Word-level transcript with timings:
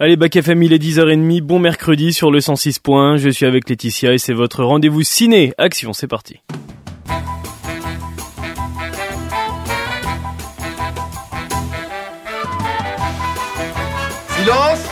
Allez, 0.00 0.14
Bac 0.14 0.36
FM, 0.36 0.62
il 0.62 0.72
est 0.72 0.78
10h30, 0.78 1.40
bon 1.40 1.58
mercredi 1.58 2.12
sur 2.12 2.30
le 2.30 2.40
106 2.40 2.78
points. 2.78 3.16
Je 3.16 3.30
suis 3.30 3.46
avec 3.46 3.68
Laetitia 3.68 4.12
et 4.12 4.18
c'est 4.18 4.32
votre 4.32 4.62
rendez-vous 4.62 5.02
ciné. 5.02 5.52
Action, 5.58 5.92
c'est 5.92 6.06
parti. 6.06 6.40
Silence 14.36 14.84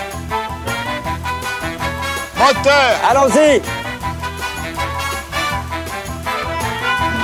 Moteur 2.37 3.01
Allons-y 3.09 3.63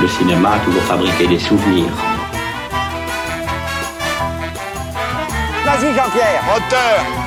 Le 0.00 0.06
cinéma 0.06 0.52
a 0.52 0.58
toujours 0.60 0.82
fabriqué 0.82 1.26
des 1.26 1.40
souvenirs. 1.40 1.90
Vas-y 5.64 5.94
Jean-Pierre 5.96 6.44
Moteur 6.46 7.21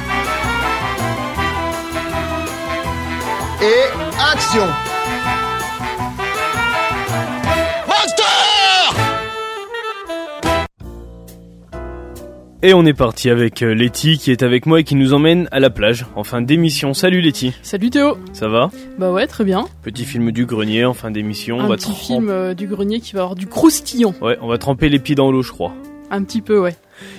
Et 3.65 3.67
action 4.19 4.61
Et 12.61 12.75
on 12.75 12.85
est 12.85 12.93
parti 12.93 13.31
avec 13.31 13.63
euh, 13.63 13.73
Letty 13.73 14.19
qui 14.19 14.29
est 14.29 14.43
avec 14.43 14.67
moi 14.67 14.81
et 14.81 14.83
qui 14.83 14.93
nous 14.93 15.13
emmène 15.13 15.47
à 15.51 15.59
la 15.59 15.71
plage 15.71 16.05
en 16.15 16.23
fin 16.23 16.43
d'émission. 16.43 16.93
Salut 16.93 17.21
Letty, 17.21 17.55
Salut 17.63 17.89
Théo 17.89 18.19
ça 18.33 18.47
va? 18.49 18.69
Bah 18.99 19.11
ouais, 19.11 19.25
très 19.25 19.43
bien. 19.43 19.65
Petit 19.81 20.05
film 20.05 20.31
du 20.31 20.45
grenier 20.45 20.85
en 20.85 20.93
fin 20.93 21.09
d'émission. 21.09 21.59
un 21.59 21.67
va 21.67 21.75
petit 21.75 21.95
film 21.95 22.29
euh, 22.29 22.53
du 22.53 22.67
grenier 22.67 22.99
qui 22.99 23.13
va 23.13 23.21
avoir 23.21 23.35
du 23.35 23.47
croustillant. 23.47 24.13
Ouais, 24.21 24.37
on 24.41 24.47
va 24.47 24.59
tremper 24.59 24.89
les 24.89 24.99
pieds 24.99 25.15
dans 25.15 25.31
l'eau, 25.31 25.41
je 25.41 25.51
crois. 25.51 25.73
Un 26.11 26.23
petit 26.23 26.41
peu, 26.41 26.59
ouais. 26.59 26.75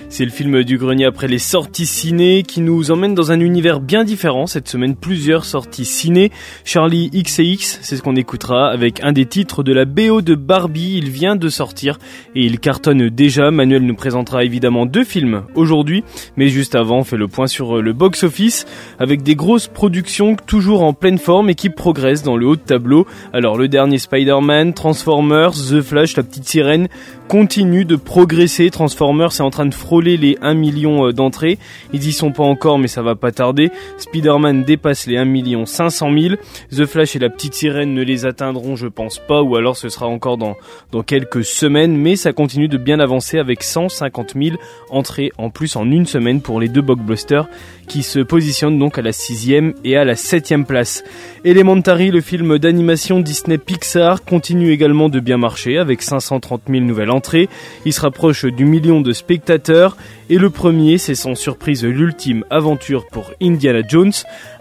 C'est 0.09 0.23
le 0.23 0.31
film 0.31 0.63
du 0.63 0.77
grenier 0.77 1.03
après 1.03 1.27
les 1.27 1.37
sorties 1.37 1.85
ciné 1.85 2.41
qui 2.41 2.61
nous 2.61 2.91
emmène 2.91 3.13
dans 3.13 3.33
un 3.33 3.41
univers 3.41 3.81
bien 3.81 4.05
différent. 4.05 4.47
Cette 4.47 4.69
semaine, 4.69 4.95
plusieurs 4.95 5.43
sorties 5.43 5.83
ciné. 5.83 6.31
Charlie 6.63 7.11
XCX, 7.11 7.79
c'est 7.81 7.97
ce 7.97 8.01
qu'on 8.01 8.15
écoutera 8.15 8.69
avec 8.69 9.03
un 9.03 9.11
des 9.11 9.25
titres 9.25 9.63
de 9.63 9.73
la 9.73 9.83
BO 9.83 10.21
de 10.21 10.33
Barbie. 10.33 10.97
Il 10.97 11.09
vient 11.09 11.35
de 11.35 11.49
sortir 11.49 11.99
et 12.35 12.45
il 12.45 12.59
cartonne 12.59 13.09
déjà. 13.09 13.51
Manuel 13.51 13.83
nous 13.83 13.95
présentera 13.95 14.45
évidemment 14.45 14.85
deux 14.85 15.03
films 15.03 15.43
aujourd'hui. 15.55 16.05
Mais 16.37 16.47
juste 16.47 16.75
avant, 16.75 16.99
on 16.99 17.03
fait 17.03 17.17
le 17.17 17.27
point 17.27 17.47
sur 17.47 17.81
le 17.81 17.91
box-office 17.91 18.65
avec 18.99 19.23
des 19.23 19.35
grosses 19.35 19.67
productions 19.67 20.35
toujours 20.35 20.83
en 20.83 20.93
pleine 20.93 21.17
forme 21.17 21.49
et 21.49 21.55
qui 21.55 21.69
progressent 21.69 22.23
dans 22.23 22.37
le 22.37 22.47
haut 22.47 22.55
de 22.55 22.61
tableau. 22.61 23.05
Alors 23.33 23.57
le 23.57 23.67
dernier 23.67 23.97
Spider-Man, 23.97 24.73
Transformers, 24.73 25.51
The 25.51 25.81
Flash, 25.81 26.15
la 26.15 26.23
petite 26.23 26.47
sirène 26.47 26.87
continue 27.27 27.83
de 27.83 27.97
progresser. 27.97 28.69
Transformers 28.71 29.33
est 29.33 29.41
en 29.41 29.49
train 29.49 29.65
de 29.65 29.73
les 30.01 30.37
1 30.41 30.53
million 30.53 31.07
euh, 31.07 31.13
d'entrées. 31.13 31.57
Ils 31.93 32.07
y 32.07 32.11
sont 32.11 32.31
pas 32.31 32.43
encore, 32.43 32.77
mais 32.79 32.87
ça 32.87 33.01
va 33.01 33.15
pas 33.15 33.31
tarder. 33.31 33.71
Spider-Man 33.97 34.63
dépasse 34.63 35.07
les 35.07 35.17
1 35.17 35.25
million 35.25 35.65
500 35.65 36.11
000. 36.17 36.35
The 36.71 36.85
Flash 36.85 37.15
et 37.15 37.19
la 37.19 37.29
petite 37.29 37.53
sirène 37.53 37.93
ne 37.93 38.03
les 38.03 38.25
atteindront, 38.25 38.75
je 38.75 38.87
pense 38.87 39.19
pas, 39.19 39.41
ou 39.41 39.55
alors 39.55 39.77
ce 39.77 39.89
sera 39.89 40.07
encore 40.07 40.37
dans, 40.37 40.55
dans 40.91 41.03
quelques 41.03 41.43
semaines, 41.43 41.97
mais 41.97 42.15
ça 42.15 42.33
continue 42.33 42.67
de 42.67 42.77
bien 42.77 42.99
avancer 42.99 43.39
avec 43.39 43.63
150 43.63 44.33
000 44.41 44.57
entrées 44.89 45.31
en 45.37 45.49
plus 45.49 45.75
en 45.75 45.89
une 45.89 46.05
semaine 46.05 46.41
pour 46.41 46.59
les 46.59 46.67
deux 46.67 46.81
blockbusters 46.81 47.47
qui 47.87 48.03
se 48.03 48.19
positionnent 48.19 48.77
donc 48.77 48.97
à 48.97 49.01
la 49.01 49.11
sixième 49.11 49.73
et 49.83 49.97
à 49.97 50.05
la 50.05 50.15
septième 50.15 50.65
place. 50.65 51.03
Elementary, 51.43 52.11
le 52.11 52.21
film 52.21 52.57
d'animation 52.59 53.19
Disney 53.19 53.57
Pixar, 53.57 54.23
continue 54.23 54.71
également 54.71 55.09
de 55.09 55.19
bien 55.19 55.37
marcher 55.37 55.77
avec 55.77 56.01
530 56.01 56.63
000 56.69 56.83
nouvelles 56.83 57.11
entrées. 57.11 57.49
Il 57.85 57.93
se 57.93 58.01
rapproche 58.01 58.45
du 58.45 58.65
million 58.65 59.01
de 59.01 59.13
spectateurs. 59.13 59.97
Et 60.29 60.37
le 60.37 60.49
premier, 60.49 60.97
c'est 60.97 61.15
sans 61.15 61.35
surprise 61.35 61.85
l'ultime 61.85 62.43
aventure 62.49 63.07
pour 63.07 63.31
Indiana 63.41 63.81
Jones. 63.87 64.11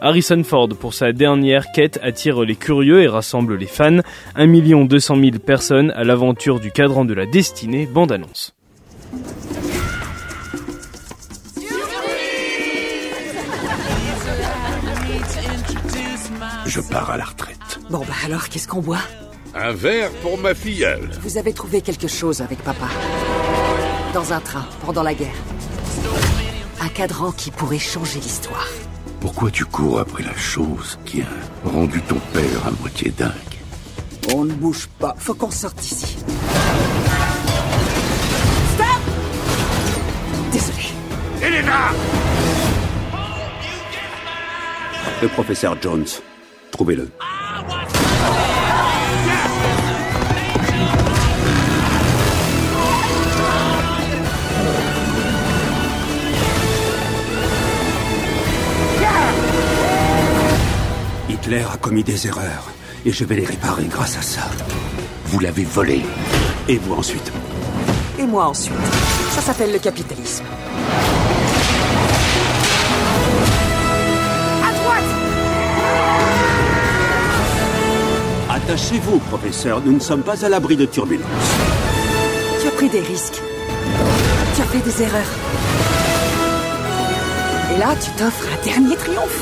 Harrison 0.00 0.42
Ford, 0.44 0.69
pour 0.69 0.94
sa 0.94 1.12
dernière 1.12 1.72
quête, 1.72 1.98
attire 2.02 2.42
les 2.42 2.56
curieux 2.56 3.02
et 3.02 3.08
rassemble 3.08 3.56
les 3.56 3.66
fans. 3.66 3.98
1 4.36 4.84
200 4.84 5.16
000 5.16 5.30
personnes 5.44 5.91
à 5.97 6.04
l'aventure 6.04 6.60
du 6.60 6.70
cadran 6.70 7.04
de 7.04 7.15
la 7.15 7.26
destinée, 7.26 7.88
bande 7.92 8.12
annonce. 8.12 8.54
Je 16.76 16.82
pars 16.82 17.09
à 17.09 17.16
la 17.16 17.25
retraite. 17.25 17.81
Bon 17.88 18.00
bah 18.00 18.12
alors, 18.26 18.50
qu'est-ce 18.50 18.69
qu'on 18.69 18.82
boit? 18.82 19.00
Un 19.54 19.72
verre 19.72 20.10
pour 20.20 20.37
ma 20.37 20.53
filleule. 20.54 21.09
Vous 21.22 21.38
avez 21.38 21.54
trouvé 21.54 21.81
quelque 21.81 22.06
chose 22.06 22.42
avec 22.42 22.59
papa. 22.59 22.88
Dans 24.12 24.34
un 24.34 24.41
train, 24.41 24.66
pendant 24.84 25.03
la 25.03 25.15
guerre. 25.15 25.38
Un 26.82 26.88
cadran 26.88 27.32
qui 27.32 27.50
pourrait 27.50 27.78
changer 27.78 28.20
l'histoire. 28.20 28.69
Pourquoi 29.20 29.50
tu 29.50 29.65
cours 29.65 30.00
après 30.00 30.22
la 30.22 30.36
chose 30.36 30.98
qui 31.06 31.22
a 31.22 31.69
rendu 31.70 32.03
ton 32.03 32.19
père 32.34 32.66
à 32.66 32.70
moitié 32.72 33.10
dingue? 33.10 33.32
On 34.34 34.44
ne 34.44 34.53
bouge 34.53 34.86
pas, 34.98 35.15
faut 35.16 35.32
qu'on 35.32 35.50
sorte 35.50 35.78
d'ici. 35.78 36.19
Stop 38.75 38.86
Désolé. 40.53 40.88
Elena 41.41 41.92
Le 45.22 45.28
professeur 45.28 45.75
Jones. 45.81 46.04
Hitler 61.28 61.65
a 61.72 61.76
commis 61.78 62.03
des 62.03 62.26
erreurs 62.26 62.70
et 63.04 63.12
je 63.12 63.25
vais 63.25 63.36
les 63.36 63.44
réparer 63.44 63.84
grâce 63.84 64.19
à 64.19 64.22
ça. 64.22 64.42
Vous 65.26 65.38
l'avez 65.41 65.65
volé. 65.65 66.03
Et 66.69 66.76
vous 66.78 66.94
ensuite 66.94 67.32
Et 68.19 68.26
moi 68.26 68.47
ensuite. 68.48 68.75
Ça 69.31 69.41
s'appelle 69.41 69.72
le 69.72 69.78
capitalisme. 69.78 70.44
Attachez-vous, 78.66 79.21
professeur. 79.21 79.81
Nous 79.81 79.93
ne 79.93 80.00
sommes 80.00 80.25
pas 80.25 80.44
à 80.44 80.49
l'abri 80.49 80.77
de 80.77 80.87
turbulences. 80.87 81.28
Tu 82.60 82.66
as 82.66 82.71
pris 82.72 82.88
des 82.88 82.99
risques. 82.99 83.41
Tu 84.56 84.60
as 84.60 84.65
fait 84.65 84.81
des 84.81 85.03
erreurs. 85.04 85.32
Et 87.72 87.78
là, 87.78 87.94
tu 87.94 88.10
t'offres 88.19 88.44
un 88.53 88.65
dernier 88.65 88.97
triomphe. 88.97 89.41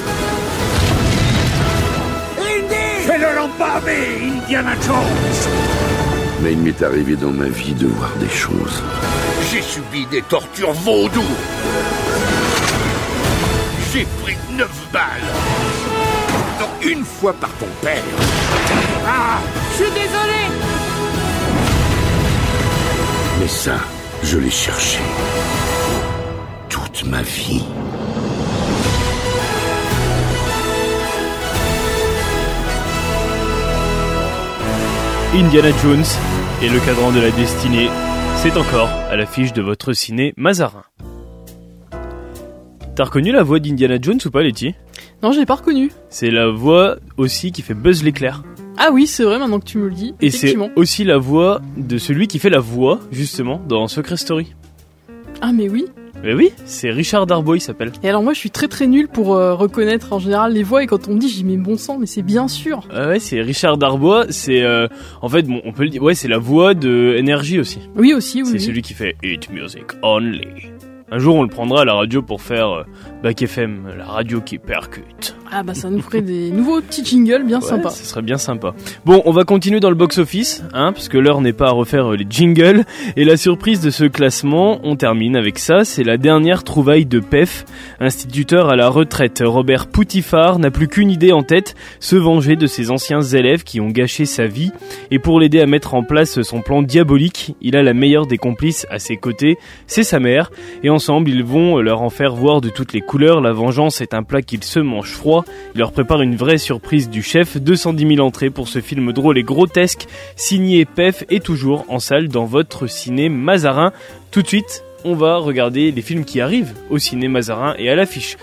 Fais 3.06 3.16
le 3.18 3.34
lambavé, 3.34 4.30
Indiana 4.42 4.72
Jones 4.84 4.96
Mais 6.42 6.52
il 6.52 6.58
m'est 6.58 6.82
arrivé 6.82 7.16
dans 7.16 7.30
ma 7.30 7.48
vie 7.48 7.72
de 7.72 7.86
voir 7.86 8.12
des 8.20 8.28
choses. 8.28 8.82
J'ai 9.50 9.62
subi 9.62 10.04
des 10.04 10.20
tortures 10.20 10.72
vaudou 10.72 11.24
J'ai 13.90 14.06
pris 14.22 14.36
neuf 14.52 14.86
balles 14.92 15.02
Dont 16.60 16.88
une 16.88 17.04
fois 17.04 17.32
par 17.32 17.50
ton 17.52 17.68
père 17.80 18.02
Ah 19.06 19.40
Je 19.72 19.84
suis 19.84 19.92
désolé 19.92 20.40
Mais 23.40 23.48
ça, 23.48 23.76
je 24.22 24.38
l'ai 24.38 24.50
cherché. 24.50 25.00
Toute 26.68 27.04
ma 27.04 27.22
vie. 27.22 27.64
Indiana 35.34 35.70
Jones 35.82 36.04
et 36.62 36.68
le 36.68 36.78
cadran 36.80 37.10
de 37.10 37.20
la 37.20 37.30
destinée, 37.32 37.88
c'est 38.36 38.56
encore 38.56 38.88
à 39.10 39.16
l'affiche 39.16 39.52
de 39.52 39.62
votre 39.62 39.92
ciné 39.92 40.32
Mazarin. 40.36 40.84
T'as 42.94 43.04
reconnu 43.04 43.32
la 43.32 43.42
voix 43.42 43.58
d'Indiana 43.58 43.96
Jones 44.00 44.20
ou 44.24 44.30
pas, 44.30 44.42
Letty? 44.42 44.74
Non, 45.22 45.32
je 45.32 45.40
l'ai 45.40 45.46
pas 45.46 45.56
reconnu. 45.56 45.90
C'est 46.08 46.30
la 46.30 46.48
voix 46.50 46.96
aussi 47.16 47.50
qui 47.50 47.62
fait 47.62 47.74
Buzz 47.74 48.04
l'éclair. 48.04 48.44
Ah 48.86 48.90
oui, 48.92 49.06
c'est 49.06 49.24
vrai, 49.24 49.38
maintenant 49.38 49.60
que 49.60 49.64
tu 49.64 49.78
me 49.78 49.88
le 49.88 49.94
dis. 49.94 50.14
Et 50.20 50.30
c'est 50.30 50.54
aussi 50.76 51.04
la 51.04 51.16
voix 51.16 51.62
de 51.78 51.96
celui 51.96 52.26
qui 52.28 52.38
fait 52.38 52.50
la 52.50 52.58
voix, 52.58 53.00
justement, 53.10 53.58
dans 53.66 53.88
Secret 53.88 54.18
Story. 54.18 54.52
Ah 55.40 55.52
mais 55.54 55.70
oui. 55.70 55.86
Mais 56.22 56.34
oui, 56.34 56.52
c'est 56.66 56.90
Richard 56.90 57.26
Darboy, 57.26 57.56
il 57.56 57.60
s'appelle. 57.62 57.92
Et 58.02 58.10
alors 58.10 58.22
moi, 58.22 58.34
je 58.34 58.38
suis 58.38 58.50
très 58.50 58.68
très 58.68 58.86
nul 58.86 59.08
pour 59.08 59.36
euh, 59.36 59.54
reconnaître 59.54 60.12
en 60.12 60.18
général 60.18 60.52
les 60.52 60.62
voix 60.62 60.82
et 60.82 60.86
quand 60.86 61.08
on 61.08 61.14
me 61.14 61.18
dit, 61.18 61.30
j'y 61.30 61.44
mets 61.44 61.56
bon 61.56 61.78
sang, 61.78 61.96
mais 61.98 62.04
c'est 62.04 62.20
bien 62.20 62.46
sûr. 62.46 62.86
Ah 62.90 63.08
ouais, 63.08 63.20
c'est 63.20 63.40
Richard 63.40 63.78
Darbois, 63.78 64.26
c'est... 64.28 64.60
euh, 64.60 64.86
en 65.22 65.30
fait, 65.30 65.42
bon, 65.44 65.62
on 65.64 65.72
peut 65.72 65.84
le 65.84 65.88
dire, 65.88 66.02
ouais, 66.02 66.14
c'est 66.14 66.28
la 66.28 66.38
voix 66.38 66.74
de 66.74 67.16
Energy 67.18 67.58
aussi. 67.58 67.78
Oui 67.96 68.12
aussi, 68.12 68.42
oui. 68.42 68.48
c'est 68.48 68.58
oui. 68.58 68.60
celui 68.60 68.82
qui 68.82 68.92
fait 68.92 69.16
Eat 69.22 69.50
Music 69.50 69.84
Only. 70.02 70.46
Un 71.14 71.20
jour, 71.20 71.36
on 71.36 71.42
le 71.44 71.48
prendra 71.48 71.82
à 71.82 71.84
la 71.84 71.94
radio 71.94 72.22
pour 72.22 72.42
faire 72.42 72.70
euh, 72.70 72.82
Bac 73.22 73.40
FM, 73.40 73.86
la 73.96 74.04
radio 74.04 74.40
qui 74.40 74.58
percute. 74.58 75.36
Ah 75.52 75.62
bah 75.62 75.74
ça 75.74 75.88
nous 75.88 76.00
ferait 76.02 76.22
des 76.22 76.50
nouveaux 76.50 76.80
petits 76.80 77.04
jingles 77.04 77.44
bien 77.44 77.60
Ouais, 77.60 77.68
sympas. 77.68 77.90
Ce 77.90 78.04
serait 78.04 78.22
bien 78.22 78.38
sympa. 78.38 78.74
Bon, 79.04 79.22
on 79.24 79.30
va 79.30 79.44
continuer 79.44 79.78
dans 79.78 79.90
le 79.90 79.94
box-office, 79.94 80.64
hein, 80.72 80.92
parce 80.92 81.08
que 81.08 81.16
l'heure 81.16 81.40
n'est 81.40 81.52
pas 81.52 81.68
à 81.68 81.70
refaire 81.70 82.12
euh, 82.12 82.16
les 82.16 82.26
jingles. 82.28 82.84
Et 83.14 83.24
la 83.24 83.36
surprise 83.36 83.80
de 83.80 83.90
ce 83.90 84.02
classement, 84.02 84.80
on 84.82 84.96
termine 84.96 85.36
avec 85.36 85.60
ça, 85.60 85.84
c'est 85.84 86.02
la 86.02 86.16
dernière 86.16 86.64
trouvaille 86.64 87.06
de 87.06 87.20
PEF. 87.20 87.64
Instituteur 88.00 88.68
à 88.68 88.74
la 88.74 88.88
retraite, 88.88 89.40
Robert 89.46 89.86
Poutifard 89.86 90.58
n'a 90.58 90.72
plus 90.72 90.88
qu'une 90.88 91.12
idée 91.12 91.30
en 91.30 91.44
tête, 91.44 91.76
se 92.00 92.16
venger 92.16 92.56
de 92.56 92.66
ses 92.66 92.90
anciens 92.90 93.22
élèves 93.22 93.62
qui 93.62 93.80
ont 93.80 93.90
gâché 93.90 94.24
sa 94.24 94.48
vie. 94.48 94.72
Et 95.12 95.20
pour 95.20 95.38
l'aider 95.38 95.60
à 95.60 95.66
mettre 95.66 95.94
en 95.94 96.02
place 96.02 96.42
son 96.42 96.62
plan 96.62 96.82
diabolique, 96.82 97.54
il 97.60 97.76
a 97.76 97.84
la 97.84 97.94
meilleure 97.94 98.26
des 98.26 98.38
complices 98.38 98.88
à 98.90 98.98
ses 98.98 99.16
côtés, 99.16 99.56
c'est 99.86 100.02
sa 100.02 100.18
mère. 100.18 100.50
Et 100.82 100.90
ils 101.26 101.44
vont 101.44 101.80
leur 101.80 102.02
en 102.02 102.08
faire 102.08 102.34
voir 102.34 102.60
de 102.60 102.70
toutes 102.70 102.92
les 102.92 103.00
couleurs. 103.00 103.40
La 103.40 103.52
vengeance 103.52 104.00
est 104.00 104.14
un 104.14 104.22
plat 104.22 104.40
qu'ils 104.40 104.64
se 104.64 104.80
mangent 104.80 105.12
froid. 105.12 105.44
Il 105.74 105.78
leur 105.78 105.92
prépare 105.92 106.22
une 106.22 106.36
vraie 106.36 106.56
surprise 106.56 107.10
du 107.10 107.22
chef. 107.22 107.58
210 107.58 108.16
000 108.16 108.26
entrées 108.26 108.50
pour 108.50 108.68
ce 108.68 108.80
film 108.80 109.12
drôle 109.12 109.36
et 109.38 109.42
grotesque, 109.42 110.06
signé 110.36 110.84
PEF 110.86 111.24
et 111.28 111.40
toujours 111.40 111.84
en 111.88 111.98
salle 111.98 112.28
dans 112.28 112.46
votre 112.46 112.86
ciné 112.86 113.28
Mazarin. 113.28 113.92
Tout 114.30 114.42
de 114.42 114.46
suite, 114.46 114.82
on 115.04 115.14
va 115.14 115.36
regarder 115.36 115.90
les 115.90 116.02
films 116.02 116.24
qui 116.24 116.40
arrivent 116.40 116.74
au 116.88 116.98
ciné 116.98 117.28
Mazarin 117.28 117.74
et 117.78 117.90
à 117.90 117.94
l'affiche. 117.94 118.38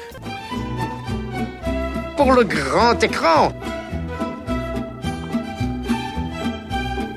Pour 2.15 2.33
le 2.33 2.43
grand 2.43 3.01
écran. 3.01 3.51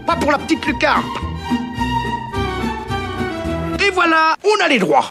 Pas 0.06 0.16
pour 0.16 0.32
la 0.32 0.38
petite 0.38 0.64
lucarne. 0.66 1.04
Et 3.86 3.90
voilà, 3.90 4.36
on 4.42 4.64
a 4.64 4.68
les 4.68 4.78
droits. 4.78 5.10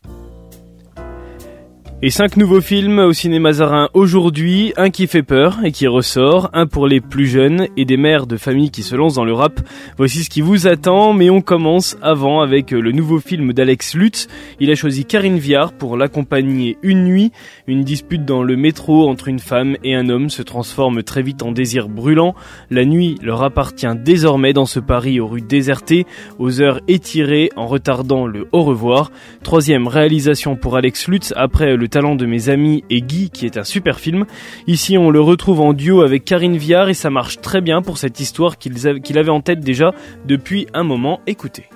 Et 2.05 2.09
cinq 2.09 2.35
nouveaux 2.35 2.59
films 2.59 2.99
au 2.99 3.13
ciné 3.13 3.39
Mazarin 3.39 3.87
aujourd'hui, 3.93 4.73
un 4.75 4.89
qui 4.89 5.07
fait 5.07 5.23
peur 5.23 5.59
et 5.63 5.71
qui 5.71 5.87
ressort, 5.87 6.49
un 6.51 6.67
pour 6.67 6.85
les 6.85 6.99
plus 6.99 7.27
jeunes 7.27 7.69
et 7.77 7.85
des 7.85 7.95
mères 7.95 8.27
de 8.27 8.35
famille 8.35 8.71
qui 8.71 8.83
se 8.83 8.93
lancent 8.93 9.13
dans 9.13 9.23
le 9.23 9.31
rap. 9.31 9.61
Voici 9.95 10.25
ce 10.25 10.29
qui 10.29 10.41
vous 10.41 10.67
attend, 10.67 11.13
mais 11.13 11.29
on 11.29 11.39
commence 11.39 11.95
avant 12.01 12.41
avec 12.41 12.71
le 12.71 12.91
nouveau 12.91 13.19
film 13.19 13.53
d'Alex 13.53 13.95
Lutz. 13.95 14.27
Il 14.59 14.69
a 14.69 14.75
choisi 14.75 15.05
Karine 15.05 15.37
Viard 15.37 15.71
pour 15.71 15.95
l'accompagner 15.95 16.77
une 16.83 17.05
nuit. 17.05 17.31
Une 17.67 17.85
dispute 17.85 18.25
dans 18.25 18.43
le 18.43 18.57
métro 18.57 19.07
entre 19.07 19.29
une 19.29 19.39
femme 19.39 19.77
et 19.85 19.95
un 19.95 20.09
homme 20.09 20.29
se 20.29 20.41
transforme 20.41 21.03
très 21.03 21.21
vite 21.21 21.41
en 21.41 21.53
désir 21.53 21.87
brûlant. 21.87 22.35
La 22.69 22.83
nuit 22.83 23.15
leur 23.21 23.43
appartient 23.43 23.87
désormais 24.03 24.51
dans 24.51 24.65
ce 24.65 24.81
Paris 24.81 25.21
aux 25.21 25.27
rues 25.27 25.41
désertées, 25.41 26.05
aux 26.37 26.59
heures 26.59 26.81
étirées 26.89 27.49
en 27.55 27.65
retardant 27.65 28.27
le 28.27 28.49
au 28.51 28.63
revoir. 28.63 29.09
Troisième 29.41 29.87
réalisation 29.87 30.57
pour 30.57 30.75
Alex 30.75 31.07
Lutz 31.07 31.33
après 31.37 31.77
le 31.77 31.92
talent 31.93 32.15
de 32.15 32.25
mes 32.25 32.49
amis 32.49 32.83
et 32.89 33.01
Guy 33.01 33.29
qui 33.29 33.45
est 33.45 33.55
un 33.55 33.63
super 33.63 33.99
film. 33.99 34.25
Ici 34.65 34.97
on 34.97 35.11
le 35.11 35.21
retrouve 35.21 35.61
en 35.61 35.73
duo 35.73 36.01
avec 36.01 36.25
Karine 36.25 36.57
Viard 36.57 36.89
et 36.89 36.95
ça 36.95 37.11
marche 37.11 37.39
très 37.39 37.61
bien 37.61 37.83
pour 37.83 37.99
cette 37.99 38.19
histoire 38.19 38.57
qu'il 38.57 39.17
avait 39.19 39.29
en 39.29 39.41
tête 39.41 39.59
déjà 39.59 39.93
depuis 40.25 40.65
un 40.73 40.83
moment. 40.83 41.19
Écoutez. 41.27 41.69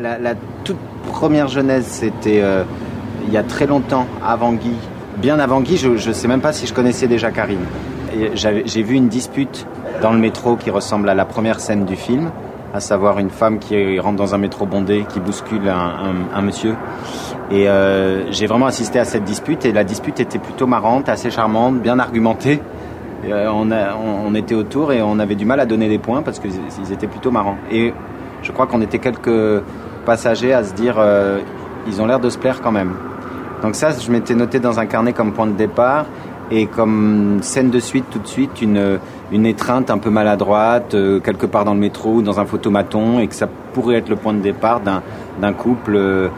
La, 0.00 0.36
toute 0.62 0.78
première 1.08 1.48
genèse, 1.48 1.84
c'était 1.86 2.40
euh, 2.42 2.62
il 3.26 3.32
y 3.32 3.36
a 3.36 3.42
très 3.42 3.66
longtemps, 3.66 4.06
avant 4.24 4.52
Guy. 4.52 4.70
Bien 5.16 5.40
avant 5.40 5.62
Guy, 5.62 5.76
je 5.76 5.88
ne 5.88 6.14
sais 6.14 6.28
même 6.28 6.40
pas 6.40 6.52
si 6.52 6.68
je 6.68 6.72
connaissais 6.72 7.08
déjà 7.08 7.32
Karine. 7.32 7.66
J'ai 8.34 8.82
vu 8.84 8.94
une 8.94 9.08
dispute 9.08 9.66
dans 10.00 10.12
le 10.12 10.18
métro 10.18 10.54
qui 10.54 10.70
ressemble 10.70 11.08
à 11.08 11.14
la 11.16 11.24
première 11.24 11.58
scène 11.58 11.84
du 11.84 11.96
film, 11.96 12.30
à 12.74 12.80
savoir 12.80 13.18
une 13.18 13.30
femme 13.30 13.58
qui 13.58 13.98
rentre 13.98 14.16
dans 14.16 14.34
un 14.34 14.38
métro 14.38 14.66
bondé, 14.66 15.06
qui 15.08 15.20
bouscule 15.20 15.68
un, 15.68 16.42
monsieur. 16.42 16.74
Et 17.50 17.68
euh, 17.68 18.30
j'ai 18.30 18.46
vraiment 18.46 18.66
assisté 18.66 18.98
à 18.98 19.04
cette 19.04 19.24
dispute 19.24 19.64
et 19.64 19.72
la 19.72 19.84
dispute 19.84 20.20
était 20.20 20.38
plutôt 20.38 20.66
marrante, 20.66 21.08
assez 21.08 21.30
charmante, 21.30 21.80
bien 21.80 21.98
argumentée. 21.98 22.60
Euh, 23.24 23.48
on, 23.50 24.34
était 24.34 24.54
autour 24.54 24.92
et 24.92 25.02
on 25.02 25.18
avait 25.18 25.34
du 25.34 25.44
mal 25.44 25.58
à 25.60 25.66
donner 25.66 25.88
des 25.88 25.98
points 25.98 26.22
parce 26.22 26.38
qu'ils 26.38 26.52
ils 26.52 26.92
étaient 26.92 27.06
plutôt 27.06 27.30
marrants. 27.30 27.56
Et 27.70 27.92
je 28.42 28.52
crois 28.52 28.66
qu'on 28.66 28.82
était 28.82 28.98
quelques 28.98 29.62
passagers 30.04 30.52
à 30.52 30.62
se 30.62 30.74
dire 30.74 30.96
euh, 30.98 31.40
ils 31.86 32.00
ont 32.00 32.06
l'air 32.06 32.20
de 32.20 32.30
se 32.30 32.38
plaire 32.38 32.60
quand 32.60 32.72
même. 32.72 32.94
Donc 33.62 33.74
ça, 33.74 33.90
je 33.90 34.10
m'étais 34.12 34.34
noté 34.34 34.60
dans 34.60 34.78
un 34.78 34.86
carnet 34.86 35.12
comme 35.12 35.32
point 35.32 35.46
de 35.46 35.56
départ 35.56 36.04
et 36.50 36.66
comme 36.66 37.38
scène 37.42 37.70
de 37.70 37.80
suite 37.80 38.04
tout 38.10 38.18
de 38.18 38.26
suite 38.26 38.62
une, 38.62 38.98
une 39.32 39.46
étreinte 39.46 39.90
un 39.90 39.98
peu 39.98 40.10
maladroite 40.10 40.94
euh, 40.94 41.20
quelque 41.20 41.46
part 41.46 41.64
dans 41.64 41.74
le 41.74 41.80
métro 41.80 42.14
ou 42.14 42.22
dans 42.22 42.40
un 42.40 42.46
photomaton 42.46 43.20
et 43.20 43.26
que 43.26 43.34
ça 43.34 43.48
pourrait 43.72 43.96
être 43.96 44.08
le 44.08 44.16
point 44.16 44.34
de 44.34 44.40
départ 44.40 44.80
d'un 44.80 45.52
couple 45.52 45.96
euh, 45.96 46.28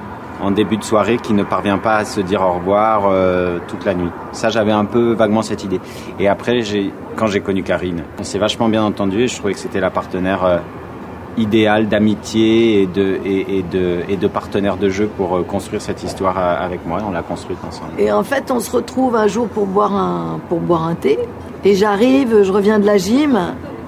en 0.42 0.50
début 0.50 0.76
de 0.76 0.82
soirée 0.82 1.18
qui 1.18 1.34
ne 1.34 1.42
parvient 1.42 1.78
pas 1.78 1.96
à 1.96 2.04
se 2.04 2.20
dire 2.20 2.42
au 2.42 2.52
revoir 2.52 3.02
euh, 3.06 3.58
toute 3.68 3.84
la 3.84 3.94
nuit. 3.94 4.10
Ça, 4.32 4.48
j'avais 4.48 4.72
un 4.72 4.86
peu 4.86 5.12
vaguement 5.12 5.42
cette 5.42 5.64
idée. 5.64 5.80
Et 6.18 6.28
après, 6.28 6.62
quand 7.16 7.26
j'ai 7.26 7.40
connu 7.40 7.62
Karine, 7.62 8.02
on 8.18 8.24
s'est 8.24 8.38
vachement 8.38 8.68
bien 8.68 8.82
entendu 8.82 9.22
et 9.22 9.28
je 9.28 9.36
trouvais 9.36 9.52
que 9.52 9.58
c'était 9.60 9.80
la 9.80 9.90
partenaire 9.90 10.60
idéale 11.40 11.88
d'amitié 11.88 12.82
et 12.82 12.86
de, 12.86 13.18
et, 13.24 13.58
et 13.58 13.62
de, 13.62 14.00
et 14.08 14.16
de 14.16 14.28
partenaire 14.28 14.76
de 14.76 14.88
jeu 14.88 15.08
pour 15.16 15.36
euh, 15.36 15.42
construire 15.42 15.80
cette 15.82 16.02
histoire 16.02 16.38
euh, 16.38 16.64
avec 16.64 16.86
moi. 16.86 16.98
On 17.06 17.10
l'a 17.10 17.22
construite 17.22 17.58
ensemble. 17.66 17.90
Et 17.98 18.12
en 18.12 18.22
fait, 18.22 18.50
on 18.50 18.60
se 18.60 18.70
retrouve 18.70 19.16
un 19.16 19.26
jour 19.26 19.48
pour 19.48 19.66
boire 19.66 19.94
un, 19.94 20.40
pour 20.48 20.60
boire 20.60 20.86
un 20.86 20.94
thé. 20.94 21.18
Et 21.64 21.74
j'arrive, 21.74 22.42
je 22.42 22.52
reviens 22.52 22.78
de 22.78 22.86
la 22.86 22.96
gym, 22.96 23.38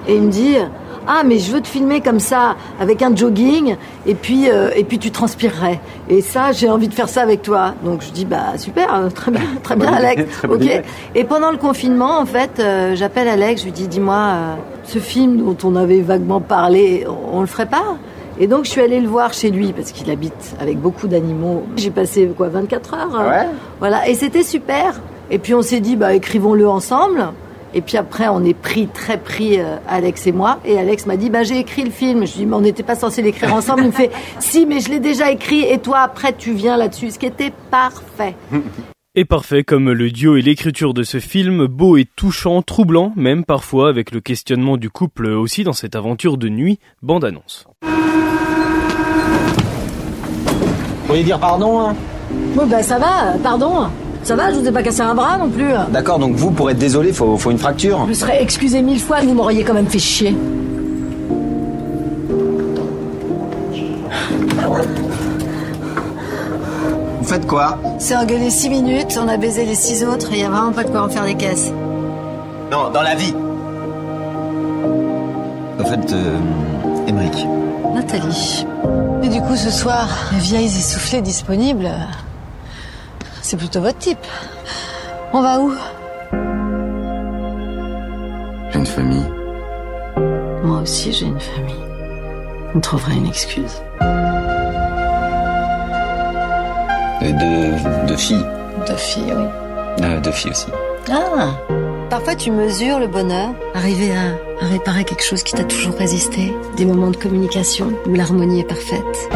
et 0.07 0.15
il 0.15 0.21
me 0.23 0.29
dit 0.29 0.55
Ah, 1.07 1.23
mais 1.25 1.39
je 1.39 1.51
veux 1.51 1.59
te 1.61 1.67
filmer 1.67 2.01
comme 2.01 2.19
ça, 2.19 2.55
avec 2.79 3.01
un 3.01 3.15
jogging, 3.15 3.75
et 4.05 4.13
puis, 4.13 4.49
euh, 4.49 4.69
et 4.75 4.83
puis 4.83 4.99
tu 4.99 5.09
transpirerais. 5.09 5.79
Et 6.07 6.21
ça, 6.21 6.51
j'ai 6.51 6.69
envie 6.69 6.87
de 6.87 6.93
faire 6.93 7.09
ça 7.09 7.21
avec 7.23 7.41
toi. 7.41 7.73
Donc 7.83 8.01
je 8.03 8.11
dis 8.11 8.25
Bah 8.25 8.57
super, 8.57 8.93
euh, 8.93 9.09
très 9.13 9.31
bien, 9.31 9.41
très 9.63 9.75
bien, 9.75 9.91
Alex. 9.91 10.31
très 10.37 10.47
ok. 10.47 10.83
Et 11.15 11.23
pendant 11.23 11.49
le 11.51 11.57
confinement, 11.57 12.19
en 12.19 12.25
fait, 12.25 12.59
euh, 12.59 12.95
j'appelle 12.95 13.27
Alex, 13.27 13.61
je 13.61 13.65
lui 13.65 13.71
dis 13.71 13.87
Dis-moi, 13.87 14.15
euh, 14.15 14.55
ce 14.83 14.99
film 14.99 15.37
dont 15.37 15.57
on 15.63 15.75
avait 15.75 16.01
vaguement 16.01 16.41
parlé, 16.41 17.05
on, 17.07 17.37
on 17.37 17.41
le 17.41 17.47
ferait 17.47 17.65
pas 17.65 17.97
et 18.39 18.47
donc 18.47 18.65
je 18.65 18.71
suis 18.71 18.81
allée 18.81 18.99
le 18.99 19.07
voir 19.07 19.31
chez 19.31 19.51
lui 19.51 19.73
parce 19.73 19.91
qu'il 19.91 20.09
habite 20.09 20.55
avec 20.59 20.79
beaucoup 20.79 21.07
d'animaux. 21.07 21.63
J'ai 21.77 21.91
passé 21.91 22.29
quoi 22.35 22.49
24 22.49 22.93
heures. 22.95 23.19
euh, 23.19 23.29
Ouais. 23.29 23.45
voilà, 23.79 24.07
et 24.09 24.15
c'était 24.15 24.41
super. 24.43 24.99
Et 25.29 25.37
puis 25.37 25.53
on 25.53 25.61
s'est 25.61 25.79
dit, 25.79 25.95
bah 25.95 26.13
écrivons-le 26.15 26.67
ensemble. 26.67 27.27
Et 27.75 27.81
puis 27.81 27.97
après, 27.97 28.27
on 28.27 28.43
est 28.43 28.53
pris, 28.55 28.87
très 28.87 29.17
pris, 29.17 29.59
euh, 29.59 29.77
Alex 29.87 30.27
et 30.27 30.31
moi. 30.31 30.57
Et 30.65 30.77
Alex 30.79 31.05
m'a 31.07 31.15
dit, 31.17 31.29
bah 31.31 31.41
j'ai 31.43 31.57
écrit 31.59 31.83
le 31.83 31.89
film. 31.91 32.25
Je 32.25 32.33
dis, 32.33 32.45
mais 32.45 32.55
on 32.55 32.61
n'était 32.61 32.83
pas 32.83 32.95
censé 32.95 33.21
l'écrire 33.23 33.53
ensemble. 33.55 33.81
Il 33.81 33.87
me 33.87 33.91
fait, 33.91 34.11
si, 34.39 34.65
mais 34.65 34.79
je 34.79 34.89
l'ai 34.89 34.99
déjà 34.99 35.31
écrit. 35.31 35.61
Et 35.63 35.77
toi, 35.79 35.99
après, 35.99 36.33
tu 36.33 36.53
viens 36.53 36.75
là-dessus. 36.77 37.11
Ce 37.11 37.19
qui 37.19 37.25
était 37.27 37.51
parfait. 37.71 38.35
Et 39.15 39.25
parfait 39.25 39.63
comme 39.63 39.91
le 39.91 40.09
duo 40.09 40.37
et 40.37 40.41
l'écriture 40.41 40.95
de 40.95 41.03
ce 41.03 41.19
film, 41.19 41.67
beau 41.67 41.97
et 41.97 42.07
touchant, 42.15 42.63
troublant 42.63 43.13
même 43.15 43.45
parfois 43.45 43.87
avec 43.87 44.09
le 44.09 44.21
questionnement 44.21 44.75
du 44.75 44.89
couple 44.89 45.27
aussi 45.27 45.63
dans 45.63 45.71
cette 45.71 45.95
aventure 45.95 46.35
de 46.35 46.49
nuit, 46.49 46.79
bande-annonce. 47.03 47.67
Vous 47.83 47.89
voulez 51.07 51.21
dire 51.21 51.39
pardon 51.39 51.79
hein 51.79 51.95
Bon, 52.55 52.65
bah 52.65 52.81
ça 52.81 52.97
va, 52.97 53.37
pardon. 53.43 53.85
Ça 54.23 54.35
va, 54.35 54.51
je 54.51 54.57
vous 54.57 54.67
ai 54.67 54.71
pas 54.71 54.81
cassé 54.81 55.01
un 55.01 55.13
bras 55.13 55.37
non 55.37 55.51
plus. 55.51 55.69
D'accord, 55.91 56.17
donc 56.17 56.33
vous, 56.33 56.49
pour 56.49 56.71
être 56.71 56.79
désolé, 56.79 57.13
faut, 57.13 57.37
faut 57.37 57.51
une 57.51 57.59
fracture. 57.59 57.99
Je 58.05 58.09
me 58.09 58.13
serais 58.15 58.41
excusé 58.41 58.81
mille 58.81 58.99
fois, 58.99 59.21
vous 59.21 59.35
m'auriez 59.35 59.63
quand 59.63 59.75
même 59.75 59.85
fait 59.85 59.99
chier. 59.99 60.35
Vous 67.33 67.39
faites 67.39 67.49
quoi 67.49 67.79
C'est 67.97 68.15
engueulé 68.15 68.51
six 68.51 68.69
minutes, 68.69 69.17
on 69.19 69.27
a 69.27 69.37
baisé 69.37 69.65
les 69.65 69.73
six 69.73 70.03
autres, 70.03 70.31
et 70.33 70.41
y 70.41 70.43
a 70.43 70.49
vraiment 70.49 70.71
pas 70.71 70.83
de 70.83 70.89
quoi 70.89 71.01
en 71.01 71.09
faire 71.09 71.25
des 71.25 71.33
caisses. 71.33 71.71
Non, 72.71 72.91
dans 72.91 73.01
la 73.01 73.15
vie. 73.15 73.33
Au 75.79 75.83
fait, 75.83 76.13
euh, 76.13 76.37
Émeric, 77.07 77.47
Nathalie. 77.95 78.67
Et 79.23 79.29
du 79.29 79.41
coup, 79.41 79.55
ce 79.55 79.71
soir, 79.71 80.07
les 80.33 80.37
vieilles 80.37 80.77
essoufflées 80.77 81.23
disponibles, 81.23 81.89
c'est 83.41 83.57
plutôt 83.57 83.81
votre 83.81 83.97
type. 83.97 84.27
On 85.33 85.41
va 85.41 85.59
où? 85.59 85.73
J'ai 88.69 88.77
une 88.77 88.85
famille. 88.85 89.25
Moi 90.63 90.81
aussi, 90.81 91.11
j'ai 91.11 91.25
une 91.25 91.39
famille. 91.39 91.83
On 92.75 92.79
trouverait 92.79 93.15
une 93.15 93.25
excuse. 93.25 93.81
Euh, 97.23 97.31
de, 98.05 98.07
de 98.11 98.15
filles. 98.15 98.45
De 98.87 98.95
filles, 98.95 99.33
oui. 99.35 99.45
Euh, 100.03 100.19
de 100.19 100.31
filles 100.31 100.51
aussi. 100.51 100.67
Ah 101.11 101.47
Parfois, 102.09 102.35
tu 102.35 102.51
mesures 102.51 102.99
le 102.99 103.07
bonheur. 103.07 103.49
Arriver 103.73 104.11
à, 104.15 104.63
à 104.63 104.67
réparer 104.69 105.03
quelque 105.03 105.23
chose 105.23 105.41
qui 105.43 105.53
t'a 105.53 105.63
toujours 105.63 105.95
résisté. 105.95 106.53
Des 106.77 106.85
moments 106.85 107.09
de 107.11 107.17
communication 107.17 107.91
où 108.07 108.13
l'harmonie 108.13 108.59
est 108.61 108.63
parfaite. 108.67 109.29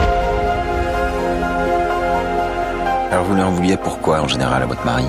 Alors 3.11 3.25
vous 3.25 3.35
leur 3.35 3.49
vouliez 3.51 3.77
pourquoi 3.77 4.21
en 4.21 4.27
général 4.27 4.61
à 4.61 4.65
votre 4.65 4.85
mari? 4.85 5.05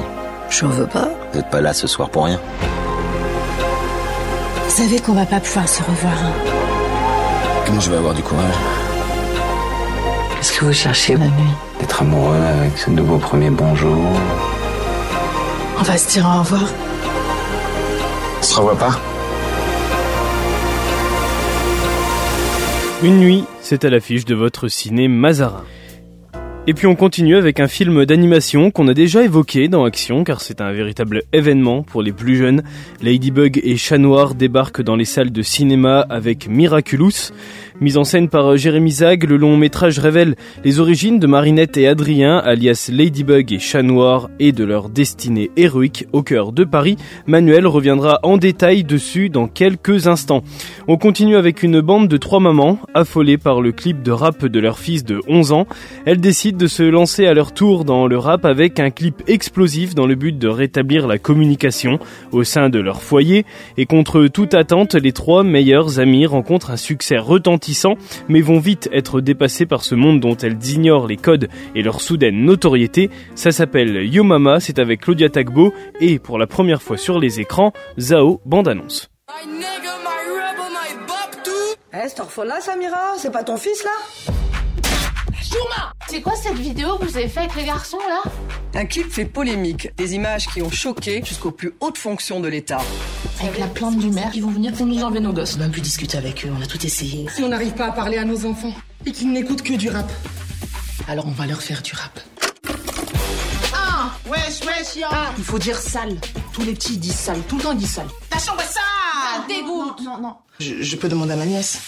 J'en 0.51 0.69
veux 0.69 0.87
pas. 0.87 1.09
Vous 1.33 1.39
n'êtes 1.39 1.51
pas 1.51 1.61
là 1.61 1.75
ce 1.75 1.87
soir 1.87 2.09
pour 2.09 2.25
rien? 2.25 2.41
Vous 4.65 4.71
savez 4.85 4.99
qu'on 5.01 5.13
va 5.13 5.27
pas 5.27 5.41
pouvoir 5.41 5.69
se 5.69 5.83
revoir. 5.83 6.13
hein. 6.15 6.33
Comment 7.67 7.81
je 7.81 7.91
vais 7.91 7.97
avoir 7.99 8.15
du 8.15 8.23
courage? 8.23 8.55
Qu'est-ce 10.38 10.57
que 10.57 10.66
vous 10.66 10.73
cherchez 10.73 11.16
la 11.16 11.26
nuit 11.26 11.50
D'être 11.80 12.02
amoureux 12.02 12.37
avec 12.37 12.78
ce 12.78 12.90
nouveau 12.90 13.18
premier 13.18 13.50
bonjour. 13.50 13.99
On 15.76 15.83
va 15.83 15.99
se 15.99 16.12
dire 16.12 16.25
au 16.26 16.38
revoir. 16.38 16.62
On 18.38 18.42
se 18.45 18.57
revoit 18.57 18.78
pas 18.78 19.00
Une 23.02 23.18
nuit, 23.18 23.45
c'est 23.61 23.85
à 23.85 23.90
l'affiche 23.90 24.25
de 24.25 24.37
votre 24.37 24.68
ciné 24.68 25.09
Mazarin. 25.09 25.64
Et 26.71 26.75
puis 26.75 26.87
on 26.87 26.97
continue 26.97 27.37
avec 27.37 27.61
un 27.61 27.67
film 27.67 28.05
d'animation 28.05 28.71
qu'on 28.71 28.89
a 28.89 28.93
déjà 28.93 29.25
évoqué 29.25 29.69
dans 29.69 29.87
Action 29.87 30.23
car 30.23 30.43
c'est 30.43 30.61
un 30.61 30.71
véritable 30.71 31.23
événement 31.33 31.83
pour 31.83 32.03
les 32.03 32.13
plus 32.13 32.37
jeunes. 32.37 32.63
Ladybug 33.01 33.59
et 33.65 33.79
Chat 33.79 33.97
Noir 33.97 34.35
débarquent 34.35 34.83
dans 34.83 34.95
les 34.95 35.07
salles 35.07 35.33
de 35.33 35.41
cinéma 35.41 36.05
avec 36.11 36.47
Miraculous. 36.47 37.33
Mise 37.81 37.97
en 37.97 38.03
scène 38.03 38.29
par 38.29 38.57
Jérémy 38.57 38.91
Zag, 38.91 39.23
le 39.23 39.37
long 39.37 39.57
métrage 39.57 40.01
révèle 40.01 40.35
les 40.65 40.81
origines 40.81 41.21
de 41.21 41.29
Marinette 41.29 41.77
et 41.77 41.87
Adrien, 41.87 42.37
alias 42.39 42.91
Ladybug 42.93 43.53
et 43.53 43.61
Chat 43.61 43.85
Noir, 43.85 44.31
et 44.41 44.51
de 44.51 44.65
leur 44.65 44.89
destinée 44.89 45.53
héroïque 45.57 46.07
au 46.13 46.25
cœur 46.25 46.51
de 46.51 46.65
Paris. 46.65 46.97
Manuel 47.27 47.69
reviendra 47.69 48.19
en 48.25 48.37
détail 48.37 48.83
dessus 48.83 49.31
dans 49.31 49.47
quelques 49.47 50.09
instants. 50.09 50.43
On 50.89 50.97
continue 50.97 51.37
avec 51.37 51.63
une 51.63 51.81
bande 51.81 52.09
de 52.09 52.17
trois 52.17 52.41
mamans, 52.41 52.81
affolées 52.95 53.39
par 53.39 53.61
le 53.61 53.71
clip 53.71 54.03
de 54.03 54.11
rap 54.11 54.45
de 54.45 54.59
leur 54.59 54.81
fils 54.81 55.05
de 55.05 55.21
11 55.29 55.53
ans. 55.53 55.67
Elles 56.05 56.21
décident 56.21 56.58
de 56.59 56.67
se 56.67 56.83
lancer 56.83 57.27
à 57.27 57.33
leur 57.33 57.53
tour 57.53 57.85
dans 57.85 58.07
le 58.07 58.19
rap 58.19 58.45
avec 58.45 58.81
un 58.81 58.91
clip 58.91 59.23
explosif 59.29 59.95
dans 59.95 60.07
le 60.07 60.17
but 60.17 60.37
de 60.37 60.49
rétablir 60.49 61.07
la 61.07 61.19
communication 61.19 61.99
au 62.33 62.45
sein 62.45 62.69
de 62.69 62.81
leur 62.81 63.03
foyer. 63.03 63.47
Et 63.77 63.87
contre 63.87 64.27
toute 64.27 64.55
attente, 64.55 64.95
les 64.95 65.12
trois 65.12 65.45
meilleures 65.45 66.00
amies 66.00 66.27
rencontrent 66.27 66.71
un 66.71 66.77
succès 66.77 67.17
retentissant 67.17 67.95
mais 68.29 68.41
vont 68.41 68.59
vite 68.59 68.91
être 68.93 69.21
dépassées 69.21 69.67
par 69.67 69.85
ce 69.85 69.95
monde 69.95 70.21
dont 70.21 70.37
elles 70.37 70.59
ignorent 70.69 71.07
les 71.07 71.17
codes 71.17 71.49
et 71.75 71.83
leur 71.83 72.00
soudaine 72.00 72.45
notoriété. 72.45 73.09
Ça 73.35 73.53
s'appelle 73.53 74.05
Yo 74.12 74.25
Mama, 74.25 74.61
c'est 74.61 74.79
avec 74.79 75.03
Claudia 75.03 75.31
Tagbo 75.31 75.73
et 76.00 76.19
pour 76.19 76.38
la 76.38 76.47
première 76.47 76.83
fois 76.83 76.97
sur 76.97 77.19
les 77.19 77.41
écrans, 77.41 77.73
Zao 77.99 78.41
bande-annonce. 78.45 79.09
Eh, 81.95 82.07
cette 82.07 82.19
là, 82.45 82.61
Samira 82.61 83.15
C'est 83.17 83.33
pas 83.33 83.45
ton 83.45 83.57
fils, 83.57 83.83
là? 83.83 84.35
C'est 86.09 86.23
quoi 86.23 86.35
cette 86.37 86.57
vidéo 86.59 86.97
que 86.99 87.05
vous 87.05 87.17
avez 87.17 87.28
fait 87.28 87.40
avec 87.40 87.55
les 87.57 87.64
garçons, 87.64 87.99
là? 88.09 88.23
Un 88.75 88.87
clip 88.87 89.11
fait 89.11 89.25
polémique. 89.25 89.90
Des 89.97 90.14
images 90.14 90.47
qui 90.49 90.62
ont 90.62 90.71
choqué 90.71 91.23
jusqu'aux 91.25 91.50
plus 91.50 91.75
hautes 91.81 91.99
fonctions 91.99 92.40
de 92.40 92.49
l'État. 92.49 92.81
Avec 93.40 93.59
la 93.59 93.67
plante 93.67 93.99
du 93.99 94.11
maire, 94.11 94.31
ils 94.35 94.43
vont 94.43 94.50
venir 94.50 94.73
pour 94.73 94.87
nous 94.87 95.02
enlever 95.02 95.21
nos 95.21 95.33
gosses. 95.33 95.57
On 95.59 95.62
a 95.62 95.69
pu 95.69 95.81
discuter 95.81 96.17
avec 96.19 96.45
eux, 96.47 96.52
on 96.57 96.62
a 96.62 96.67
tout 96.67 96.85
essayé. 96.85 97.26
Si 97.35 97.43
on 97.43 97.49
n'arrive 97.49 97.73
pas 97.73 97.87
à 97.87 97.93
parler 97.93 98.17
à 98.19 98.25
nos 98.25 98.47
enfants 98.47 98.73
et 99.07 99.12
qu'ils 99.12 99.31
n'écoutent 99.33 99.62
que 99.62 99.75
du 99.75 99.88
rap, 99.90 100.11
Alors 101.09 101.26
on 101.26 101.31
va 101.33 101.47
leur 101.47 101.62
faire 101.62 101.83
du 101.83 101.93
rap. 101.95 102.21
Ah 103.75 104.11
Wesh, 104.28 104.61
wesh, 104.67 104.97
ya 104.97 105.09
Il 105.38 105.45
faut 105.45 105.59
dire 105.59 105.76
sale. 105.78 106.17
Tous 106.52 106.62
les 106.62 106.73
petits 106.73 106.97
disent 106.97 107.14
sale. 107.14 107.40
Tout 107.49 107.57
le 107.57 107.62
temps 107.62 107.73
ils 107.73 107.78
disent 107.78 107.93
sale. 107.93 108.09
Ta 108.31 108.38
chambre 108.38 108.61
est 108.61 108.64
sale 108.64 109.47
Dégoûte 109.49 110.00
Non, 110.05 110.19
non. 110.21 110.35
je, 110.61 110.83
je 110.83 110.97
peux 110.97 111.09
demander 111.09 111.33
à 111.33 111.37
ma 111.37 111.47
nièce 111.47 111.78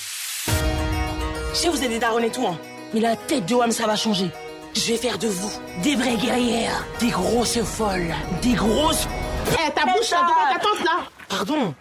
Je 1.53 1.59
sais, 1.59 1.69
vous 1.69 1.77
avez 1.79 1.89
des 1.89 1.99
darons 1.99 2.19
et 2.21 2.31
tout, 2.31 2.47
hein. 2.47 2.59
Mais 2.95 3.01
la 3.01 3.17
tête 3.17 3.47
de 3.47 3.55
Wam, 3.55 3.71
ça 3.71 3.87
va 3.87 3.97
changer. 3.97 4.31
Je 4.75 4.81
vais 4.93 4.97
faire 4.97 5.19
de 5.19 5.29
vous 5.29 5.51
des 5.83 5.97
vraies 5.97 6.17
guerrières, 6.17 6.85
des 7.01 7.09
grosses 7.11 7.61
folles, 7.63 8.15
des 8.43 8.53
grosses... 8.53 9.07
Eh, 9.53 9.71
ta 9.73 9.83
bouche, 9.87 10.11
là, 10.11 10.19
devant 10.23 10.55
ta 10.55 10.59
tante, 10.61 10.85
là 10.85 11.01
Pardon 11.29 11.75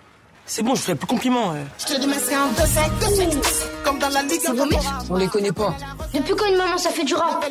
C'est 0.46 0.64
bon, 0.64 0.74
je 0.76 0.82
ferai 0.82 0.96
plus 0.96 1.06
compliment. 1.08 1.52
euh. 1.52 1.64
Je 1.78 1.94
te 1.94 2.02
demande 2.02 2.18
c'est 2.20 2.34
un 2.34 2.48
2 2.48 3.40
Comme 3.84 4.00
dans 4.00 4.10
la 4.10 4.24
Ligue 4.24 4.42
On 5.10 5.16
les 5.18 5.28
connaît 5.28 5.52
pas. 5.52 5.76
Depuis 6.14 6.34
quand 6.36 6.48
une 6.48 6.58
maman, 6.58 6.78
ça 6.80 6.90
fait 6.90 7.04
du 7.04 7.14
rap 7.14 7.46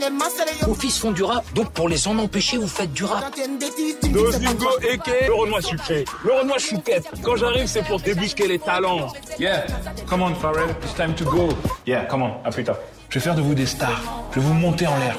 Vos 0.62 0.74
fils 0.74 0.98
font 0.98 1.12
du 1.12 1.22
rap, 1.22 1.44
donc 1.54 1.70
pour 1.70 1.88
les 1.88 2.08
en 2.08 2.18
empêcher, 2.18 2.56
vous 2.56 2.66
faites 2.66 2.92
du 2.92 3.04
rap. 3.04 3.32
Eke, 3.36 5.26
le 5.26 5.34
Renoir 5.34 5.62
sucré, 5.62 6.04
le 6.24 6.32
Renoir 6.32 6.58
chouquette. 6.58 7.06
Quand 7.22 7.36
j'arrive, 7.36 7.66
c'est 7.66 7.84
pour 7.84 8.00
débusquer 8.00 8.48
les 8.48 8.58
talents. 8.58 9.12
Yeah, 9.38 9.64
come 10.08 10.22
on 10.22 10.34
Pharrell, 10.34 10.70
it's 10.82 10.94
time 10.94 11.14
to 11.14 11.24
go. 11.24 11.48
Yeah, 11.86 12.06
come 12.06 12.22
on, 12.22 12.32
à 12.44 12.50
plus 12.50 12.64
tard. 12.64 12.76
Je 13.10 13.14
vais 13.18 13.20
faire 13.20 13.34
de 13.34 13.40
vous 13.40 13.54
des 13.54 13.64
stars. 13.64 14.02
Je 14.32 14.38
vais 14.38 14.46
vous 14.46 14.52
monter 14.52 14.86
en 14.86 14.96
l'air. 14.98 15.16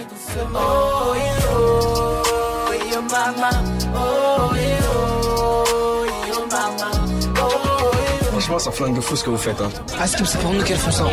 Franchement, 8.29 8.59
ça 8.59 8.71
flingue 8.71 8.95
de 8.95 9.01
fou 9.01 9.15
ce 9.15 9.23
que 9.23 9.31
vous 9.31 9.37
faites. 9.37 9.59
Hein. 9.59 9.69
Ah, 9.99 10.05
c'est 10.05 10.39
pour 10.39 10.53
nous 10.53 10.63
qu'elles 10.63 10.77
font 10.77 10.91
ça. 10.91 11.05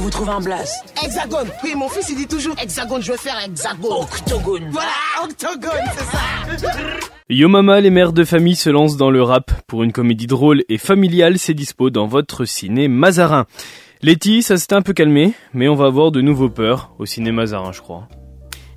Vous 0.00 0.10
trouver 0.10 0.32
un 0.32 0.40
blast. 0.40 0.82
Hexagone. 1.04 1.48
Oui, 1.62 1.74
mon 1.76 1.88
fils, 1.88 2.08
il 2.10 2.16
dit 2.16 2.26
toujours 2.26 2.54
hexagone. 2.60 3.02
Je 3.02 3.12
vais 3.12 3.18
faire 3.18 3.38
hexagone. 3.44 4.02
Octogone. 4.02 4.70
Voilà, 4.70 4.90
octogone, 5.22 5.70
c'est 5.96 6.04
ça. 6.04 6.68
Yo 7.28 7.48
Mama, 7.48 7.80
les 7.80 7.90
mères 7.90 8.12
de 8.12 8.24
famille 8.24 8.56
se 8.56 8.70
lancent 8.70 8.96
dans 8.96 9.10
le 9.10 9.22
rap. 9.22 9.52
Pour 9.66 9.82
une 9.82 9.92
comédie 9.92 10.26
drôle 10.26 10.64
et 10.68 10.78
familiale, 10.78 11.38
c'est 11.38 11.54
dispo 11.54 11.90
dans 11.90 12.06
votre 12.06 12.44
ciné 12.44 12.88
Mazarin. 12.88 13.46
Letty, 14.02 14.42
ça 14.42 14.56
s'est 14.56 14.72
un 14.72 14.82
peu 14.82 14.94
calmé, 14.94 15.34
mais 15.52 15.68
on 15.68 15.74
va 15.74 15.86
avoir 15.86 16.10
de 16.10 16.22
nouveaux 16.22 16.48
peurs 16.48 16.92
au 16.98 17.06
ciné 17.06 17.30
Mazarin, 17.32 17.72
je 17.72 17.80
crois. 17.80 18.08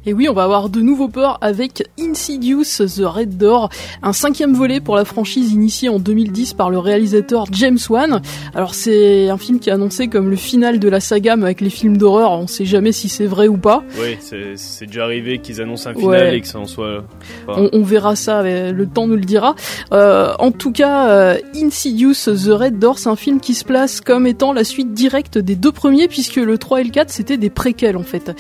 Et 0.05 0.13
oui, 0.13 0.27
on 0.29 0.33
va 0.33 0.43
avoir 0.43 0.69
de 0.69 0.81
nouveaux 0.81 1.07
peurs 1.07 1.37
avec 1.41 1.87
Insidious 1.99 2.63
The 2.79 3.01
Red 3.05 3.37
Door, 3.37 3.69
un 4.01 4.11
cinquième 4.13 4.53
volet 4.53 4.81
pour 4.81 4.95
la 4.95 5.05
franchise 5.05 5.51
initiée 5.53 5.87
en 5.89 5.97
2010 5.99 6.53
par 6.53 6.69
le 6.69 6.77
réalisateur 6.77 7.45
James 7.51 7.77
Wan. 7.89 8.21
Alors 8.53 8.75
c'est 8.75 9.29
un 9.29 9.37
film 9.37 9.59
qui 9.59 9.69
est 9.69 9.73
annoncé 9.73 10.07
comme 10.09 10.29
le 10.29 10.35
final 10.35 10.79
de 10.79 10.89
la 10.89 10.99
saga, 10.99 11.35
mais 11.37 11.45
avec 11.45 11.61
les 11.61 11.69
films 11.69 11.95
d'horreur, 11.97 12.31
on 12.31 12.47
sait 12.47 12.65
jamais 12.65 12.91
si 12.91 13.07
c'est 13.07 13.25
vrai 13.25 13.47
ou 13.47 13.57
pas. 13.57 13.83
Oui, 13.97 14.17
c'est 14.55 14.85
déjà 14.87 15.05
arrivé 15.05 15.39
qu'ils 15.39 15.61
annoncent 15.61 15.89
un 15.89 15.93
final 15.93 16.09
Ouais. 16.09 16.37
et 16.37 16.41
que 16.41 16.47
ça 16.47 16.59
en 16.59 16.65
soit. 16.65 17.05
On, 17.47 17.69
on 17.71 17.81
verra 17.83 18.15
ça, 18.15 18.43
le 18.43 18.85
temps 18.85 19.07
nous 19.07 19.15
le 19.15 19.21
dira. 19.21 19.55
Euh, 19.93 20.33
en 20.39 20.51
tout 20.51 20.71
cas, 20.71 21.07
euh, 21.09 21.37
Insidious 21.55 22.13
The 22.25 22.49
Red 22.49 22.77
Door, 22.79 22.99
c'est 22.99 23.09
un 23.09 23.15
film 23.15 23.39
qui 23.39 23.53
se 23.53 23.63
place 23.63 24.01
comme 24.01 24.27
étant 24.27 24.51
la 24.53 24.63
suite 24.65 24.93
directe 24.93 25.37
des 25.37 25.55
deux 25.55 25.71
premiers, 25.71 26.07
puisque 26.07 26.35
le 26.35 26.57
3 26.57 26.81
et 26.81 26.83
le 26.83 26.89
4, 26.89 27.09
c'était 27.09 27.37
des 27.37 27.49
préquels 27.49 27.95
en 27.97 28.03
fait. 28.03 28.31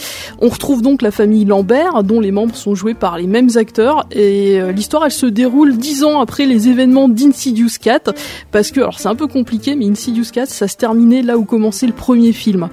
On 0.41 0.49
retrouve 0.49 0.81
donc 0.81 1.01
la 1.01 1.11
famille 1.11 1.45
Lambert, 1.53 2.03
dont 2.03 2.19
les 2.19 2.31
membres 2.31 2.55
sont 2.55 2.73
joués 2.73 2.95
par 2.95 3.19
les 3.19 3.27
mêmes 3.27 3.49
acteurs, 3.57 4.07
et 4.11 4.59
euh, 4.59 4.71
l'histoire, 4.71 5.05
elle 5.05 5.11
se 5.11 5.27
déroule 5.27 5.77
dix 5.77 6.03
ans 6.03 6.19
après 6.19 6.47
les 6.47 6.67
événements 6.67 7.07
d'Insidious 7.07 7.77
4, 7.79 8.11
parce 8.51 8.71
que, 8.71 8.79
alors 8.79 8.99
c'est 8.99 9.07
un 9.07 9.13
peu 9.13 9.27
compliqué, 9.27 9.75
mais 9.75 9.85
Insidious 9.85 10.25
4, 10.33 10.49
ça 10.49 10.67
se 10.67 10.75
terminait 10.77 11.21
là 11.21 11.37
où 11.37 11.45
commençait 11.45 11.85
le 11.85 11.93
premier 11.93 12.31
film. 12.31 12.69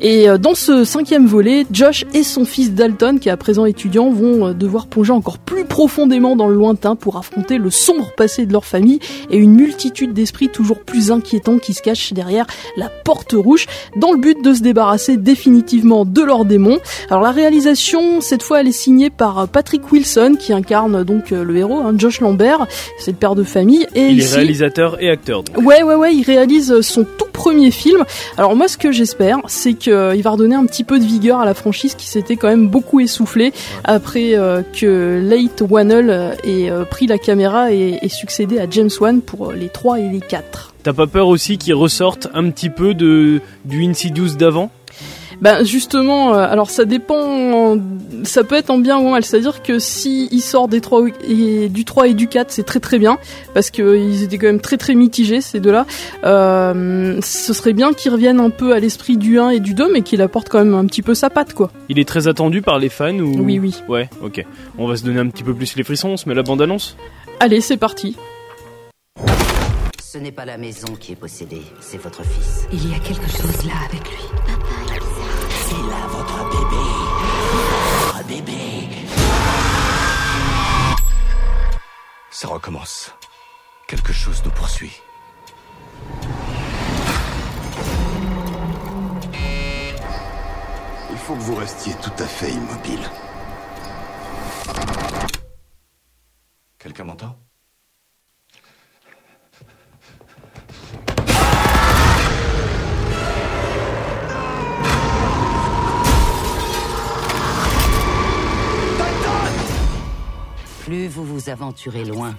Et 0.00 0.28
euh, 0.28 0.38
dans 0.38 0.54
ce 0.54 0.84
cinquième 0.84 1.26
volet, 1.26 1.66
Josh 1.72 2.04
et 2.14 2.22
son 2.22 2.44
fils 2.44 2.72
Dalton, 2.72 3.18
qui 3.18 3.28
est 3.28 3.32
à 3.32 3.36
présent 3.36 3.64
étudiant, 3.64 4.10
vont 4.10 4.48
euh, 4.48 4.52
devoir 4.52 4.86
plonger 4.86 5.12
encore 5.12 5.38
plus 5.38 5.64
profondément 5.64 6.36
dans 6.36 6.46
le 6.46 6.54
lointain 6.54 6.94
pour 6.94 7.16
affronter 7.16 7.58
le 7.58 7.70
sombre 7.70 8.12
passé 8.16 8.46
de 8.46 8.52
leur 8.52 8.64
famille 8.64 9.00
et 9.30 9.36
une 9.36 9.54
multitude 9.54 10.12
d'esprits 10.12 10.48
toujours 10.48 10.78
plus 10.78 11.10
inquiétants 11.10 11.58
qui 11.58 11.74
se 11.74 11.82
cachent 11.82 12.12
derrière 12.12 12.46
la 12.76 12.88
porte 12.88 13.32
rouge, 13.32 13.66
dans 13.96 14.12
le 14.12 14.18
but 14.18 14.42
de 14.42 14.54
se 14.54 14.62
débarrasser 14.62 15.16
définitivement 15.16 16.04
de 16.04 16.22
leurs 16.22 16.44
démons. 16.44 16.78
Alors 17.10 17.22
la 17.22 17.32
réalisation, 17.32 18.20
cette 18.20 18.42
fois, 18.42 18.60
elle 18.60 18.68
est 18.68 18.72
signée 18.72 19.10
par 19.10 19.38
euh, 19.38 19.46
Patrick 19.46 19.90
Wilson, 19.90 20.36
qui 20.38 20.52
incarne 20.52 21.02
donc 21.02 21.30
le 21.30 21.56
héros, 21.56 21.80
hein, 21.80 21.94
Josh 21.96 22.20
Lambert, 22.20 22.66
c'est 22.98 23.10
le 23.10 23.16
père 23.16 23.34
de 23.34 23.42
famille. 23.42 23.86
Et 23.94 24.08
Il 24.10 24.22
est 24.22 24.34
réalisateur 24.34 25.02
et 25.02 25.10
acteur. 25.10 25.42
donc. 25.42 25.58
Ouais, 25.58 25.82
ouais, 25.82 25.94
ouais, 25.94 26.14
il 26.14 26.22
réalise 26.22 26.80
son 26.82 27.04
tout 27.04 27.27
premier 27.38 27.70
film. 27.70 28.04
Alors 28.36 28.56
moi, 28.56 28.66
ce 28.66 28.76
que 28.76 28.90
j'espère, 28.90 29.38
c'est 29.46 29.74
qu'il 29.74 29.92
va 29.92 30.30
redonner 30.30 30.56
un 30.56 30.66
petit 30.66 30.82
peu 30.82 30.98
de 30.98 31.04
vigueur 31.04 31.38
à 31.38 31.44
la 31.44 31.54
franchise 31.54 31.94
qui 31.94 32.06
s'était 32.06 32.34
quand 32.34 32.48
même 32.48 32.68
beaucoup 32.68 32.98
essoufflée 32.98 33.52
après 33.84 34.34
euh, 34.34 34.62
que 34.62 35.22
Late 35.22 35.62
Whannell 35.68 36.10
euh, 36.10 36.32
ait 36.42 36.68
euh, 36.68 36.84
pris 36.84 37.06
la 37.06 37.16
caméra 37.16 37.72
et, 37.72 38.00
et 38.02 38.08
succédé 38.08 38.58
à 38.58 38.66
James 38.68 38.90
Wan 39.00 39.22
pour 39.22 39.50
euh, 39.50 39.54
les 39.54 39.68
3 39.68 40.00
et 40.00 40.08
les 40.08 40.20
4. 40.20 40.74
T'as 40.82 40.92
pas 40.92 41.06
peur 41.06 41.28
aussi 41.28 41.58
qu'ils 41.58 41.74
ressortent 41.74 42.26
un 42.34 42.50
petit 42.50 42.70
peu 42.70 42.94
de 42.94 43.40
du 43.64 43.84
Insidious 43.84 44.34
d'avant? 44.36 44.70
Ben 45.40 45.64
justement, 45.64 46.34
euh, 46.34 46.46
alors 46.48 46.70
ça 46.70 46.84
dépend, 46.84 47.78
ça 48.24 48.42
peut 48.42 48.56
être 48.56 48.70
en 48.70 48.78
bien 48.78 48.98
ou 48.98 49.06
en 49.06 49.10
mal. 49.12 49.24
C'est-à-dire 49.24 49.62
que 49.62 49.78
si 49.78 50.28
il 50.32 50.40
sort 50.40 50.68
des 50.68 50.80
3 50.80 51.06
et, 51.28 51.68
du 51.68 51.84
3 51.84 52.08
et 52.08 52.14
du 52.14 52.28
4, 52.28 52.50
c'est 52.50 52.64
très 52.64 52.80
très 52.80 52.98
bien, 52.98 53.18
parce 53.54 53.70
qu'ils 53.70 54.22
étaient 54.22 54.38
quand 54.38 54.46
même 54.46 54.60
très 54.60 54.76
très 54.76 54.94
mitigés 54.94 55.40
ces 55.40 55.60
deux-là. 55.60 55.86
Euh, 56.24 57.20
ce 57.22 57.52
serait 57.52 57.72
bien 57.72 57.92
qu'ils 57.92 58.12
reviennent 58.12 58.40
un 58.40 58.50
peu 58.50 58.72
à 58.72 58.80
l'esprit 58.80 59.16
du 59.16 59.38
1 59.38 59.50
et 59.50 59.60
du 59.60 59.74
2, 59.74 59.92
mais 59.92 60.02
qu'il 60.02 60.22
apporte 60.22 60.48
quand 60.48 60.58
même 60.58 60.74
un 60.74 60.86
petit 60.86 61.02
peu 61.02 61.14
sa 61.14 61.30
patte, 61.30 61.54
quoi. 61.54 61.70
Il 61.88 61.98
est 61.98 62.08
très 62.08 62.26
attendu 62.26 62.62
par 62.62 62.78
les 62.78 62.88
fans 62.88 63.18
ou? 63.18 63.40
Oui, 63.40 63.58
oui. 63.58 63.74
Ouais, 63.88 64.10
ok. 64.22 64.44
On 64.76 64.86
va 64.86 64.96
se 64.96 65.04
donner 65.04 65.20
un 65.20 65.28
petit 65.28 65.44
peu 65.44 65.54
plus 65.54 65.76
les 65.76 65.84
frissons, 65.84 66.10
on 66.10 66.16
se 66.16 66.28
met 66.28 66.34
la 66.34 66.42
bande 66.42 66.62
annonce. 66.62 66.96
Allez, 67.40 67.60
c'est 67.60 67.76
parti. 67.76 68.16
Ce 70.02 70.16
n'est 70.16 70.32
pas 70.32 70.46
la 70.46 70.56
maison 70.56 70.88
qui 70.98 71.12
est 71.12 71.16
possédée, 71.16 71.62
c'est 71.80 72.00
votre 72.02 72.22
fils. 72.24 72.66
Il 72.72 72.90
y 72.90 72.94
a 72.94 72.98
quelque 72.98 73.28
chose 73.30 73.66
là 73.66 73.74
avec 73.88 74.08
lui. 74.08 74.87
C'est 75.68 75.74
là 75.74 76.06
votre 76.08 76.38
bébé. 76.48 76.84
Votre 78.06 78.26
bébé. 78.26 78.88
Ça 82.30 82.48
recommence. 82.48 83.12
Quelque 83.86 84.12
chose 84.12 84.42
nous 84.44 84.50
poursuit. 84.50 85.02
Il 91.10 91.18
faut 91.18 91.34
que 91.34 91.40
vous 91.40 91.56
restiez 91.56 91.94
tout 91.96 92.12
à 92.18 92.26
fait 92.26 92.50
immobile. 92.50 93.10
Quelqu'un 96.78 97.04
m'entend? 97.04 97.47
Vous 111.18 111.24
vous 111.24 111.50
aventurez 111.50 112.04
loin, 112.04 112.36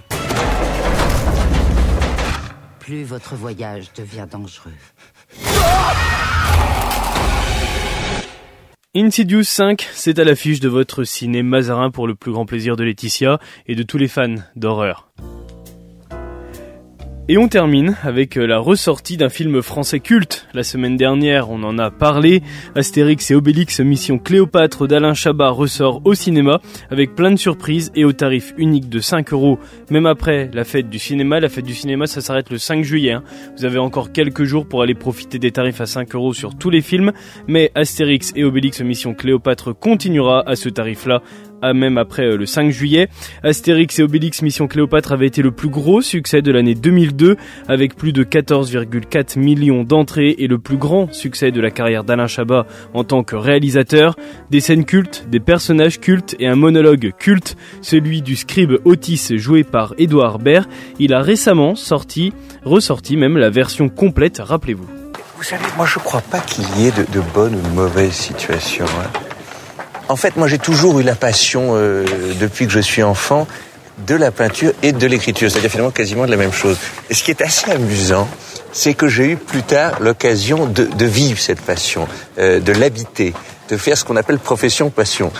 plus 2.78 3.04
votre 3.04 3.34
voyage 3.34 3.92
devient 3.92 4.26
dangereux. 4.30 4.72
Insidious 8.96 9.42
5, 9.42 9.86
c'est 9.92 10.18
à 10.18 10.24
l'affiche 10.24 10.60
de 10.60 10.70
votre 10.70 11.04
ciné 11.04 11.42
Mazarin 11.42 11.90
pour 11.90 12.06
le 12.06 12.14
plus 12.14 12.32
grand 12.32 12.46
plaisir 12.46 12.76
de 12.76 12.84
Laetitia 12.84 13.38
et 13.66 13.74
de 13.74 13.82
tous 13.82 13.98
les 13.98 14.08
fans 14.08 14.36
d'horreur. 14.56 15.12
Et 17.32 17.38
on 17.38 17.46
termine 17.46 17.96
avec 18.02 18.36
euh, 18.36 18.44
la 18.44 18.58
ressortie 18.58 19.16
d'un 19.16 19.28
film 19.28 19.62
français 19.62 20.00
culte. 20.00 20.48
La 20.52 20.64
semaine 20.64 20.96
dernière, 20.96 21.48
on 21.48 21.62
en 21.62 21.78
a 21.78 21.92
parlé. 21.92 22.42
Astérix 22.74 23.30
et 23.30 23.36
Obélix 23.36 23.78
Mission 23.78 24.18
Cléopâtre 24.18 24.88
d'Alain 24.88 25.14
Chabat 25.14 25.50
ressort 25.50 26.00
au 26.04 26.14
cinéma 26.14 26.58
avec 26.90 27.14
plein 27.14 27.30
de 27.30 27.36
surprises 27.36 27.92
et 27.94 28.04
au 28.04 28.12
tarif 28.12 28.52
unique 28.58 28.88
de 28.88 28.98
5 28.98 29.32
euros. 29.32 29.60
Même 29.90 30.06
après 30.06 30.50
la 30.52 30.64
fête 30.64 30.90
du 30.90 30.98
cinéma, 30.98 31.38
la 31.38 31.48
fête 31.48 31.66
du 31.66 31.74
cinéma 31.76 32.08
ça 32.08 32.20
s'arrête 32.20 32.50
le 32.50 32.58
5 32.58 32.82
juillet. 32.82 33.12
Hein. 33.12 33.22
Vous 33.56 33.64
avez 33.64 33.78
encore 33.78 34.10
quelques 34.10 34.42
jours 34.42 34.66
pour 34.66 34.82
aller 34.82 34.96
profiter 34.96 35.38
des 35.38 35.52
tarifs 35.52 35.80
à 35.80 35.86
5 35.86 36.12
euros 36.16 36.32
sur 36.32 36.58
tous 36.58 36.70
les 36.70 36.82
films. 36.82 37.12
Mais 37.46 37.70
Astérix 37.76 38.32
et 38.34 38.42
Obélix 38.42 38.80
Mission 38.80 39.14
Cléopâtre 39.14 39.72
continuera 39.72 40.42
à 40.48 40.56
ce 40.56 40.68
tarif-là 40.68 41.22
même 41.62 41.98
après 41.98 42.24
euh, 42.24 42.36
le 42.36 42.46
5 42.46 42.70
juillet. 42.70 43.08
Astérix 43.42 43.98
et 43.98 44.02
Obélix 44.02 44.42
Mission 44.42 44.66
Cléopâtre 44.66 45.12
avait 45.12 45.26
été 45.26 45.42
le 45.42 45.50
plus 45.50 45.68
gros 45.68 46.00
succès 46.00 46.42
de 46.42 46.50
l'année 46.52 46.74
2002 46.74 47.36
avec 47.68 47.96
plus 47.96 48.12
de 48.12 48.24
14,4 48.24 49.38
millions 49.38 49.84
d'entrées 49.84 50.34
et 50.38 50.46
le 50.46 50.58
plus 50.58 50.76
grand 50.76 51.12
succès 51.12 51.50
de 51.50 51.60
la 51.60 51.70
carrière 51.70 52.04
d'Alain 52.04 52.26
Chabat 52.26 52.66
en 52.94 53.04
tant 53.04 53.22
que 53.22 53.36
réalisateur. 53.36 54.16
Des 54.50 54.60
scènes 54.60 54.84
cultes, 54.84 55.26
des 55.30 55.40
personnages 55.40 56.00
cultes 56.00 56.36
et 56.38 56.46
un 56.46 56.56
monologue 56.56 57.12
culte, 57.18 57.56
celui 57.82 58.22
du 58.22 58.36
scribe 58.36 58.78
Otis 58.84 59.28
joué 59.36 59.64
par 59.64 59.94
Edouard 59.98 60.38
Baird. 60.38 60.68
Il 60.98 61.14
a 61.14 61.20
récemment 61.20 61.74
sorti, 61.74 62.32
ressorti 62.64 63.16
même 63.16 63.36
la 63.36 63.50
version 63.50 63.88
complète, 63.88 64.40
rappelez-vous. 64.42 64.88
Moi 65.76 65.86
je 65.86 65.98
crois 65.98 66.20
pas 66.20 66.40
qu'il 66.40 66.64
y 66.78 66.86
ait 66.86 66.90
de, 66.90 67.10
de 67.12 67.20
bonnes 67.32 67.54
ou 67.54 67.62
de 67.62 67.74
mauvaises 67.74 68.12
situations. 68.12 68.84
Hein. 68.84 69.29
En 70.10 70.16
fait, 70.16 70.34
moi 70.34 70.48
j'ai 70.48 70.58
toujours 70.58 70.98
eu 70.98 71.04
la 71.04 71.14
passion, 71.14 71.70
euh, 71.74 72.04
depuis 72.40 72.66
que 72.66 72.72
je 72.72 72.80
suis 72.80 73.04
enfant, 73.04 73.46
de 74.08 74.16
la 74.16 74.32
peinture 74.32 74.72
et 74.82 74.90
de 74.90 75.06
l'écriture, 75.06 75.48
c'est-à-dire 75.48 75.70
finalement 75.70 75.92
quasiment 75.92 76.26
de 76.26 76.32
la 76.32 76.36
même 76.36 76.52
chose. 76.52 76.78
Et 77.10 77.14
ce 77.14 77.22
qui 77.22 77.30
est 77.30 77.40
assez 77.42 77.70
amusant, 77.70 78.26
c'est 78.72 78.94
que 78.94 79.06
j'ai 79.06 79.26
eu 79.26 79.36
plus 79.36 79.62
tard 79.62 80.00
l'occasion 80.00 80.66
de, 80.66 80.82
de, 80.84 81.06
vivre 81.06 81.38
cette 81.38 81.60
passion, 81.60 82.08
euh, 82.38 82.58
de 82.58 82.72
l'habiter, 82.72 83.34
de 83.68 83.76
faire 83.76 83.96
ce 83.96 84.04
qu'on 84.04 84.16
appelle 84.16 84.40
profession 84.40 84.90
passion. 84.90 85.30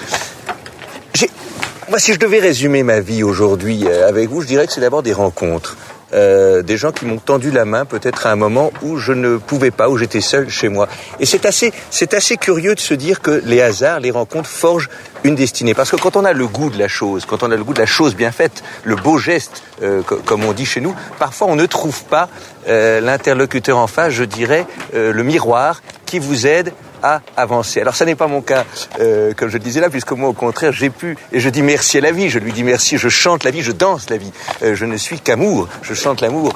Moi, 1.88 1.98
si 1.98 2.14
je 2.14 2.20
devais 2.20 2.38
résumer 2.38 2.84
ma 2.84 3.00
vie 3.00 3.24
aujourd'hui 3.24 3.82
euh, 3.88 4.08
avec 4.08 4.28
vous, 4.28 4.42
je 4.42 4.46
dirais 4.46 4.64
que 4.68 4.72
c'est 4.72 4.80
d'abord 4.80 5.02
des 5.02 5.12
rencontres. 5.12 5.76
Euh, 6.12 6.62
des 6.62 6.76
gens 6.76 6.92
qui 6.92 7.04
m'ont 7.04 7.18
tendu 7.18 7.50
la 7.50 7.64
main 7.64 7.84
peut-être 7.84 8.26
à 8.26 8.32
un 8.32 8.36
moment 8.36 8.72
où 8.82 8.98
je 8.98 9.12
ne 9.12 9.36
pouvais 9.36 9.70
pas, 9.70 9.88
où 9.88 9.96
j'étais 9.96 10.20
seul 10.20 10.48
chez 10.48 10.68
moi. 10.68 10.88
Et 11.20 11.26
c'est 11.26 11.46
assez, 11.46 11.72
c'est 11.90 12.14
assez 12.14 12.36
curieux 12.36 12.74
de 12.74 12.80
se 12.80 12.94
dire 12.94 13.20
que 13.20 13.42
les 13.44 13.60
hasards, 13.60 14.00
les 14.00 14.10
rencontres 14.10 14.48
forgent 14.48 14.88
une 15.24 15.34
destinée. 15.34 15.74
Parce 15.74 15.90
que 15.90 15.96
quand 15.96 16.16
on 16.16 16.24
a 16.24 16.32
le 16.32 16.46
goût 16.46 16.70
de 16.70 16.78
la 16.78 16.88
chose, 16.88 17.24
quand 17.26 17.42
on 17.42 17.50
a 17.50 17.56
le 17.56 17.64
goût 17.64 17.74
de 17.74 17.80
la 17.80 17.86
chose 17.86 18.14
bien 18.14 18.32
faite, 18.32 18.62
le 18.84 18.96
beau 18.96 19.18
geste, 19.18 19.62
euh, 19.82 20.02
comme 20.02 20.44
on 20.44 20.52
dit 20.52 20.66
chez 20.66 20.80
nous, 20.80 20.94
parfois 21.18 21.48
on 21.48 21.56
ne 21.56 21.66
trouve 21.66 22.04
pas 22.04 22.28
euh, 22.68 23.00
l'interlocuteur 23.00 23.78
en 23.78 23.86
face, 23.86 24.12
je 24.12 24.24
dirais, 24.24 24.66
euh, 24.94 25.12
le 25.12 25.22
miroir 25.22 25.82
qui 26.06 26.18
vous 26.18 26.46
aide 26.46 26.72
à 27.02 27.20
avancer. 27.36 27.80
Alors 27.80 27.94
ça 27.94 28.04
n'est 28.04 28.14
pas 28.14 28.26
mon 28.26 28.42
cas, 28.42 28.64
euh, 29.00 29.32
comme 29.34 29.48
je 29.48 29.58
le 29.58 29.64
disais 29.64 29.80
là, 29.80 29.90
puisque 29.90 30.12
moi 30.12 30.28
au 30.28 30.32
contraire 30.32 30.72
j'ai 30.72 30.90
pu, 30.90 31.16
et 31.32 31.40
je 31.40 31.48
dis 31.48 31.62
merci 31.62 31.98
à 31.98 32.00
la 32.00 32.12
vie, 32.12 32.28
je 32.30 32.38
lui 32.38 32.52
dis 32.52 32.64
merci, 32.64 32.98
je 32.98 33.08
chante 33.08 33.44
la 33.44 33.50
vie, 33.50 33.62
je 33.62 33.72
danse 33.72 34.10
la 34.10 34.16
vie, 34.16 34.32
euh, 34.62 34.74
je 34.74 34.84
ne 34.84 34.96
suis 34.96 35.20
qu'amour, 35.20 35.68
je 35.82 35.94
chante 35.94 36.20
l'amour. 36.20 36.52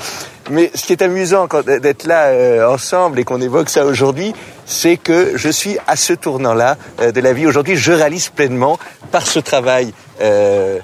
Mais 0.51 0.71
ce 0.75 0.85
qui 0.85 0.93
est 0.93 1.03
amusant 1.03 1.49
d'être 1.81 2.05
là 2.05 2.27
euh, 2.27 2.69
ensemble 2.69 3.19
et 3.19 3.25
qu'on 3.25 3.41
évoque 3.41 3.71
ça 3.71 3.87
aujourd'hui, 3.87 4.35
c'est 4.67 4.99
que 4.99 5.33
je 5.37 5.49
suis 5.49 5.79
à 5.87 5.97
ce 5.97 6.13
tournant-là 6.13 6.77
euh, 7.01 7.13
de 7.13 7.21
la 7.21 7.33
vie. 7.33 7.47
Aujourd'hui, 7.47 7.77
je 7.77 7.93
réalise 7.93 8.29
pleinement, 8.29 8.79
par 9.11 9.27
ce 9.27 9.39
travail 9.39 9.95
euh, 10.21 10.81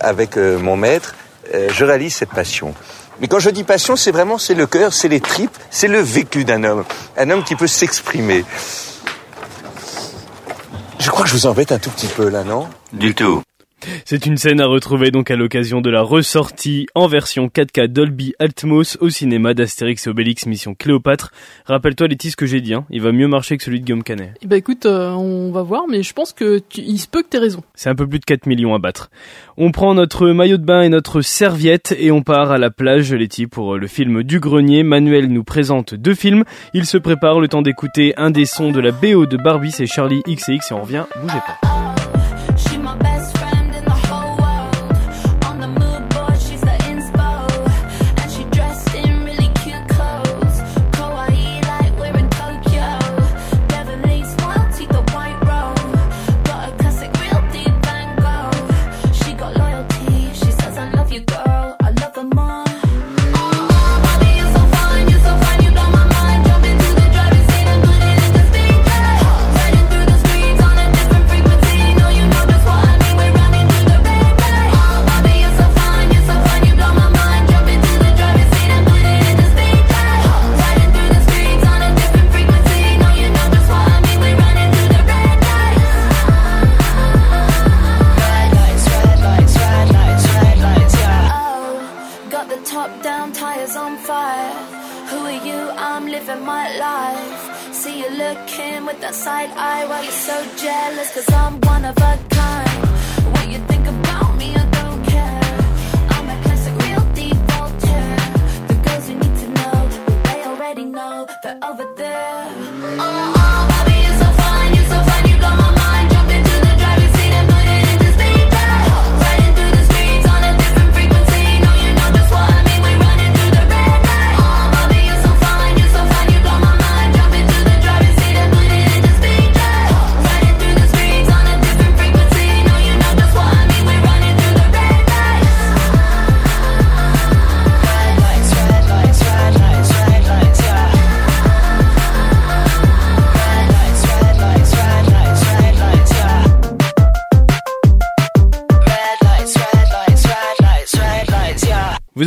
avec 0.00 0.36
mon 0.36 0.76
maître, 0.76 1.14
je 1.52 1.84
réalise 1.84 2.14
cette 2.14 2.30
passion. 2.30 2.74
Mais 3.20 3.28
quand 3.28 3.38
je 3.38 3.50
dis 3.50 3.62
passion, 3.62 3.94
c'est 3.94 4.10
vraiment 4.10 4.38
c'est 4.38 4.54
le 4.54 4.66
cœur, 4.66 4.92
c'est 4.92 5.06
les 5.06 5.20
tripes, 5.20 5.56
c'est 5.70 5.86
le 5.86 6.00
vécu 6.00 6.44
d'un 6.44 6.64
homme, 6.64 6.84
un 7.16 7.30
homme 7.30 7.44
qui 7.44 7.54
peut 7.54 7.68
s'exprimer. 7.68 8.44
Je 11.00 11.10
crois 11.10 11.22
que 11.22 11.30
je 11.30 11.34
vous 11.34 11.46
embête 11.46 11.72
un 11.72 11.78
tout 11.78 11.90
petit 11.90 12.08
peu 12.08 12.28
là, 12.28 12.44
non? 12.44 12.68
Du 12.92 13.14
tout. 13.14 13.42
C'est 14.04 14.26
une 14.26 14.36
scène 14.36 14.60
à 14.60 14.66
retrouver 14.66 15.10
donc 15.10 15.30
à 15.30 15.36
l'occasion 15.36 15.80
de 15.80 15.90
la 15.90 16.02
ressortie 16.02 16.86
en 16.94 17.06
version 17.06 17.48
4K 17.48 17.86
Dolby 17.86 18.34
Atmos 18.38 18.96
au 19.00 19.08
cinéma 19.08 19.54
d'Astérix 19.54 20.06
et 20.06 20.10
Obélix 20.10 20.46
Mission 20.46 20.74
Cléopâtre. 20.74 21.32
Rappelle-toi 21.66 22.08
Letty 22.08 22.30
ce 22.30 22.36
que 22.36 22.46
j'ai 22.46 22.60
dit, 22.60 22.74
hein. 22.74 22.84
il 22.90 23.00
va 23.00 23.12
mieux 23.12 23.28
marcher 23.28 23.56
que 23.56 23.64
celui 23.64 23.80
de 23.80 23.84
Guillaume 23.84 24.02
Canet. 24.02 24.34
Bah 24.44 24.56
écoute, 24.56 24.86
euh, 24.86 25.10
on 25.10 25.50
va 25.50 25.62
voir, 25.62 25.84
mais 25.88 26.02
je 26.02 26.12
pense 26.12 26.32
que 26.32 26.60
il 26.76 26.98
se 26.98 27.08
peut 27.08 27.22
que 27.22 27.28
t'aies 27.28 27.38
raison. 27.38 27.62
C'est 27.74 27.88
un 27.88 27.94
peu 27.94 28.06
plus 28.06 28.18
de 28.18 28.24
4 28.24 28.46
millions 28.46 28.74
à 28.74 28.78
battre. 28.78 29.10
On 29.56 29.72
prend 29.72 29.94
notre 29.94 30.28
maillot 30.28 30.56
de 30.56 30.64
bain 30.64 30.82
et 30.82 30.88
notre 30.88 31.20
serviette 31.20 31.94
et 31.98 32.10
on 32.10 32.22
part 32.22 32.50
à 32.50 32.58
la 32.58 32.70
plage 32.70 33.12
Letty 33.12 33.46
pour 33.46 33.76
le 33.76 33.86
film 33.86 34.22
du 34.22 34.40
grenier. 34.40 34.82
Manuel 34.82 35.28
nous 35.28 35.44
présente 35.44 35.94
deux 35.94 36.14
films. 36.14 36.44
Il 36.74 36.86
se 36.86 36.98
prépare 36.98 37.40
le 37.40 37.48
temps 37.48 37.62
d'écouter 37.62 38.14
un 38.16 38.30
des 38.30 38.44
sons 38.44 38.70
de 38.70 38.80
la 38.80 38.92
BO 38.92 39.26
de 39.26 39.36
Barbie, 39.36 39.72
c'est 39.72 39.86
Charlie 39.86 40.22
XX 40.26 40.70
et 40.70 40.74
on 40.74 40.82
revient, 40.82 41.04
bougez 41.22 41.38
pas. 41.46 41.79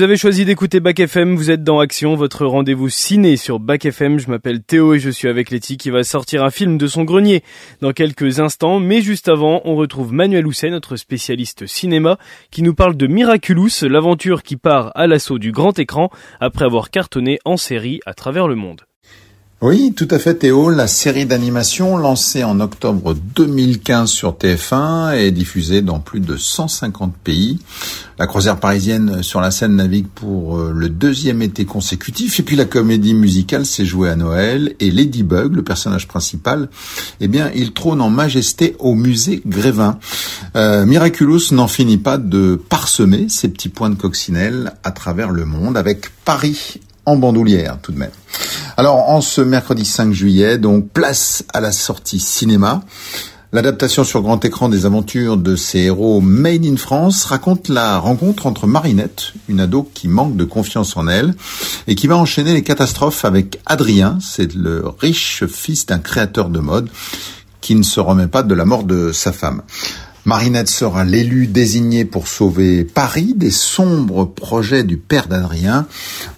Vous 0.03 0.09
avez 0.09 0.17
choisi 0.17 0.43
d'écouter 0.43 0.81
Bac 0.81 0.99
FM, 0.99 1.37
vous 1.37 1.49
êtes 1.49 1.63
dans 1.63 1.79
Action, 1.79 2.15
votre 2.15 2.45
rendez-vous 2.45 2.89
ciné 2.89 3.37
sur 3.37 3.61
Bac 3.61 3.85
FM. 3.85 4.19
Je 4.19 4.29
m'appelle 4.29 4.61
Théo 4.61 4.93
et 4.93 4.99
je 4.99 5.09
suis 5.09 5.29
avec 5.29 5.49
Letty 5.49 5.77
qui 5.77 5.91
va 5.91 6.03
sortir 6.03 6.43
un 6.43 6.49
film 6.49 6.77
de 6.77 6.87
son 6.87 7.05
grenier 7.05 7.41
dans 7.79 7.93
quelques 7.93 8.41
instants. 8.41 8.81
Mais 8.81 8.99
juste 8.99 9.29
avant, 9.29 9.61
on 9.63 9.77
retrouve 9.77 10.11
Manuel 10.11 10.45
Housset, 10.45 10.71
notre 10.71 10.97
spécialiste 10.97 11.67
cinéma, 11.67 12.17
qui 12.51 12.63
nous 12.63 12.73
parle 12.73 12.97
de 12.97 13.07
Miraculous, 13.07 13.69
l'aventure 13.83 14.43
qui 14.43 14.57
part 14.57 14.91
à 14.95 15.07
l'assaut 15.07 15.39
du 15.39 15.53
grand 15.53 15.79
écran 15.79 16.09
après 16.41 16.65
avoir 16.65 16.89
cartonné 16.89 17.39
en 17.45 17.55
série 17.55 18.01
à 18.05 18.13
travers 18.13 18.49
le 18.49 18.55
monde. 18.55 18.81
Oui, 19.65 19.93
tout 19.95 20.10
à 20.12 20.19
fait 20.19 20.34
Théo. 20.34 20.69
La 20.69 20.88
série 20.88 21.26
d'animation 21.26 21.95
lancée 21.95 22.43
en 22.43 22.60
octobre 22.60 23.13
2015 23.13 24.10
sur 24.10 24.34
TF1 24.34 25.13
est 25.13 25.32
diffusée 25.32 25.82
dans 25.82 26.02
plus 26.02 26.19
de 26.19 26.36
150 26.36 27.15
pays. 27.15 27.60
La 28.19 28.28
croisière 28.28 28.60
parisienne 28.60 29.23
sur 29.23 29.39
la 29.39 29.52
scène 29.52 29.78
navigue 29.78 30.08
pour 30.13 30.58
euh, 30.58 30.73
le 30.76 30.89
deuxième 30.89 31.41
été 31.41 31.63
consécutif. 31.63 32.41
Et 32.41 32.43
puis 32.43 32.58
la 32.58 32.65
comédie 32.65 33.13
musicale 33.13 33.65
s'est 33.65 33.86
jouée 33.86 34.10
à 34.10 34.17
Noël. 34.17 34.76
Et 34.82 34.91
Ladybug, 34.91 35.56
le 35.56 35.63
personnage 35.63 36.10
principal, 36.10 36.67
eh 37.21 37.30
bien, 37.30 37.49
il 37.56 37.71
trône 37.71 38.02
en 38.02 38.10
majesté 38.10 38.76
au 38.80 38.95
musée 38.95 39.41
Grévin. 39.45 39.97
Euh, 40.58 40.86
Miraculous 40.86 41.54
n'en 41.54 41.69
finit 41.69 41.97
pas 41.97 42.17
de 42.17 42.60
parsemer 42.67 43.28
ses 43.30 43.47
petits 43.47 43.69
points 43.69 43.89
de 43.89 43.95
coccinelle 43.95 44.73
à 44.84 44.91
travers 44.91 45.30
le 45.32 45.45
monde 45.45 45.78
avec 45.78 46.10
Paris 46.26 46.82
en 47.05 47.17
bandoulière 47.17 47.77
tout 47.81 47.91
de 47.91 47.99
même. 47.99 48.11
Alors 48.77 49.09
en 49.09 49.21
ce 49.21 49.41
mercredi 49.41 49.85
5 49.85 50.11
juillet, 50.13 50.57
donc 50.57 50.89
place 50.89 51.43
à 51.53 51.61
la 51.61 51.71
sortie 51.71 52.19
cinéma. 52.19 52.81
L'adaptation 53.53 54.03
sur 54.03 54.23
grand 54.23 54.43
écran 54.43 54.67
des 54.67 54.87
aventures 54.87 55.37
de 55.37 55.55
ces 55.55 55.81
héros 55.81 56.21
made 56.21 56.65
in 56.65 56.75
France 56.75 57.25
raconte 57.25 57.69
la 57.69 57.99
rencontre 57.99 58.47
entre 58.47 58.65
Marinette, 58.65 59.33
une 59.47 59.59
ado 59.59 59.87
qui 59.93 60.07
manque 60.07 60.35
de 60.35 60.43
confiance 60.43 60.97
en 60.97 61.07
elle, 61.07 61.35
et 61.85 61.93
qui 61.93 62.07
va 62.07 62.17
enchaîner 62.17 62.55
les 62.55 62.63
catastrophes 62.63 63.25
avec 63.25 63.61
Adrien, 63.67 64.17
c'est 64.21 64.55
le 64.55 64.83
riche 64.99 65.45
fils 65.45 65.85
d'un 65.85 65.99
créateur 65.99 66.49
de 66.49 66.59
mode, 66.59 66.89
qui 67.61 67.75
ne 67.75 67.83
se 67.83 67.99
remet 67.99 68.25
pas 68.25 68.41
de 68.41 68.55
la 68.55 68.65
mort 68.65 68.85
de 68.85 69.11
sa 69.11 69.31
femme. 69.31 69.61
Marinette 70.25 70.69
sera 70.69 71.03
l'élu 71.03 71.47
désigné 71.47 72.05
pour 72.05 72.29
sauver 72.29 72.86
Paris 72.86 73.33
des 73.36 73.51
sombres 73.51 74.23
projets 74.23 74.86
du 74.86 74.95
père 74.95 75.27
d'Adrien. 75.27 75.86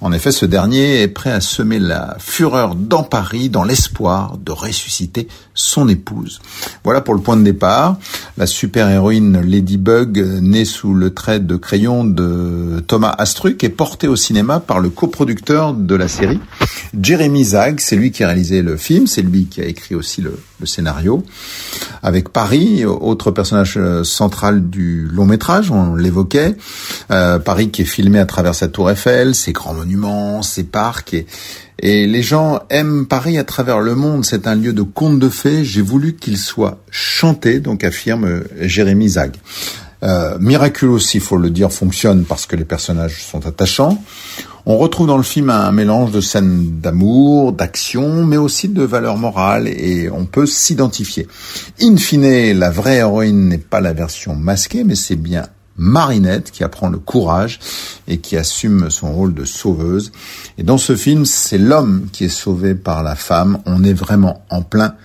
En 0.01 0.11
effet, 0.11 0.31
ce 0.31 0.47
dernier 0.47 1.03
est 1.03 1.07
prêt 1.07 1.31
à 1.31 1.39
semer 1.39 1.77
la 1.77 2.17
fureur 2.19 2.73
dans 2.73 3.03
Paris 3.03 3.49
dans 3.49 3.63
l'espoir 3.63 4.39
de 4.39 4.51
ressusciter 4.51 5.27
son 5.53 5.87
épouse. 5.87 6.41
Voilà 6.83 7.01
pour 7.01 7.13
le 7.13 7.21
point 7.21 7.37
de 7.37 7.43
départ. 7.43 7.99
La 8.37 8.47
super-héroïne 8.47 9.39
Ladybug, 9.39 10.17
née 10.41 10.65
sous 10.65 10.95
le 10.95 11.13
trait 11.13 11.39
de 11.39 11.55
crayon 11.55 12.03
de 12.05 12.83
Thomas 12.87 13.13
Astruc, 13.15 13.63
est 13.63 13.69
portée 13.69 14.07
au 14.07 14.15
cinéma 14.15 14.59
par 14.59 14.79
le 14.79 14.89
coproducteur 14.89 15.73
de 15.75 15.95
la 15.95 16.07
série, 16.07 16.39
Jeremy 16.99 17.43
Zag. 17.43 17.79
C'est 17.79 17.95
lui 17.95 18.11
qui 18.11 18.23
a 18.23 18.27
réalisé 18.27 18.63
le 18.63 18.77
film, 18.77 19.05
c'est 19.05 19.21
lui 19.21 19.45
qui 19.45 19.61
a 19.61 19.65
écrit 19.65 19.93
aussi 19.93 20.21
le, 20.21 20.39
le 20.59 20.65
scénario. 20.65 21.23
Avec 22.03 22.29
Paris, 22.29 22.85
autre 22.85 23.31
personnage 23.31 23.75
euh, 23.77 24.03
centrale 24.03 24.69
du 24.69 25.07
long 25.07 25.25
métrage, 25.25 25.71
on 25.71 25.95
l'évoquait. 25.95 26.55
Euh, 27.11 27.39
Paris 27.39 27.69
qui 27.69 27.83
est 27.83 27.85
filmé 27.85 28.19
à 28.19 28.25
travers 28.25 28.55
sa 28.55 28.67
tour 28.67 28.89
Eiffel, 28.89 29.35
ses 29.35 29.53
grands 29.53 29.73
monuments, 29.73 30.41
ses 30.41 30.63
parcs. 30.63 31.15
Et, 31.79 32.07
les 32.07 32.21
gens 32.21 32.61
aiment 32.69 33.05
Paris 33.05 33.37
à 33.37 33.43
travers 33.43 33.79
le 33.79 33.95
monde. 33.95 34.25
C'est 34.25 34.47
un 34.47 34.55
lieu 34.55 34.73
de 34.73 34.83
conte 34.83 35.19
de 35.19 35.29
fées. 35.29 35.65
J'ai 35.65 35.81
voulu 35.81 36.15
qu'il 36.15 36.37
soit 36.37 36.79
chanté, 36.89 37.59
donc 37.59 37.83
affirme 37.83 38.43
Jérémy 38.61 39.09
Zag. 39.09 39.33
Euh, 40.03 40.37
Miraculous, 40.39 40.99
il 41.13 41.21
faut 41.21 41.37
le 41.37 41.49
dire, 41.49 41.71
fonctionne 41.71 42.25
parce 42.25 42.45
que 42.45 42.55
les 42.55 42.65
personnages 42.65 43.23
sont 43.23 43.45
attachants. 43.47 44.01
On 44.67 44.77
retrouve 44.77 45.05
dans 45.05 45.17
le 45.17 45.23
film 45.23 45.51
un 45.51 45.71
mélange 45.71 46.11
de 46.11 46.21
scènes 46.21 46.79
d'amour, 46.81 47.53
d'action, 47.53 48.25
mais 48.25 48.37
aussi 48.37 48.67
de 48.67 48.81
valeurs 48.81 49.17
morales 49.17 49.67
et 49.67 50.09
on 50.09 50.25
peut 50.25 50.47
s'identifier. 50.47 51.27
In 51.81 51.97
fine, 51.97 52.57
la 52.57 52.71
vraie 52.71 52.97
héroïne 52.97 53.47
n'est 53.47 53.59
pas 53.59 53.79
la 53.79 53.93
version 53.93 54.35
masquée, 54.35 54.83
mais 54.83 54.95
c'est 54.95 55.17
bien 55.17 55.47
Marinette 55.77 56.49
qui 56.49 56.63
apprend 56.63 56.89
le 56.89 56.97
courage 56.97 57.59
et 58.07 58.17
qui 58.17 58.37
assume 58.37 58.89
son 58.89 59.13
rôle 59.13 59.35
de 59.35 59.45
sauveuse. 59.45 60.11
Et 60.57 60.63
dans 60.63 60.79
ce 60.79 60.95
film, 60.95 61.25
c'est 61.25 61.59
l'homme 61.59 62.07
qui 62.11 62.25
est 62.25 62.29
sauvé 62.29 62.73
par 62.73 63.03
la 63.03 63.15
femme. 63.15 63.59
On 63.67 63.83
est 63.83 63.93
vraiment 63.93 64.45
en 64.49 64.63
plein 64.63 64.95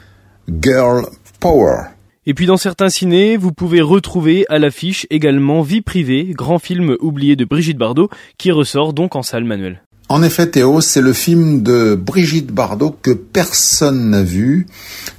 girl 0.63 1.05
power. 1.39 1.83
Et 2.31 2.33
puis 2.33 2.47
dans 2.47 2.57
certains 2.57 2.91
cinés, 2.91 3.37
vous 3.37 3.51
pouvez 3.51 3.81
retrouver 3.81 4.47
à 4.49 4.61
l'affiche 4.61 5.05
également 5.11 5.63
Vie 5.63 5.81
privée, 5.81 6.29
grand 6.31 6.61
film 6.61 6.97
oublié 7.01 7.35
de 7.35 7.45
Brigitte 7.45 7.77
Bardot, 7.77 8.09
qui 8.39 8.53
ressort 8.53 8.93
donc 8.93 9.17
en 9.17 9.23
salle 9.25 9.43
manuelle. 9.43 9.83
En 10.11 10.25
effet, 10.25 10.49
Théo, 10.49 10.81
c'est 10.81 11.01
le 11.01 11.13
film 11.13 11.63
de 11.63 11.95
Brigitte 11.95 12.51
Bardot 12.51 12.97
que 13.01 13.13
personne 13.13 14.11
n'a 14.11 14.25
vu, 14.25 14.67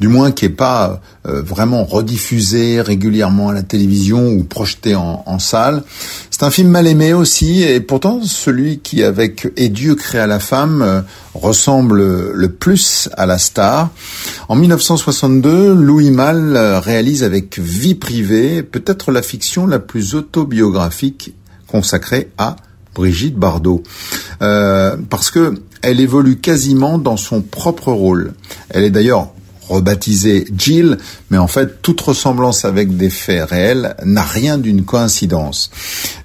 du 0.01 0.09
moins 0.09 0.33
qui 0.33 0.43
n'est 0.43 0.53
pas 0.53 0.99
euh, 1.25 1.41
vraiment 1.41 1.85
rediffusé 1.85 2.81
régulièrement 2.81 3.47
à 3.47 3.53
la 3.53 3.63
télévision 3.63 4.27
ou 4.27 4.43
projeté 4.43 4.93
en, 4.93 5.39
salle. 5.39 5.83
C'est 6.29 6.43
un 6.43 6.51
film 6.51 6.67
mal 6.67 6.87
aimé 6.87 7.13
aussi, 7.13 7.63
et 7.63 7.79
pourtant 7.79 8.21
celui 8.21 8.79
qui, 8.79 9.01
avec 9.01 9.47
Et 9.55 9.69
Dieu 9.69 9.95
créa 9.95 10.27
la 10.27 10.41
femme, 10.41 10.81
euh, 10.81 11.01
ressemble 11.35 12.33
le 12.33 12.51
plus 12.51 13.07
à 13.15 13.25
la 13.25 13.37
star. 13.37 13.91
En 14.49 14.57
1962, 14.57 15.73
Louis 15.73 16.11
Malle 16.11 16.57
réalise 16.83 17.23
avec 17.23 17.59
Vie 17.59 17.95
privée 17.95 18.61
peut-être 18.61 19.13
la 19.13 19.21
fiction 19.21 19.67
la 19.67 19.79
plus 19.79 20.15
autobiographique 20.15 21.33
consacrée 21.65 22.29
à 22.37 22.57
Brigitte 22.95 23.35
Bardot, 23.35 23.83
euh, 24.41 24.97
parce 25.09 25.31
que 25.31 25.55
elle 25.81 25.99
évolue 25.99 26.37
quasiment 26.37 26.97
dans 26.97 27.17
son 27.17 27.41
propre 27.41 27.91
rôle. 27.91 28.33
Elle 28.69 28.83
est 28.83 28.91
d'ailleurs 28.91 29.29
rebaptisée 29.71 30.45
Jill, 30.55 30.97
mais 31.29 31.37
en 31.37 31.47
fait 31.47 31.81
toute 31.81 32.01
ressemblance 32.01 32.65
avec 32.65 32.97
des 32.97 33.09
faits 33.09 33.49
réels 33.49 33.95
n'a 34.03 34.21
rien 34.21 34.57
d'une 34.57 34.83
coïncidence. 34.83 35.71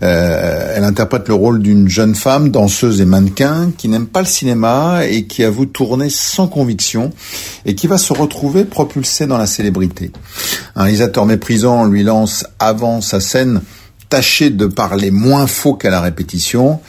Euh, 0.02 0.74
elle 0.76 0.84
interprète 0.84 1.28
le 1.28 1.34
rôle 1.34 1.62
d'une 1.62 1.88
jeune 1.88 2.14
femme 2.14 2.50
danseuse 2.50 3.00
et 3.00 3.04
mannequin 3.04 3.70
qui 3.76 3.88
n'aime 3.88 4.06
pas 4.06 4.20
le 4.20 4.26
cinéma 4.26 5.06
et 5.06 5.26
qui 5.26 5.44
avoue 5.44 5.66
tourner 5.66 6.10
sans 6.10 6.48
conviction 6.48 7.12
et 7.64 7.74
qui 7.74 7.86
va 7.86 7.98
se 7.98 8.12
retrouver 8.12 8.64
propulsée 8.64 9.26
dans 9.26 9.38
la 9.38 9.46
célébrité. 9.46 10.10
Un 10.74 10.82
réalisateur 10.82 11.24
méprisant 11.24 11.84
lui 11.84 12.02
lance 12.02 12.44
avant 12.58 13.00
sa 13.00 13.20
scène 13.20 13.60
tâcher 14.08 14.50
de 14.50 14.66
parler 14.66 15.10
moins 15.10 15.46
faux 15.46 15.74
qu'à 15.74 15.90
la 15.90 16.00
répétition. 16.00 16.80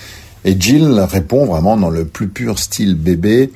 Et 0.45 0.55
Jill 0.59 0.99
répond 0.99 1.45
vraiment 1.45 1.77
dans 1.77 1.89
le 1.89 2.05
plus 2.05 2.27
pur 2.27 2.59
style 2.59 2.95
bébé. 2.95 3.51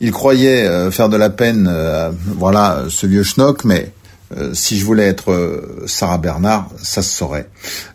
Il 0.00 0.12
croyait 0.12 0.66
euh, 0.66 0.90
faire 0.90 1.08
de 1.08 1.16
la 1.16 1.30
peine, 1.30 1.68
euh, 1.70 2.10
voilà, 2.38 2.84
ce 2.88 3.06
vieux 3.06 3.22
schnock, 3.22 3.64
mais 3.64 3.92
euh, 4.36 4.54
si 4.54 4.78
je 4.78 4.84
voulais 4.84 5.04
être 5.04 5.62
Sarah 5.86 6.18
Bernard, 6.18 6.68
ça 6.82 7.02
se 7.02 7.10
saurait. 7.14 7.48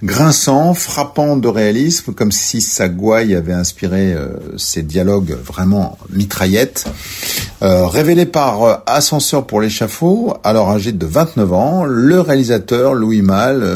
Grinçant, 0.03 0.73
frappant 0.73 1.35
de 1.35 1.47
réalisme, 1.47 2.13
comme 2.13 2.31
si 2.31 2.61
sa 2.61 2.87
gouaille 2.87 3.35
avait 3.35 3.53
inspiré 3.53 4.15
ses 4.57 4.81
dialogues 4.83 5.37
vraiment 5.43 5.97
mitraillettes. 6.09 6.85
révélé 7.61 8.25
par 8.25 8.83
Ascenseur 8.85 9.45
pour 9.45 9.61
l'échafaud, 9.61 10.35
alors 10.43 10.69
âgé 10.69 10.91
de 10.91 11.05
29 11.05 11.53
ans, 11.53 11.85
le 11.85 12.19
réalisateur 12.21 12.93
Louis 12.93 13.21
Malle 13.21 13.67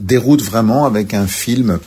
déroute 0.00 0.42
vraiment 0.42 0.86
avec 0.86 1.14
un 1.14 1.26
film 1.26 1.78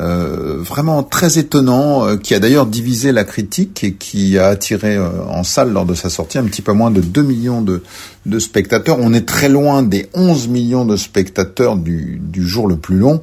euh, 0.00 0.58
vraiment 0.60 1.02
très 1.02 1.38
étonnant, 1.38 2.06
euh, 2.06 2.16
qui 2.16 2.32
a 2.32 2.38
d'ailleurs 2.38 2.66
divisé 2.66 3.10
la 3.10 3.24
critique 3.24 3.82
et 3.82 3.94
qui 3.94 4.38
a 4.38 4.46
attiré 4.46 4.96
euh, 4.96 5.08
en 5.28 5.42
salle 5.42 5.72
lors 5.72 5.86
de 5.86 5.94
sa 5.94 6.08
sortie 6.08 6.38
un 6.38 6.44
petit 6.44 6.62
peu 6.62 6.72
moins 6.72 6.92
de 6.92 7.00
2 7.00 7.22
millions 7.22 7.62
de, 7.62 7.82
de 8.28 8.38
spectateurs. 8.38 8.98
On 9.00 9.12
est 9.12 9.26
très 9.26 9.48
loin 9.48 9.82
des 9.82 10.08
11 10.14 10.48
millions 10.48 10.84
de 10.84 10.96
spectateurs 10.96 11.76
du, 11.76 12.20
du 12.22 12.46
jour 12.46 12.66
le 12.66 12.76
plus 12.76 12.96
long. 12.96 13.22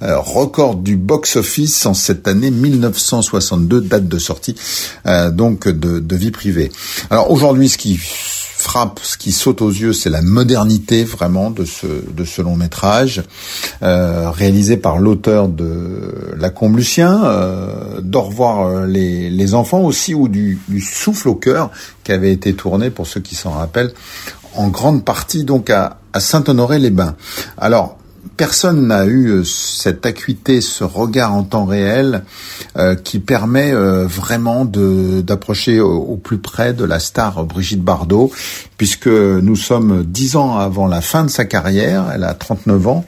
record 0.00 0.76
du 0.76 0.96
box-office 0.96 1.86
en 1.86 1.94
cette 1.94 2.28
année 2.28 2.50
1962, 2.50 3.80
date 3.80 4.08
de 4.08 4.18
sortie 4.18 4.54
donc 5.32 5.68
de, 5.68 6.00
de 6.00 6.16
vie 6.16 6.30
privée. 6.30 6.70
Alors 7.10 7.30
aujourd'hui, 7.30 7.68
ce 7.68 7.78
qui 7.78 7.98
frappe, 8.64 9.00
ce 9.02 9.18
qui 9.18 9.30
saute 9.30 9.60
aux 9.60 9.70
yeux, 9.70 9.92
c'est 9.92 10.08
la 10.08 10.22
modernité 10.22 11.04
vraiment 11.04 11.50
de 11.50 11.64
ce 11.66 11.86
de 11.86 12.24
ce 12.24 12.40
long 12.40 12.56
métrage 12.56 13.22
euh, 13.82 14.30
réalisé 14.30 14.78
par 14.78 14.98
l'auteur 14.98 15.48
de 15.48 16.34
La 16.38 16.48
Combe 16.48 16.76
Lucien, 16.76 17.24
euh, 17.24 18.00
d'Au 18.00 18.22
revoir 18.22 18.66
euh, 18.66 18.86
les, 18.86 19.28
les 19.28 19.54
enfants 19.54 19.82
aussi 19.82 20.14
ou 20.14 20.28
du, 20.28 20.58
du 20.68 20.80
souffle 20.80 21.28
au 21.28 21.34
cœur 21.34 21.70
qui 22.04 22.12
avait 22.12 22.32
été 22.32 22.54
tourné 22.54 22.88
pour 22.88 23.06
ceux 23.06 23.20
qui 23.20 23.34
s'en 23.34 23.50
rappellent 23.50 23.92
en 24.56 24.68
grande 24.68 25.04
partie 25.04 25.44
donc 25.44 25.70
à, 25.70 25.98
Saint-Honoré-les-Bains. 26.16 27.16
Alors 27.58 27.98
personne 28.36 28.86
n'a 28.86 29.06
eu 29.06 29.28
euh, 29.28 29.44
cette 29.44 30.06
acuité, 30.06 30.60
ce 30.60 30.84
regard 30.84 31.34
en 31.34 31.42
temps 31.42 31.64
réel 31.64 32.24
euh, 32.76 32.94
qui 32.94 33.18
permet 33.18 33.72
euh, 33.72 34.06
vraiment 34.06 34.64
d'approcher 34.64 35.80
au, 35.80 36.16
plus 36.16 36.38
près 36.38 36.72
de 36.72 36.84
la 36.84 36.98
star 36.98 37.44
Brigitte 37.44 37.82
Bardot, 37.82 38.32
puisque 38.84 39.06
nous 39.06 39.56
sommes 39.56 40.04
dix 40.06 40.36
ans 40.36 40.58
avant 40.58 40.86
la 40.86 41.00
fin 41.00 41.24
de 41.24 41.30
sa 41.30 41.46
carrière, 41.46 42.10
elle 42.14 42.22
a 42.22 42.34
39 42.34 42.86
ans, 42.86 43.06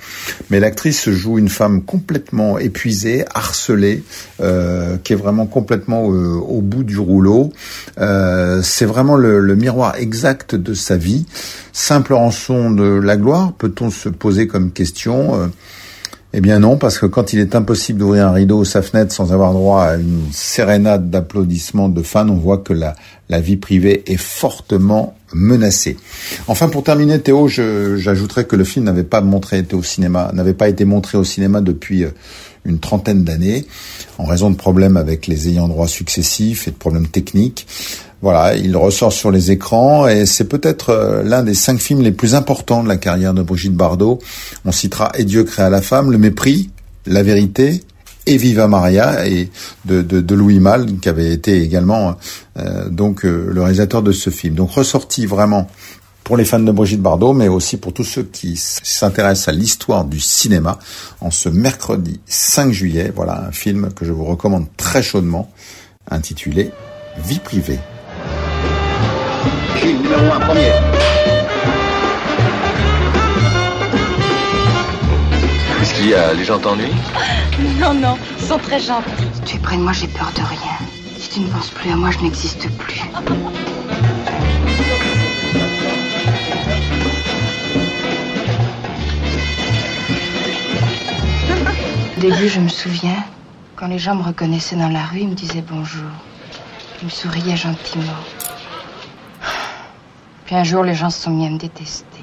mais 0.49 0.59
l'actrice 0.59 1.11
joue 1.11 1.37
une 1.37 1.51
femme 1.51 1.83
complètement 1.83 2.59
épuisée, 2.59 3.27
harcelée, 3.35 4.03
euh, 4.41 4.97
qui 5.05 5.13
est 5.13 5.17
vraiment 5.17 5.45
complètement 5.45 6.05
au, 6.05 6.63
bout 6.63 6.83
du 6.83 6.99
rouleau. 6.99 7.53
Euh, 8.01 8.63
c'est 8.63 8.87
vraiment 8.87 9.17
le, 9.17 9.55
miroir 9.55 9.97
exact 9.97 10.55
de 10.55 10.73
sa 10.73 10.97
vie. 10.97 11.27
Simple 11.75 12.15
rançon 12.15 12.71
de 12.71 12.99
la 12.99 13.19
gloire, 13.19 13.53
peut-on 13.53 13.91
se 13.91 14.09
poser 14.09 14.47
comme 14.47 14.73
question 14.73 15.39
euh, 15.39 15.47
eh 16.33 16.41
bien 16.41 16.59
non, 16.59 16.77
parce 16.77 16.99
que 16.99 17.07
quand 17.07 17.33
il 17.33 17.39
est 17.39 17.55
impossible 17.55 17.99
d'ouvrir 17.99 18.29
un 18.29 18.33
rideau 18.33 18.59
ou 18.61 18.65
sa 18.65 18.83
fenêtre 18.83 19.13
sans 19.13 19.33
avoir 19.33 19.53
droit 19.53 19.83
à 19.83 19.97
une 19.97 20.25
sérénade 20.33 21.11
d'applaudissements 21.11 21.89
de 21.89 22.03
fans, 22.03 22.29
on 22.29 22.37
voit 22.37 22.59
que 22.59 22.73
la, 22.73 22.95
la 23.29 23.41
vie 23.41 23.57
privée 23.57 24.03
est 24.07 24.19
fortement 24.19 25.17
menacée. 25.33 25.97
Enfin, 26.47 26.69
pour 26.69 26.83
terminer, 26.83 27.21
Théo, 27.21 27.49
j'ajouterais 27.49 28.45
que 28.45 28.57
le 28.57 28.65
film 28.65 28.85
n'avait 28.85 29.05
pas 29.05 29.21
montré 29.21 29.59
été 29.59 29.75
au 29.75 29.83
cinéma, 29.83 30.31
n'avait 30.33 30.55
pas 30.55 30.69
été 30.69 30.85
montré 30.85 31.19
au 31.19 31.25
cinéma 31.25 31.61
depuis 31.61 32.05
euh, 32.05 32.11
une 32.65 32.79
trentaine 32.79 33.25
d'années, 33.25 33.67
en 34.19 34.25
raison 34.25 34.51
de 34.51 34.57
problèmes 34.57 34.97
avec 34.97 35.27
les 35.27 35.49
ayants 35.49 35.69
droit 35.69 35.89
successifs 35.89 36.69
et 36.69 36.71
de 36.71 36.77
problèmes 36.77 37.09
techniques. 37.09 37.67
Voilà, 38.23 38.57
il 38.57 38.77
ressort 38.77 39.13
sur 39.13 39.31
les 39.31 39.51
écrans 39.51 40.09
et 40.09 40.27
c'est 40.27 40.49
peut-être 40.49 40.91
euh, 40.91 41.23
l'un 41.23 41.43
des 41.43 41.55
cinq 41.55 41.79
films 41.79 42.03
les 42.03 42.13
plus 42.13 42.35
importants 42.35 42.83
de 42.83 42.89
la 42.89 42.97
carrière 42.97 43.35
de 43.35 43.43
Brigitte 43.43 43.75
Bardot. 43.75 44.19
On 44.65 44.73
citera 44.73 45.13
Et 45.17 45.25
Dieu 45.25 45.45
créa 45.45 45.71
la 45.71 45.83
femme, 45.83 46.11
Le 46.11 46.19
mépris, 46.19 46.71
La 47.07 47.23
vérité 47.23 47.83
et 48.27 48.37
Viva 48.37 48.69
Maria 48.69 49.27
et 49.27 49.51
de, 49.85 50.35
Louis 50.35 50.61
Malle 50.61 50.99
qui 51.01 51.09
avait 51.09 51.33
été 51.33 51.63
également 51.63 52.17
euh, 52.59 52.89
donc 52.89 53.25
euh, 53.25 53.49
le 53.53 53.61
réalisateur 53.63 54.03
de 54.03 54.13
ce 54.13 54.31
film. 54.31 54.55
Donc 54.55 54.73
ressorti 54.73 55.27
vraiment 55.27 55.69
pour 56.25 56.37
les 56.37 56.45
fans 56.45 56.59
de 56.59 56.73
Brigitte 56.73 57.01
Bardot, 57.01 57.33
mais 57.33 57.47
aussi 57.47 57.77
pour 57.77 57.93
tous 57.93 58.03
ceux 58.03 58.25
qui 58.25 58.57
s'intéressent 58.57 59.49
à 59.49 59.53
l'histoire 59.53 60.05
du 60.05 60.19
cinéma 60.19 60.79
en 61.21 61.31
ce 61.31 61.49
mercredi 61.49 62.21
5 62.27 62.73
juillet. 62.73 63.13
Voilà 63.15 63.45
un 63.47 63.53
film 63.53 63.91
que 63.95 64.05
je 64.05 64.13
vous 64.13 64.25
recommande 64.25 64.67
très 64.77 65.03
chaudement, 65.03 65.51
intitulé 66.11 66.73
Vie 67.25 67.39
privée. 67.39 67.79
Y 76.09 76.15
a 76.15 76.35
Les 76.35 76.45
gens 76.45 76.59
t'ennuient 76.59 76.93
Non, 77.81 77.95
non, 77.95 78.17
ils 78.39 78.45
sont 78.45 78.59
très 78.59 78.79
gentils. 78.79 79.11
Tu 79.45 79.57
es 79.57 79.59
près 79.59 79.77
de 79.77 79.83
moi, 79.83 79.93
j'ai 79.93 80.09
peur 80.09 80.31
de 80.35 80.41
rien. 80.41 80.79
Si 81.19 81.31
tu 81.31 81.41
ne 81.41 81.49
penses 81.49 81.71
plus 81.71 81.91
à 81.91 81.97
moi, 81.97 82.11
je 82.11 82.19
n'existe 82.19 82.69
plus. 82.79 83.03
Au 92.17 92.21
début, 92.21 92.49
je 92.49 92.61
me 92.61 92.69
souviens, 92.69 93.25
quand 93.75 93.89
les 93.89 93.99
gens 93.99 94.15
me 94.15 94.23
reconnaissaient 94.23 94.77
dans 94.77 94.89
la 94.89 95.05
rue, 95.05 95.21
ils 95.21 95.29
me 95.29 95.35
disaient 95.35 95.65
bonjour. 95.67 96.11
Ils 97.03 97.07
me 97.07 97.11
souriaient 97.11 97.57
gentiment. 97.57 98.23
Puis 100.45 100.55
un 100.55 100.65
jour, 100.65 100.85
les 100.85 100.95
gens 100.95 101.11
se 101.11 101.23
sont 101.23 101.31
mis 101.31 101.47
à 101.47 101.51
me 101.51 101.59
détester. 101.59 102.16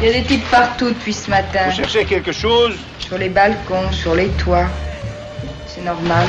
Il 0.00 0.06
y 0.06 0.10
a 0.10 0.12
des 0.12 0.22
types 0.22 0.48
partout 0.48 0.90
depuis 0.90 1.12
ce 1.12 1.28
matin. 1.28 1.70
Vous 1.70 1.76
cherchez 1.76 2.04
quelque 2.04 2.30
chose 2.30 2.76
Sur 3.00 3.18
les 3.18 3.28
balcons, 3.28 3.90
sur 3.90 4.14
les 4.14 4.28
toits. 4.28 4.68
C'est 5.66 5.82
normal. 5.82 6.24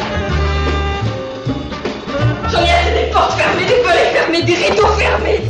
J'en 2.51 2.63
ai 2.63 2.71
assez 2.71 3.05
des 3.05 3.11
portes 3.11 3.33
fermées, 3.33 3.65
des 3.65 3.81
volets 3.83 4.11
fermés, 4.11 4.41
des 4.41 4.55
rideaux 4.55 4.87
fermés 4.97 5.41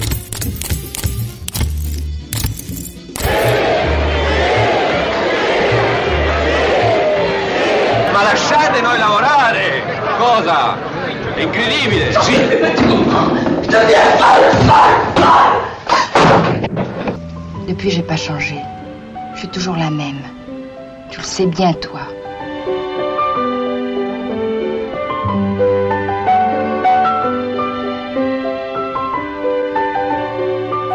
Ma 8.11 8.23
lasciate 8.25 8.81
noi 8.83 8.97
lavorare! 8.97 9.81
Cosa? 10.17 10.77
incredibile! 11.37 12.11
Sì! 12.19 12.35
Depuis, 17.69 17.91
j'ai 17.91 18.01
pas 18.01 18.15
changé. 18.17 18.55
Je 19.35 19.41
suis 19.41 19.47
toujours 19.47 19.75
la 19.75 19.91
même. 19.91 20.23
Tu 21.11 21.19
le 21.19 21.23
sais 21.23 21.45
bien, 21.45 21.71
toi. 21.73 22.01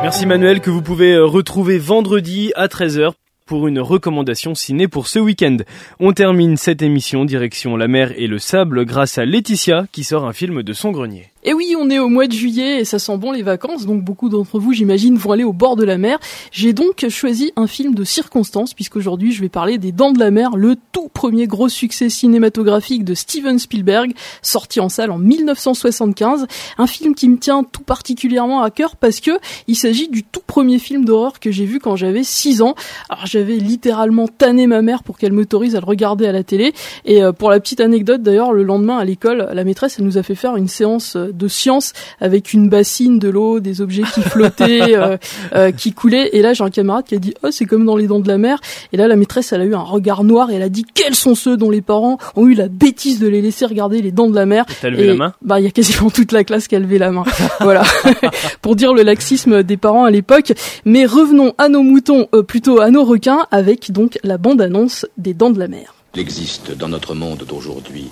Merci 0.02 0.26
Manuel 0.26 0.60
que 0.60 0.70
vous 0.70 0.82
pouvez 0.82 1.14
euh, 1.14 1.24
retrouver 1.24 1.78
vendredi 1.78 2.50
à 2.56 2.66
13h 2.66 3.12
pour 3.46 3.68
une 3.68 3.78
recommandation 3.78 4.56
ciné 4.56 4.88
pour 4.88 5.06
ce 5.06 5.20
week-end. 5.20 5.58
On 6.00 6.12
termine 6.12 6.56
cette 6.56 6.82
émission 6.82 7.24
direction 7.24 7.76
la 7.76 7.86
mer 7.86 8.12
et 8.16 8.26
le 8.26 8.40
sable 8.40 8.84
grâce 8.84 9.16
à 9.16 9.24
Laetitia 9.24 9.86
qui 9.92 10.02
sort 10.02 10.26
un 10.26 10.32
film 10.32 10.64
de 10.64 10.72
son 10.72 10.90
grenier. 10.90 11.33
Et 11.46 11.52
oui, 11.52 11.76
on 11.78 11.90
est 11.90 11.98
au 11.98 12.08
mois 12.08 12.26
de 12.26 12.32
juillet 12.32 12.80
et 12.80 12.84
ça 12.86 12.98
sent 12.98 13.18
bon 13.18 13.30
les 13.30 13.42
vacances, 13.42 13.84
donc 13.84 14.02
beaucoup 14.02 14.30
d'entre 14.30 14.58
vous, 14.58 14.72
j'imagine, 14.72 15.18
vont 15.18 15.32
aller 15.32 15.44
au 15.44 15.52
bord 15.52 15.76
de 15.76 15.84
la 15.84 15.98
mer. 15.98 16.18
J'ai 16.50 16.72
donc 16.72 17.06
choisi 17.10 17.52
un 17.56 17.66
film 17.66 17.94
de 17.94 18.02
circonstance, 18.02 18.72
puisqu'aujourd'hui 18.72 19.32
je 19.32 19.42
vais 19.42 19.50
parler 19.50 19.76
des 19.76 19.92
Dents 19.92 20.12
de 20.12 20.18
la 20.18 20.30
mer, 20.30 20.56
le 20.56 20.76
tout 20.92 21.10
premier 21.12 21.46
gros 21.46 21.68
succès 21.68 22.08
cinématographique 22.08 23.04
de 23.04 23.12
Steven 23.12 23.58
Spielberg, 23.58 24.14
sorti 24.40 24.80
en 24.80 24.88
salle 24.88 25.10
en 25.10 25.18
1975. 25.18 26.46
Un 26.78 26.86
film 26.86 27.14
qui 27.14 27.28
me 27.28 27.36
tient 27.36 27.62
tout 27.62 27.82
particulièrement 27.82 28.62
à 28.62 28.70
cœur 28.70 28.96
parce 28.96 29.20
que 29.20 29.32
il 29.68 29.76
s'agit 29.76 30.08
du 30.08 30.22
tout 30.22 30.40
premier 30.46 30.78
film 30.78 31.04
d'horreur 31.04 31.40
que 31.40 31.50
j'ai 31.50 31.66
vu 31.66 31.78
quand 31.78 31.94
j'avais 31.94 32.24
6 32.24 32.62
ans. 32.62 32.74
Alors 33.10 33.26
j'avais 33.26 33.56
littéralement 33.56 34.28
tanné 34.28 34.66
ma 34.66 34.80
mère 34.80 35.02
pour 35.02 35.18
qu'elle 35.18 35.32
m'autorise 35.32 35.76
à 35.76 35.80
le 35.80 35.86
regarder 35.86 36.26
à 36.26 36.32
la 36.32 36.42
télé. 36.42 36.72
Et 37.04 37.22
euh, 37.22 37.32
pour 37.32 37.50
la 37.50 37.60
petite 37.60 37.80
anecdote 37.80 38.22
d'ailleurs, 38.22 38.54
le 38.54 38.62
lendemain 38.62 38.96
à 38.96 39.04
l'école, 39.04 39.50
la 39.52 39.64
maîtresse, 39.64 39.96
elle 39.98 40.06
nous 40.06 40.16
a 40.16 40.22
fait 40.22 40.34
faire 40.34 40.56
une 40.56 40.68
séance 40.68 41.16
euh, 41.16 41.32
de 41.36 41.48
science 41.48 41.92
avec 42.20 42.52
une 42.52 42.68
bassine, 42.68 43.18
de 43.18 43.28
l'eau, 43.28 43.60
des 43.60 43.80
objets 43.80 44.02
qui 44.14 44.22
flottaient, 44.22 44.94
euh, 44.96 45.16
euh, 45.54 45.72
qui 45.72 45.92
coulaient. 45.92 46.30
Et 46.32 46.42
là, 46.42 46.52
j'ai 46.52 46.64
un 46.64 46.70
camarade 46.70 47.04
qui 47.04 47.14
a 47.14 47.18
dit, 47.18 47.34
oh, 47.42 47.48
c'est 47.50 47.66
comme 47.66 47.84
dans 47.84 47.96
les 47.96 48.06
dents 48.06 48.20
de 48.20 48.28
la 48.28 48.38
mer. 48.38 48.60
Et 48.92 48.96
là, 48.96 49.08
la 49.08 49.16
maîtresse, 49.16 49.52
elle 49.52 49.60
a 49.60 49.64
eu 49.64 49.74
un 49.74 49.80
regard 49.80 50.24
noir 50.24 50.50
et 50.50 50.54
elle 50.54 50.62
a 50.62 50.68
dit, 50.68 50.84
quels 50.94 51.14
sont 51.14 51.34
ceux 51.34 51.56
dont 51.56 51.70
les 51.70 51.82
parents 51.82 52.18
ont 52.36 52.46
eu 52.46 52.54
la 52.54 52.68
bêtise 52.68 53.18
de 53.18 53.28
les 53.28 53.42
laisser 53.42 53.66
regarder 53.66 54.02
les 54.02 54.12
dents 54.12 54.28
de 54.28 54.34
la 54.34 54.46
mer. 54.46 54.64
T'as 54.80 54.90
levé 54.90 55.06
la 55.06 55.14
main? 55.14 55.34
Bah, 55.42 55.60
il 55.60 55.64
y 55.64 55.66
a 55.66 55.70
quasiment 55.70 56.10
toute 56.10 56.32
la 56.32 56.44
classe 56.44 56.68
qui 56.68 56.76
a 56.76 56.78
levé 56.78 56.98
la 56.98 57.10
main. 57.10 57.24
voilà. 57.60 57.82
Pour 58.62 58.76
dire 58.76 58.94
le 58.94 59.02
laxisme 59.02 59.62
des 59.62 59.76
parents 59.76 60.04
à 60.04 60.10
l'époque. 60.10 60.52
Mais 60.84 61.06
revenons 61.06 61.54
à 61.58 61.68
nos 61.68 61.82
moutons, 61.82 62.28
euh, 62.34 62.42
plutôt 62.42 62.80
à 62.80 62.90
nos 62.90 63.04
requins, 63.04 63.46
avec 63.50 63.92
donc 63.92 64.18
la 64.22 64.38
bande-annonce 64.38 65.06
des 65.18 65.34
dents 65.34 65.50
de 65.50 65.58
la 65.58 65.68
mer. 65.68 65.94
Il 66.14 66.20
existe 66.20 66.76
dans 66.76 66.88
notre 66.88 67.14
monde 67.14 67.44
d'aujourd'hui 67.48 68.10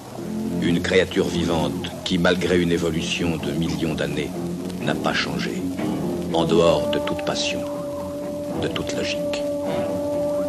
une 0.63 0.81
créature 0.81 1.27
vivante 1.27 1.91
qui, 2.05 2.19
malgré 2.19 2.61
une 2.61 2.71
évolution 2.71 3.37
de 3.37 3.51
millions 3.51 3.95
d'années, 3.95 4.31
n'a 4.81 4.95
pas 4.95 5.13
changé, 5.13 5.61
en 6.33 6.45
dehors 6.45 6.91
de 6.91 7.01
toute 7.01 7.25
passion, 7.25 7.61
de 8.63 8.69
toute 8.69 8.97
logique. 8.97 9.43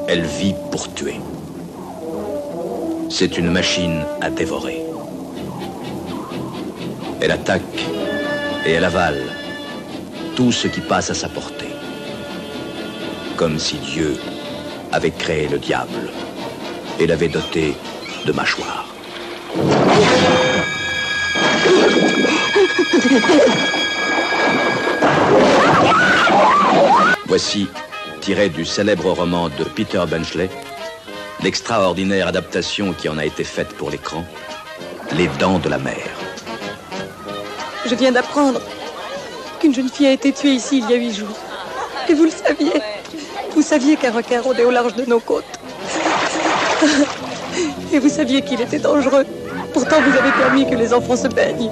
Elle 0.08 0.24
vit 0.24 0.54
pour 0.72 0.94
tuer. 0.94 1.20
C'est 3.10 3.38
une 3.38 3.50
machine 3.50 4.04
à 4.22 4.30
dévorer. 4.30 4.84
Elle 7.22 7.32
attaque 7.32 7.86
et 8.66 8.72
elle 8.72 8.86
avale 8.86 9.22
tout 10.36 10.52
ce 10.52 10.68
qui 10.68 10.82
passe 10.82 11.10
à 11.10 11.16
sa 11.16 11.30
portée. 11.30 11.74
Comme 13.36 13.58
si 13.58 13.78
Dieu 13.78 14.16
avait 14.92 15.12
créé 15.12 15.48
le 15.48 15.58
diable 15.58 16.12
et 17.00 17.08
l'avait 17.08 17.30
doté 17.30 17.74
de 18.26 18.32
mâchoires. 18.32 18.88
Voici, 27.26 27.68
tiré 28.22 28.50
du 28.50 28.66
célèbre 28.66 29.12
roman 29.12 29.50
de 29.50 29.64
Peter 29.64 30.02
Benchley, 30.08 30.50
l'extraordinaire 31.42 32.28
adaptation 32.28 32.94
qui 32.94 33.10
en 33.10 33.18
a 33.18 33.26
été 33.26 33.44
faite 33.44 33.70
pour 33.70 33.90
l'écran, 33.90 34.24
Les 35.14 35.28
Dents 35.40 35.60
de 35.60 35.70
la 35.70 35.78
Mer. 35.78 35.98
Je 37.86 37.96
viens 37.96 38.12
d'apprendre 38.12 38.62
qu'une 39.60 39.74
jeune 39.74 39.90
fille 39.90 40.08
a 40.08 40.12
été 40.12 40.32
tuée 40.32 40.54
ici 40.54 40.80
il 40.80 40.90
y 40.90 40.94
a 40.94 40.98
huit 40.98 41.14
jours. 41.14 41.38
Et 42.10 42.14
vous 42.14 42.26
le 42.26 42.32
saviez. 42.32 42.82
Vous 43.56 43.62
saviez 43.62 43.96
qu'un 43.96 44.12
requin 44.12 44.42
rôdait 44.42 44.66
au 44.66 44.72
large 44.72 44.96
de 44.96 45.06
nos 45.06 45.20
côtes. 45.20 45.44
Et 47.92 48.00
vous 48.00 48.10
saviez 48.10 48.42
qu'il 48.42 48.62
était 48.62 48.80
dangereux. 48.80 49.26
Pourtant, 49.74 50.02
vous 50.02 50.18
avez 50.18 50.32
permis 50.32 50.70
que 50.70 50.76
les 50.76 50.94
enfants 50.94 51.16
se 51.16 51.28
baignent. 51.28 51.72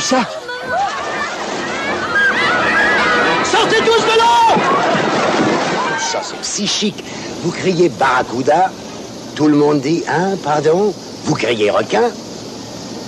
Vu 0.00 0.06
ça 0.06 0.26
Sortez 3.44 3.78
tous 3.78 4.02
de 4.10 4.16
l'eau 4.20 4.60
Ça, 5.98 6.20
c'est 6.22 6.44
si 6.44 6.66
chic. 6.66 7.04
Vous 7.42 7.50
criez 7.50 7.88
barracuda, 7.88 8.70
tout 9.34 9.48
le 9.48 9.56
monde 9.56 9.80
dit 9.80 10.02
hein, 10.08 10.36
pardon. 10.42 10.94
Vous 11.24 11.34
criez 11.34 11.70
requin, 11.70 12.10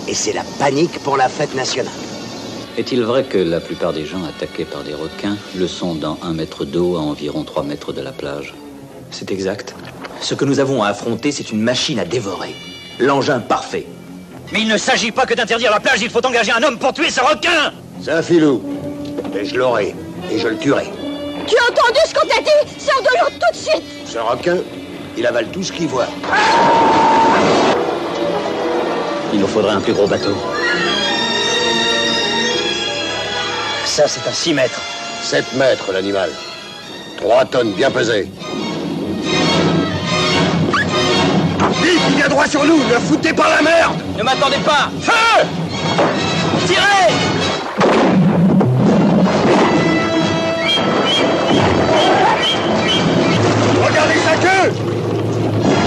et 0.07 0.15
c'est 0.15 0.35
la 0.35 0.45
panique 0.59 0.99
pour 1.03 1.17
la 1.17 1.29
fête 1.29 1.55
nationale. 1.55 1.93
Est-il 2.77 3.03
vrai 3.03 3.25
que 3.25 3.39
la 3.39 3.61
plupart 3.61 3.93
des 3.93 4.05
gens 4.05 4.23
attaqués 4.25 4.65
par 4.65 4.83
des 4.83 4.95
requins 4.95 5.37
le 5.57 5.67
sont 5.67 5.95
dans 5.95 6.19
un 6.23 6.35
mètre 6.35 6.65
d'eau 6.65 6.97
à 6.97 7.01
environ 7.01 7.45
3 7.45 7.63
mètres 7.65 7.93
de 7.93 8.03
la 8.03 8.13
plage? 8.13 8.55
C'est 9.11 9.31
exact. 9.31 9.75
Ce 10.21 10.35
que 10.35 10.45
nous 10.45 10.59
avons 10.61 10.83
à 10.83 10.89
affronter, 10.89 11.33
c'est 11.33 11.51
une 11.53 11.61
machine 11.61 11.99
à 11.99 12.05
dévorer. 12.05 12.55
L'engin 12.99 13.41
parfait. 13.41 13.87
Mais 14.53 14.61
il 14.61 14.69
ne 14.69 14.77
s'agit 14.77 15.11
pas 15.11 15.25
que 15.25 15.33
d'interdire 15.35 15.71
la 15.71 15.81
plage, 15.81 16.03
il 16.03 16.11
faut 16.11 16.25
engager 16.25 16.53
un 16.53 16.63
homme 16.63 16.79
pour 16.79 16.93
tuer 16.93 17.11
ce 17.11 17.21
requin 17.21 17.73
C'est 18.03 18.13
un 18.13 18.23
filou. 18.23 18.63
Mais 19.33 19.47
je 19.47 19.57
l'aurai. 19.57 19.95
Et 20.31 20.39
je 20.39 20.49
le 20.49 20.59
tuerai. 20.59 20.85
Tu 21.47 21.57
as 21.57 21.71
entendu 21.71 21.99
ce 22.07 22.15
qu'on 22.15 22.27
t'a 22.27 22.41
dit? 22.41 22.79
Sors 22.79 23.01
de 23.01 23.09
l'eau 23.09 23.31
tout 23.31 23.53
de 23.53 23.57
suite 23.57 23.83
Ce 24.05 24.19
requin, 24.19 24.59
il 25.17 25.27
avale 25.27 25.47
tout 25.49 25.63
ce 25.63 25.73
qu'il 25.73 25.89
voit. 25.89 26.07
Il 29.33 29.41
nous 29.41 29.47
faudrait 29.47 29.73
un 29.73 29.81
plus 29.81 29.95
gros 29.95 30.07
bateau. 30.07 30.37
Ça, 33.87 34.07
c'est 34.07 34.29
un 34.29 34.33
6 34.33 34.53
mètres. 34.55 34.81
7 35.23 35.55
mètres, 35.55 35.93
l'animal. 35.93 36.31
3 37.17 37.47
tonnes 37.47 37.73
bien 37.73 37.91
pesées. 37.91 38.29
Droit 42.33 42.49
sur 42.49 42.65
nous, 42.65 42.79
ne 42.79 42.99
foutez 42.99 43.33
pas 43.35 43.49
la 43.57 43.63
merde. 43.63 43.97
Ne 44.17 44.23
m'attendez 44.23 44.57
pas. 44.65 44.89
Feu 45.03 45.47
Tirez. 46.67 47.13
Regardez 53.85 54.15
sa 54.25 54.37
queue. 54.37 54.73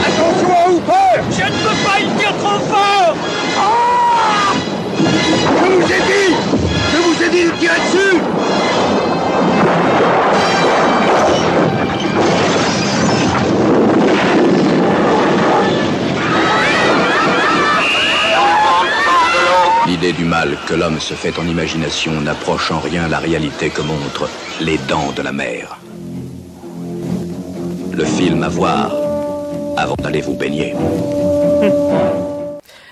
Attention 0.07 0.49
à 0.53 0.69
Hooper 0.69 1.21
Je 1.31 1.43
ne 1.45 1.49
peux 1.49 1.77
pas 1.83 1.99
il 1.99 2.09
tire 2.19 2.35
trop 2.37 2.59
fort. 2.59 3.15
Ah 3.57 4.53
Je 4.99 5.71
vous 5.71 5.91
ai 5.91 6.01
dit 6.01 6.35
Je 6.93 6.97
vous 6.97 7.23
ai 7.23 7.29
dit 7.29 7.45
de 7.45 7.51
tirer 7.57 7.79
dessus 7.79 8.21
L'idée 19.95 20.11
du 20.11 20.25
mal 20.25 20.57
que 20.67 20.73
l'homme 20.73 20.99
se 20.99 21.13
fait 21.13 21.39
en 21.39 21.47
imagination 21.47 22.19
n'approche 22.19 22.69
en 22.69 22.81
rien 22.81 23.07
la 23.07 23.17
réalité 23.17 23.69
que 23.69 23.81
montrent 23.81 24.29
les 24.59 24.77
dents 24.89 25.13
de 25.15 25.21
la 25.21 25.31
mer. 25.31 25.77
Le 27.93 28.03
film 28.03 28.43
à 28.43 28.49
voir 28.49 28.91
avant 29.77 29.95
d'aller 29.95 30.19
vous 30.19 30.35
baigner. 30.35 30.75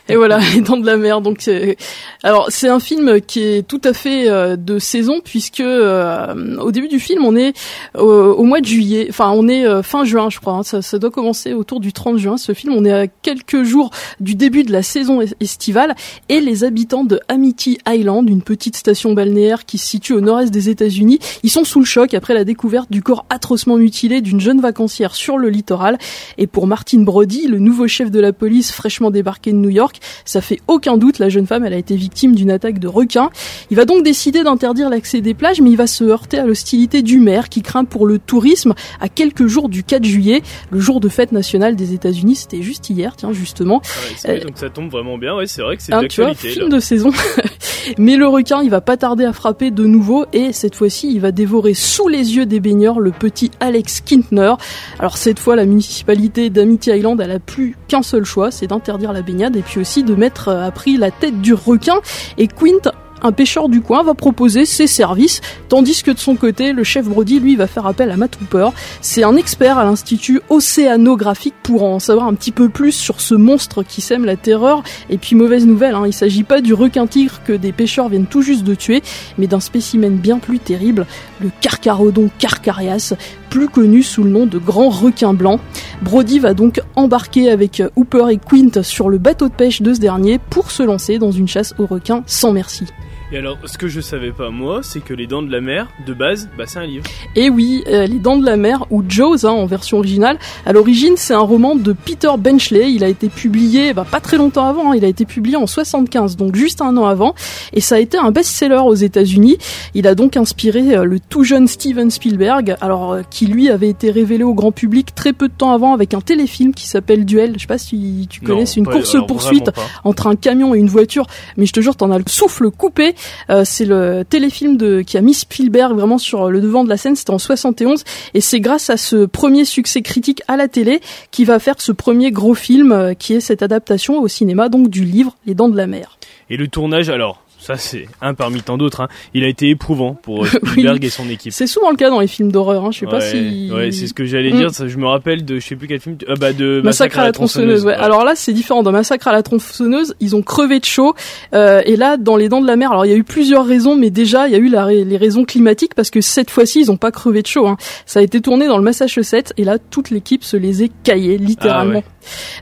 Et 0.09 0.15
voilà, 0.15 0.39
les 0.53 0.61
dents 0.61 0.77
de 0.77 0.85
la 0.85 0.97
mer. 0.97 1.21
Donc, 1.21 1.37
c'est- 1.39 1.77
alors 2.23 2.47
c'est 2.49 2.67
un 2.67 2.79
film 2.79 3.21
qui 3.21 3.41
est 3.41 3.67
tout 3.67 3.79
à 3.83 3.93
fait 3.93 4.29
euh, 4.29 4.55
de 4.57 4.77
saison 4.79 5.21
puisque 5.23 5.61
euh, 5.61 6.57
au 6.57 6.71
début 6.71 6.87
du 6.89 6.99
film, 6.99 7.23
on 7.25 7.35
est 7.35 7.53
euh, 7.97 8.33
au 8.33 8.43
mois 8.43 8.59
de 8.61 8.65
juillet. 8.65 9.07
Enfin, 9.09 9.31
on 9.31 9.47
est 9.47 9.65
euh, 9.65 9.81
fin 9.81 10.03
juin, 10.03 10.29
je 10.29 10.39
crois. 10.39 10.53
hein. 10.53 10.63
Ça, 10.63 10.81
ça 10.81 10.99
doit 10.99 11.11
commencer 11.11 11.53
autour 11.53 11.79
du 11.79 11.93
30 11.93 12.17
juin. 12.17 12.37
Ce 12.37 12.53
film, 12.53 12.73
on 12.73 12.83
est 12.85 12.91
à 12.91 13.07
quelques 13.07 13.63
jours 13.63 13.91
du 14.19 14.35
début 14.35 14.63
de 14.63 14.71
la 14.71 14.83
saison 14.83 15.21
es- 15.21 15.33
estivale 15.39 15.95
et 16.29 16.41
les 16.41 16.63
habitants 16.63 17.03
de 17.05 17.19
Amity 17.29 17.77
Island, 17.87 18.29
une 18.29 18.41
petite 18.41 18.75
station 18.75 19.13
balnéaire 19.13 19.65
qui 19.65 19.77
se 19.77 19.87
situe 19.87 20.13
au 20.13 20.21
nord-est 20.21 20.51
des 20.51 20.69
États-Unis, 20.69 21.19
ils 21.43 21.49
sont 21.49 21.63
sous 21.63 21.79
le 21.79 21.85
choc 21.85 22.13
après 22.13 22.33
la 22.33 22.43
découverte 22.43 22.91
du 22.91 23.01
corps 23.01 23.25
atrocement 23.29 23.77
mutilé 23.77 24.21
d'une 24.21 24.39
jeune 24.41 24.59
vacancière 24.61 25.15
sur 25.15 25.37
le 25.37 25.49
littoral. 25.49 25.97
Et 26.37 26.47
pour 26.47 26.67
Martin 26.67 26.99
Brody, 27.03 27.47
le 27.47 27.59
nouveau 27.59 27.87
chef 27.87 28.11
de 28.11 28.19
la 28.19 28.33
police 28.33 28.71
fraîchement 28.71 29.11
débarqué 29.11 29.51
de 29.51 29.57
New 29.57 29.69
York, 29.69 29.92
ça 30.25 30.41
fait 30.41 30.59
aucun 30.67 30.97
doute, 30.97 31.19
la 31.19 31.29
jeune 31.29 31.47
femme, 31.47 31.65
elle 31.65 31.73
a 31.73 31.77
été 31.77 31.95
victime 31.95 32.35
d'une 32.35 32.51
attaque 32.51 32.79
de 32.79 32.87
requins. 32.87 33.29
Il 33.69 33.77
va 33.77 33.85
donc 33.85 34.03
décider 34.03 34.43
d'interdire 34.43 34.89
l'accès 34.89 35.21
des 35.21 35.33
plages, 35.33 35.61
mais 35.61 35.71
il 35.71 35.77
va 35.77 35.87
se 35.87 36.03
heurter 36.03 36.39
à 36.39 36.45
l'hostilité 36.45 37.01
du 37.01 37.19
maire 37.19 37.49
qui 37.49 37.61
craint 37.61 37.85
pour 37.85 38.05
le 38.05 38.19
tourisme 38.19 38.73
à 38.99 39.09
quelques 39.09 39.47
jours 39.47 39.69
du 39.69 39.83
4 39.83 40.03
juillet, 40.03 40.41
le 40.71 40.79
jour 40.79 40.99
de 40.99 41.09
fête 41.09 41.31
nationale 41.31 41.75
des 41.75 41.93
États-Unis. 41.93 42.35
C'était 42.35 42.61
juste 42.61 42.89
hier, 42.89 43.15
tiens, 43.15 43.31
justement. 43.31 43.77
Ouais, 43.77 44.15
c'est 44.17 44.27
vrai, 44.27 44.39
donc 44.41 44.57
ça 44.57 44.69
tombe 44.69 44.91
vraiment 44.91 45.17
bien, 45.17 45.35
ouais, 45.35 45.47
c'est 45.47 45.61
vrai 45.61 45.77
que 45.77 45.83
c'est 45.83 45.93
Hein, 45.93 46.07
tu 46.09 46.21
vois, 46.21 46.33
film 46.33 46.69
là. 46.69 46.75
de 46.75 46.79
saison. 46.79 47.11
Mais 47.97 48.15
le 48.15 48.27
requin, 48.27 48.61
il 48.63 48.69
va 48.69 48.81
pas 48.81 48.97
tarder 48.97 49.25
à 49.25 49.33
frapper 49.33 49.71
de 49.71 49.85
nouveau 49.85 50.25
et 50.33 50.53
cette 50.53 50.75
fois-ci, 50.75 51.11
il 51.13 51.19
va 51.19 51.31
dévorer 51.31 51.73
sous 51.73 52.07
les 52.07 52.35
yeux 52.35 52.45
des 52.45 52.59
baigneurs 52.59 52.99
le 52.99 53.11
petit 53.11 53.51
Alex 53.59 54.01
Kintner. 54.01 54.53
Alors 54.99 55.17
cette 55.17 55.39
fois, 55.39 55.55
la 55.55 55.65
municipalité 55.65 56.49
d'Amity 56.49 56.91
Island, 56.91 57.19
elle 57.21 57.31
a 57.31 57.39
plus 57.39 57.75
qu'un 57.87 58.01
seul 58.01 58.23
choix, 58.23 58.51
c'est 58.51 58.67
d'interdire 58.67 59.13
la 59.13 59.21
baignade 59.21 59.55
et 59.55 59.61
puis 59.61 59.79
aussi 59.83 60.03
de 60.03 60.15
mettre 60.15 60.47
à 60.47 60.71
prix 60.71 60.95
la 60.95 61.11
tête 61.11 61.41
du 61.41 61.53
requin. 61.53 61.99
Et 62.37 62.47
Quint 62.47 62.89
un 63.23 63.31
pêcheur 63.31 63.69
du 63.69 63.81
coin 63.81 64.03
va 64.03 64.13
proposer 64.13 64.65
ses 64.65 64.85
services, 64.85 65.41
tandis 65.69 66.03
que 66.03 66.11
de 66.11 66.19
son 66.19 66.35
côté, 66.35 66.73
le 66.73 66.83
chef 66.83 67.07
Brody, 67.07 67.39
lui, 67.39 67.55
va 67.55 67.67
faire 67.67 67.85
appel 67.85 68.11
à 68.11 68.17
Matt 68.17 68.37
Hooper. 68.41 68.69
C'est 68.99 69.23
un 69.23 69.37
expert 69.37 69.77
à 69.77 69.85
l'Institut 69.85 70.41
océanographique 70.49 71.55
pour 71.63 71.83
en 71.83 71.99
savoir 71.99 72.27
un 72.27 72.33
petit 72.33 72.51
peu 72.51 72.67
plus 72.67 72.91
sur 72.91 73.21
ce 73.21 73.33
monstre 73.33 73.81
qui 73.83 74.01
sème 74.01 74.25
la 74.25 74.35
terreur. 74.35 74.83
Et 75.09 75.17
puis, 75.17 75.35
mauvaise 75.35 75.65
nouvelle, 75.65 75.95
hein, 75.95 76.03
il 76.05 76.13
s'agit 76.13 76.43
pas 76.43 76.59
du 76.59 76.73
requin-tigre 76.73 77.41
que 77.45 77.53
des 77.53 77.71
pêcheurs 77.71 78.09
viennent 78.09 78.27
tout 78.27 78.41
juste 78.41 78.65
de 78.65 78.75
tuer, 78.75 79.01
mais 79.37 79.47
d'un 79.47 79.61
spécimen 79.61 80.17
bien 80.17 80.39
plus 80.39 80.59
terrible, 80.59 81.07
le 81.39 81.49
Carcharodon 81.61 82.29
carcarias, 82.39 83.13
plus 83.53 83.69
connu 83.69 84.01
sous 84.01 84.23
le 84.23 84.31
nom 84.31 84.47
de 84.47 84.57
grand 84.57 84.89
requin 84.89 85.35
blanc. 85.35 85.59
Brody 86.01 86.39
va 86.39 86.55
donc 86.55 86.81
embarquer 86.95 87.51
avec 87.51 87.83
Hooper 87.95 88.31
et 88.31 88.37
Quint 88.37 88.81
sur 88.81 89.09
le 89.09 89.19
bateau 89.19 89.47
de 89.47 89.53
pêche 89.53 89.83
de 89.83 89.93
ce 89.93 89.99
dernier 89.99 90.39
pour 90.39 90.71
se 90.71 90.81
lancer 90.81 91.19
dans 91.19 91.29
une 91.29 91.47
chasse 91.47 91.75
aux 91.77 91.85
requins 91.85 92.23
sans 92.25 92.51
merci. 92.51 92.85
Et 93.33 93.37
alors, 93.37 93.57
ce 93.65 93.79
que 93.79 93.87
je 93.87 93.99
savais 93.99 94.31
pas 94.31 94.51
moi, 94.51 94.81
c'est 94.83 94.99
que 95.03 95.11
Les 95.11 95.25
Dents 95.25 95.41
de 95.41 95.51
la 95.51 95.59
Mer, 95.59 95.87
de 96.05 96.13
base, 96.13 96.49
bah 96.55 96.65
c'est 96.67 96.77
un 96.77 96.85
livre. 96.85 97.03
Et 97.35 97.49
oui, 97.49 97.83
euh, 97.87 98.05
Les 98.05 98.19
Dents 98.19 98.37
de 98.37 98.45
la 98.45 98.57
Mer, 98.57 98.85
ou 98.91 99.03
Jaws 99.09 99.43
hein, 99.43 99.49
en 99.49 99.65
version 99.65 99.97
originale, 99.97 100.37
à 100.67 100.71
l'origine 100.71 101.15
c'est 101.17 101.33
un 101.33 101.39
roman 101.39 101.75
de 101.75 101.93
Peter 101.93 102.29
Benchley, 102.37 102.93
il 102.93 103.03
a 103.03 103.07
été 103.07 103.29
publié 103.29 103.91
bah, 103.95 104.05
pas 104.09 104.19
très 104.19 104.37
longtemps 104.37 104.67
avant, 104.67 104.91
hein, 104.91 104.95
il 104.95 105.03
a 105.03 105.07
été 105.07 105.25
publié 105.25 105.55
en 105.55 105.65
75, 105.65 106.37
donc 106.37 106.55
juste 106.55 106.79
un 106.79 106.95
an 106.95 107.07
avant, 107.07 107.33
et 107.73 107.81
ça 107.81 107.95
a 107.95 107.99
été 107.99 108.19
un 108.19 108.29
best-seller 108.29 108.83
aux 108.85 108.93
États-Unis. 108.93 109.57
Il 109.95 110.05
a 110.05 110.13
donc 110.13 110.37
inspiré 110.37 110.95
euh, 110.95 111.03
le 111.03 111.19
tout 111.19 111.43
jeune 111.43 111.67
Steven 111.67 112.11
Spielberg, 112.11 112.75
alors 112.81 113.13
euh, 113.13 113.21
qui 113.31 113.47
lui 113.47 113.71
avait 113.71 113.89
été 113.89 114.11
révélé 114.11 114.43
au 114.43 114.53
grand 114.53 114.71
public 114.71 115.15
très 115.15 115.33
peu 115.33 115.47
de 115.47 115.53
temps 115.53 115.71
avant 115.71 115.95
avec 115.95 116.13
un 116.13 116.21
téléfilm 116.21 116.71
qui 116.71 116.85
s'appelle 116.87 117.25
Duel, 117.25 117.53
je 117.55 117.61
sais 117.61 117.67
pas 117.67 117.79
si 117.79 118.27
tu 118.29 118.41
connais, 118.41 118.67
c'est 118.67 118.79
une 118.79 118.85
pas- 118.85 118.91
course 118.91 119.15
alors 119.15 119.25
poursuite 119.25 119.71
vraiment 119.71 119.87
pas. 119.87 120.01
entre 120.03 120.27
un 120.27 120.35
camion 120.35 120.75
et 120.75 120.77
une 120.77 120.87
voiture, 120.87 121.25
mais 121.57 121.65
je 121.65 121.73
te 121.73 121.79
jure, 121.79 121.95
t'en 121.95 122.11
as 122.11 122.19
le 122.19 122.25
souffle 122.27 122.69
coupé. 122.69 123.15
Euh, 123.49 123.63
c'est 123.65 123.85
le 123.85 124.23
téléfilm 124.27 124.77
de 124.77 125.01
qui 125.01 125.17
a 125.17 125.21
mis 125.21 125.33
Spielberg 125.33 125.93
vraiment 125.93 126.17
sur 126.17 126.49
le 126.49 126.61
devant 126.61 126.83
de 126.83 126.89
la 126.89 126.97
scène. 126.97 127.15
C'était 127.15 127.31
en 127.31 127.39
71 127.39 128.03
et 128.33 128.41
c'est 128.41 128.59
grâce 128.59 128.89
à 128.89 128.97
ce 128.97 129.25
premier 129.25 129.65
succès 129.65 130.01
critique 130.01 130.41
à 130.47 130.57
la 130.57 130.67
télé 130.67 131.01
qui 131.31 131.45
va 131.45 131.59
faire 131.59 131.75
ce 131.79 131.91
premier 131.91 132.31
gros 132.31 132.53
film 132.53 132.91
euh, 132.91 133.13
qui 133.13 133.33
est 133.33 133.39
cette 133.39 133.61
adaptation 133.61 134.19
au 134.19 134.27
cinéma 134.27 134.69
donc 134.69 134.89
du 134.89 135.03
livre 135.03 135.35
Les 135.45 135.53
Dents 135.53 135.69
de 135.69 135.77
la 135.77 135.87
Mer. 135.87 136.17
Et 136.49 136.57
le 136.57 136.67
tournage, 136.67 137.09
alors, 137.09 137.42
ça 137.63 137.77
c'est 137.77 138.07
un 138.21 138.33
parmi 138.33 138.61
tant 138.61 138.77
d'autres, 138.77 139.01
hein, 139.01 139.07
il 139.33 139.43
a 139.43 139.47
été 139.47 139.69
éprouvant 139.69 140.13
pour 140.13 140.43
euh, 140.43 140.47
Spielberg 140.65 141.03
et 141.03 141.09
son 141.09 141.29
équipe. 141.29 141.51
C'est 141.53 141.67
souvent 141.67 141.89
le 141.89 141.95
cas 141.95 142.09
dans 142.09 142.19
les 142.19 142.27
films 142.27 142.51
d'horreur. 142.51 142.85
Hein. 142.85 142.91
Je 142.91 142.99
sais 142.99 143.05
pas 143.05 143.21
si. 143.21 143.69
Ouais, 143.73 143.91
c'est 143.91 144.07
ce 144.07 144.13
que 144.13 144.25
j'allais 144.25 144.51
Mm. 144.53 144.57
dire. 144.57 144.71
Ça, 144.71 144.87
je 144.87 144.97
me 144.97 145.07
rappelle 145.07 145.45
de, 145.45 145.59
je 145.59 145.65
sais 145.67 145.75
plus 145.75 145.87
quel 145.87 145.99
film. 145.99 146.17
Ah 146.27 146.33
bah 146.39 146.53
de 146.53 146.81
Massacre 146.83 147.19
à 147.19 147.23
la 147.23 147.31
tronçonneuse. 147.31 147.85
Ouais. 147.85 147.93
Alors 147.93 148.23
là, 148.25 148.33
c'est 148.35 148.53
différent. 148.53 148.83
Dans 148.83 148.91
Massacre 148.91 149.27
à 149.27 149.31
la 149.31 149.41
tronçonneuse, 149.43 150.15
ils 150.19 150.35
ont 150.35 150.41
crevé 150.41 150.79
de 150.79 150.85
chaud. 150.85 151.15
Euh, 151.53 151.81
et 151.85 151.95
là, 151.95 152.17
dans 152.17 152.35
Les 152.35 152.49
Dents 152.49 152.61
de 152.61 152.67
la 152.67 152.75
Mer, 152.75 152.91
alors 152.91 153.05
il 153.05 153.09
y 153.09 153.13
a 153.13 153.17
eu 153.17 153.23
plusieurs 153.23 153.65
raisons, 153.65 153.95
mais 153.95 154.09
déjà 154.09 154.47
il 154.47 154.51
y 154.51 154.55
a 154.55 154.59
eu 154.59 154.67
la 154.69 154.91
les 154.91 155.17
raisons 155.17 155.45
climatiques 155.45 155.95
parce 155.95 156.09
que 156.09 156.21
cette 156.21 156.49
fois-ci, 156.51 156.81
ils 156.81 156.91
ont 156.91 156.97
pas 156.97 157.11
crevé 157.11 157.41
de 157.41 157.47
chaud. 157.47 157.67
Hein. 157.67 157.77
Ça 158.05 158.19
a 158.19 158.23
été 158.23 158.41
tourné 158.41 158.67
dans 158.67 158.77
le 158.77 158.83
Massachusetts 158.83 159.53
et 159.57 159.63
là, 159.63 159.77
toute 159.79 160.09
l'équipe 160.09 160.43
se 160.43 160.57
les 160.57 160.83
est 160.83 160.91
caillés 161.03 161.37
littéralement. 161.37 161.99
Euh, 161.99 162.12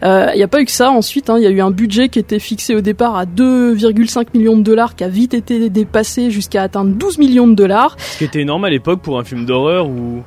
Il 0.02 0.34
n'y 0.36 0.44
a 0.44 0.48
pas 0.48 0.62
eu 0.62 0.66
que 0.66 0.72
ça. 0.72 0.92
Ensuite, 0.92 1.30
hein, 1.30 1.38
il 1.38 1.44
y 1.44 1.48
a 1.48 1.50
eu 1.50 1.62
un 1.62 1.72
budget 1.72 2.10
qui 2.10 2.20
était 2.20 2.40
fixé 2.40 2.76
au 2.76 2.82
départ 2.82 3.16
à 3.16 3.26
2,5 3.26 4.28
millions 4.34 4.58
de 4.58 4.64
dollars, 4.64 4.96
qui 4.96 5.04
a 5.04 5.10
vite 5.10 5.34
été 5.34 5.70
dépassé 5.70 6.32
jusqu'à 6.32 6.64
atteindre 6.64 6.92
12 6.92 7.18
millions 7.18 7.48
de 7.48 7.56
dollars. 7.56 7.96
Ce 8.00 8.18
qui 8.18 8.24
était 8.24 8.42
énorme 8.42 8.66
à 8.66 8.70
l'époque 8.70 9.02
pour 9.02 9.20
un 9.20 9.24
film 9.24 9.46
d'horreur 9.46 9.88
où. 9.88 10.24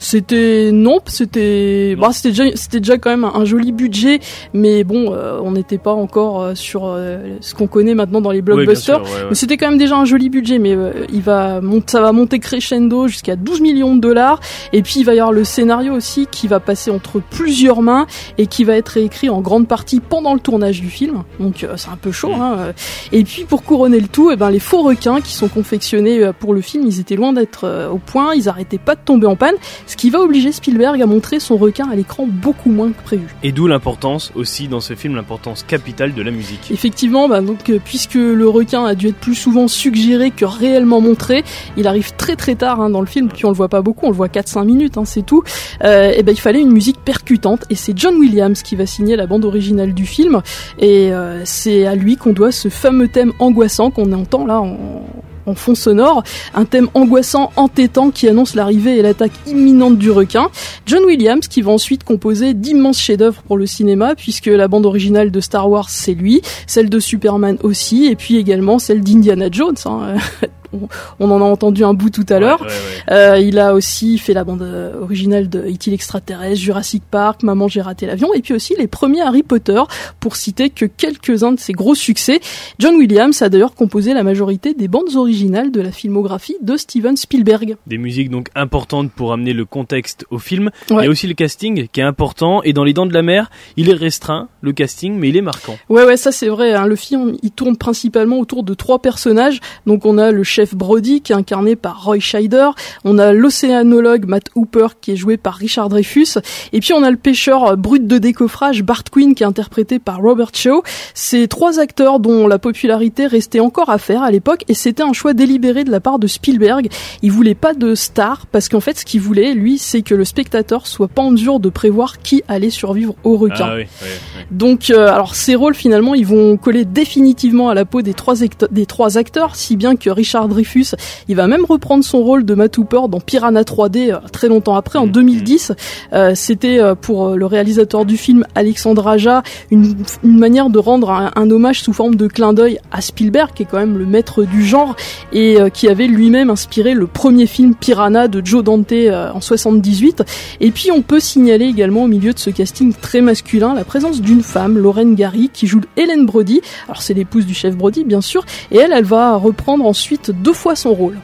C'était 0.00 0.70
non, 0.72 0.98
c'était 1.06 1.96
bah 1.96 2.10
c'était 2.12 2.30
déjà 2.30 2.44
c'était 2.56 2.80
déjà 2.80 2.98
quand 2.98 3.10
même 3.10 3.24
un, 3.24 3.34
un 3.34 3.44
joli 3.44 3.72
budget, 3.72 4.20
mais 4.52 4.84
bon, 4.84 5.12
euh, 5.12 5.38
on 5.42 5.52
n'était 5.52 5.78
pas 5.78 5.92
encore 5.92 6.42
euh, 6.42 6.54
sur 6.54 6.86
euh, 6.86 7.36
ce 7.40 7.54
qu'on 7.54 7.66
connaît 7.66 7.94
maintenant 7.94 8.20
dans 8.20 8.30
les 8.30 8.42
blockbusters. 8.42 9.04
sûr, 9.04 9.14
ouais, 9.14 9.22
ouais. 9.22 9.26
Mais 9.30 9.34
c'était 9.34 9.56
quand 9.56 9.68
même 9.68 9.78
déjà 9.78 9.96
un 9.96 10.04
joli 10.04 10.30
budget, 10.30 10.58
mais 10.58 10.74
euh, 10.74 11.06
il 11.12 11.22
va 11.22 11.60
ça 11.86 12.00
va 12.00 12.12
monter 12.12 12.38
crescendo 12.38 13.08
jusqu'à 13.08 13.36
12 13.36 13.60
millions 13.60 13.94
de 13.94 14.00
dollars, 14.00 14.40
et 14.72 14.82
puis 14.82 15.00
il 15.00 15.04
va 15.04 15.14
y 15.14 15.18
avoir 15.18 15.32
le 15.32 15.44
scénario 15.44 15.94
aussi 15.94 16.26
qui 16.30 16.48
va 16.48 16.60
passer 16.60 16.90
entre 16.90 17.20
plusieurs 17.20 17.82
mains 17.82 18.06
et 18.36 18.46
qui 18.46 18.64
va 18.64 18.76
être 18.76 18.96
écrit 18.96 19.30
en 19.30 19.40
grande 19.40 19.68
partie 19.68 20.00
pendant 20.00 20.34
le 20.34 20.40
tournage 20.40 20.80
du 20.80 20.90
film. 20.90 21.22
Donc 21.40 21.64
euh, 21.64 21.74
c'est 21.76 21.90
un 21.90 21.96
peu 21.96 22.12
chaud. 22.12 22.32
Hein, 22.34 22.56
euh. 22.58 22.72
Et 23.12 23.24
puis 23.24 23.44
pour 23.44 23.62
couronner 23.62 24.00
le 24.00 24.08
tout, 24.08 24.30
eh 24.30 24.36
ben 24.36 24.50
les 24.50 24.58
faux 24.58 24.82
requins 24.82 25.20
qui 25.20 25.32
sont 25.32 25.48
confectionnés 25.48 26.30
pour 26.38 26.54
le 26.54 26.60
film, 26.60 26.86
ils 26.86 27.00
étaient 27.00 27.16
loin 27.16 27.32
d'être 27.32 27.88
au 27.92 27.98
point, 27.98 28.34
ils 28.34 28.48
arrêtaient 28.48 28.78
pas 28.78 28.94
de 28.94 29.00
tomber 29.04 29.26
en 29.26 29.36
panne. 29.36 29.54
Ce 29.88 29.96
qui 29.96 30.10
va 30.10 30.20
obliger 30.20 30.52
Spielberg 30.52 31.00
à 31.00 31.06
montrer 31.06 31.40
son 31.40 31.56
requin 31.56 31.88
à 31.90 31.96
l'écran 31.96 32.26
beaucoup 32.28 32.70
moins 32.70 32.92
que 32.92 33.02
prévu. 33.02 33.34
Et 33.42 33.52
d'où 33.52 33.66
l'importance 33.66 34.30
aussi 34.34 34.68
dans 34.68 34.80
ce 34.80 34.94
film, 34.94 35.16
l'importance 35.16 35.62
capitale 35.62 36.14
de 36.14 36.22
la 36.22 36.30
musique. 36.30 36.70
Effectivement, 36.70 37.26
bah, 37.26 37.40
donc 37.40 37.70
euh, 37.70 37.78
puisque 37.82 38.14
le 38.14 38.46
requin 38.46 38.84
a 38.84 38.94
dû 38.94 39.08
être 39.08 39.16
plus 39.16 39.34
souvent 39.34 39.66
suggéré 39.66 40.30
que 40.30 40.44
réellement 40.44 41.00
montré, 41.00 41.42
il 41.78 41.86
arrive 41.86 42.14
très 42.16 42.36
très 42.36 42.54
tard 42.54 42.80
hein, 42.80 42.90
dans 42.90 43.00
le 43.00 43.06
film, 43.06 43.28
puis 43.28 43.46
on 43.46 43.48
le 43.48 43.54
voit 43.54 43.68
pas 43.68 43.80
beaucoup, 43.80 44.04
on 44.04 44.10
le 44.10 44.14
voit 44.14 44.28
4-5 44.28 44.66
minutes, 44.66 44.98
hein, 44.98 45.06
c'est 45.06 45.24
tout. 45.24 45.42
Euh, 45.84 46.12
et 46.14 46.22
ben 46.22 46.32
il 46.32 46.40
fallait 46.40 46.60
une 46.60 46.72
musique 46.72 47.02
percutante, 47.02 47.64
et 47.70 47.74
c'est 47.74 47.96
John 47.96 48.16
Williams 48.16 48.62
qui 48.62 48.76
va 48.76 48.84
signer 48.84 49.16
la 49.16 49.26
bande 49.26 49.46
originale 49.46 49.94
du 49.94 50.04
film, 50.04 50.42
et 50.78 51.12
euh, 51.14 51.42
c'est 51.46 51.86
à 51.86 51.94
lui 51.94 52.16
qu'on 52.16 52.34
doit 52.34 52.52
ce 52.52 52.68
fameux 52.68 53.08
thème 53.08 53.32
angoissant 53.38 53.90
qu'on 53.90 54.12
entend 54.12 54.46
là 54.46 54.60
en, 54.60 55.02
en 55.48 55.54
fond 55.54 55.74
sonore, 55.74 56.22
un 56.54 56.64
thème 56.64 56.88
angoissant, 56.94 57.50
entêtant 57.56 58.10
qui 58.10 58.28
annonce 58.28 58.54
l'arrivée 58.54 58.98
et 58.98 59.02
l'attaque 59.02 59.32
imminente 59.46 59.98
du 59.98 60.10
requin. 60.10 60.48
John 60.86 61.04
Williams 61.04 61.48
qui 61.48 61.62
va 61.62 61.72
ensuite 61.72 62.04
composer 62.04 62.54
d'immenses 62.54 62.98
chefs-d'œuvre 62.98 63.42
pour 63.42 63.56
le 63.56 63.66
cinéma 63.66 64.14
puisque 64.14 64.46
la 64.46 64.68
bande 64.68 64.86
originale 64.86 65.30
de 65.30 65.40
Star 65.40 65.68
Wars 65.70 65.90
c'est 65.90 66.14
lui, 66.14 66.42
celle 66.66 66.90
de 66.90 67.00
Superman 67.00 67.58
aussi 67.62 68.06
et 68.06 68.16
puis 68.16 68.36
également 68.36 68.78
celle 68.78 69.02
d'Indiana 69.02 69.48
Jones. 69.50 69.76
Hein. 69.86 70.16
on, 70.72 71.30
en 71.30 71.40
a 71.40 71.44
entendu 71.44 71.84
un 71.84 71.94
bout 71.94 72.10
tout 72.10 72.26
à 72.28 72.38
l'heure. 72.38 72.66
Euh, 73.10 73.38
il 73.38 73.58
a 73.58 73.74
aussi 73.74 74.18
fait 74.18 74.34
la 74.34 74.44
bande 74.44 74.62
euh, 74.62 75.00
originale 75.00 75.48
de 75.48 75.60
E.T. 75.60 75.90
l'extraterrestre, 75.90 76.60
Jurassic 76.60 77.02
Park, 77.10 77.42
Maman 77.42 77.68
j'ai 77.68 77.80
raté 77.80 78.06
l'avion, 78.06 78.32
et 78.34 78.42
puis 78.42 78.54
aussi 78.54 78.74
les 78.78 78.86
premiers 78.86 79.22
Harry 79.22 79.42
Potter, 79.42 79.80
pour 80.20 80.36
citer 80.36 80.70
que 80.70 80.84
quelques-uns 80.84 81.52
de 81.52 81.60
ses 81.60 81.72
gros 81.72 81.94
succès. 81.94 82.40
John 82.78 82.96
Williams 82.96 83.40
a 83.42 83.48
d'ailleurs 83.48 83.74
composé 83.74 84.14
la 84.14 84.22
majorité 84.22 84.74
des 84.74 84.88
bandes 84.88 85.14
originales 85.16 85.70
de 85.70 85.80
la 85.80 85.92
filmographie 85.92 86.56
de 86.62 86.76
Steven 86.76 87.16
Spielberg. 87.16 87.76
Des 87.86 87.98
musiques 87.98 88.30
donc 88.30 88.48
importantes 88.54 89.10
pour 89.12 89.32
amener 89.32 89.52
le 89.52 89.64
contexte 89.64 90.26
au 90.30 90.38
film. 90.38 90.70
Il 90.90 90.96
y 90.96 91.06
a 91.06 91.08
aussi 91.08 91.26
le 91.26 91.34
casting 91.34 91.88
qui 91.88 92.00
est 92.00 92.04
important, 92.04 92.62
et 92.62 92.72
dans 92.72 92.84
Les 92.84 92.92
Dents 92.92 93.06
de 93.06 93.14
la 93.14 93.22
Mer, 93.22 93.50
il 93.76 93.90
est 93.90 93.94
restreint, 93.94 94.48
le 94.60 94.72
casting, 94.72 95.14
mais 95.18 95.28
il 95.28 95.36
est 95.36 95.42
marquant. 95.42 95.76
Ouais, 95.88 96.04
ouais, 96.04 96.16
ça 96.16 96.32
c'est 96.32 96.48
vrai. 96.48 96.74
Hein. 96.74 96.86
Le 96.86 96.96
film, 96.96 97.36
il 97.42 97.50
tourne 97.50 97.76
principalement 97.76 98.38
autour 98.38 98.62
de 98.62 98.74
trois 98.74 99.00
personnages. 99.00 99.60
Donc 99.86 100.04
on 100.04 100.18
a 100.18 100.30
le 100.30 100.44
chef 100.58 100.74
Brody 100.74 101.20
qui 101.20 101.30
est 101.30 101.36
incarné 101.36 101.76
par 101.76 102.02
Roy 102.02 102.18
Scheider, 102.18 102.70
on 103.04 103.16
a 103.20 103.32
l'océanologue 103.32 104.26
Matt 104.26 104.48
Hooper 104.56 104.88
qui 105.00 105.12
est 105.12 105.16
joué 105.16 105.36
par 105.36 105.54
Richard 105.54 105.88
Dreyfus, 105.88 106.38
et 106.72 106.80
puis 106.80 106.92
on 106.94 107.04
a 107.04 107.12
le 107.12 107.16
pêcheur 107.16 107.76
brut 107.76 108.08
de 108.08 108.18
décoffrage 108.18 108.82
Bart 108.82 109.04
Quinn 109.08 109.36
qui 109.36 109.44
est 109.44 109.46
interprété 109.46 110.00
par 110.00 110.20
Robert 110.20 110.50
Shaw. 110.52 110.82
Ces 111.14 111.46
trois 111.46 111.78
acteurs 111.78 112.18
dont 112.18 112.48
la 112.48 112.58
popularité 112.58 113.28
restait 113.28 113.60
encore 113.60 113.88
à 113.88 113.98
faire 113.98 114.24
à 114.24 114.32
l'époque, 114.32 114.64
et 114.66 114.74
c'était 114.74 115.04
un 115.04 115.12
choix 115.12 115.32
délibéré 115.32 115.84
de 115.84 115.92
la 115.92 116.00
part 116.00 116.18
de 116.18 116.26
Spielberg. 116.26 116.88
Il 117.22 117.30
voulait 117.30 117.54
pas 117.54 117.72
de 117.72 117.94
star 117.94 118.48
parce 118.48 118.68
qu'en 118.68 118.80
fait 118.80 118.98
ce 118.98 119.04
qu'il 119.04 119.20
voulait, 119.20 119.54
lui, 119.54 119.78
c'est 119.78 120.02
que 120.02 120.16
le 120.16 120.24
spectateur 120.24 120.88
soit 120.88 121.06
pas 121.06 121.22
en 121.22 121.30
mesure 121.30 121.60
de 121.60 121.68
prévoir 121.68 122.18
qui 122.18 122.42
allait 122.48 122.70
survivre 122.70 123.14
au 123.22 123.36
requin. 123.36 123.76
Ah 123.78 124.06
Donc, 124.50 124.90
euh, 124.90 125.06
alors 125.06 125.36
ces 125.36 125.54
rôles 125.54 125.76
finalement, 125.76 126.16
ils 126.16 126.26
vont 126.26 126.56
coller 126.56 126.84
définitivement 126.84 127.68
à 127.68 127.74
la 127.74 127.84
peau 127.84 128.02
des 128.02 128.14
trois, 128.14 128.34
des 128.72 128.86
trois 128.86 129.18
acteurs, 129.18 129.54
si 129.54 129.76
bien 129.76 129.94
que 129.94 130.10
Richard 130.10 130.47
Dreyfus, 130.48 130.94
il 131.28 131.36
va 131.36 131.46
même 131.46 131.64
reprendre 131.64 132.04
son 132.04 132.22
rôle 132.22 132.44
de 132.44 132.54
Matt 132.54 132.76
Hooper 132.78 133.02
dans 133.08 133.20
Piranha 133.20 133.62
3D 133.62 134.12
euh, 134.12 134.18
très 134.32 134.48
longtemps 134.48 134.76
après, 134.76 134.98
en 134.98 135.06
2010. 135.06 135.72
Euh, 136.12 136.32
C'était 136.34 136.80
euh, 136.80 136.94
pour 136.94 137.30
le 137.30 137.46
réalisateur 137.46 138.04
du 138.04 138.16
film 138.16 138.44
Alexandre 138.54 139.06
Aja 139.06 139.42
une, 139.70 139.94
une 140.24 140.38
manière 140.38 140.70
de 140.70 140.78
rendre 140.78 141.10
un, 141.10 141.30
un, 141.36 141.50
hommage 141.50 141.82
sous 141.82 141.92
forme 141.92 142.16
de 142.16 142.26
clin 142.26 142.52
d'œil 142.52 142.78
à 142.90 143.00
Spielberg, 143.00 143.50
qui 143.54 143.62
est 143.62 143.66
quand 143.66 143.78
même 143.78 143.98
le 143.98 144.06
maître 144.06 144.44
du 144.44 144.64
genre 144.64 144.96
et 145.32 145.58
qui 145.72 145.88
avait 145.88 146.06
lui-même 146.06 146.50
inspiré 146.50 146.94
le 146.94 147.06
premier 147.06 147.46
film 147.46 147.74
Piranha 147.74 148.28
de 148.28 148.44
Joe 148.44 148.64
Dante 148.64 148.92
en 148.92 149.40
78. 149.40 150.22
Et 150.60 150.70
puis 150.70 150.90
on 150.90 151.02
peut 151.02 151.20
signaler 151.20 151.66
également 151.66 152.04
au 152.04 152.06
milieu 152.06 152.32
de 152.32 152.38
ce 152.38 152.50
casting 152.50 152.92
très 152.94 153.20
masculin 153.20 153.74
la 153.74 153.84
présence 153.84 154.20
d'une 154.20 154.42
femme, 154.42 154.78
Lorraine 154.78 155.14
Gary, 155.14 155.50
qui 155.52 155.66
joue 155.66 155.80
Hélène 155.96 156.26
Brody. 156.26 156.60
Alors 156.86 157.02
c'est 157.02 157.14
l'épouse 157.14 157.46
du 157.46 157.54
chef 157.54 157.76
Brody, 157.76 158.04
bien 158.04 158.20
sûr, 158.20 158.44
et 158.70 158.78
elle, 158.78 158.92
elle 158.92 159.04
va 159.04 159.36
reprendre 159.36 159.86
ensuite 159.86 160.30
deux 160.38 160.52
fois 160.52 160.76
son 160.76 160.94
rôle. 160.94 161.18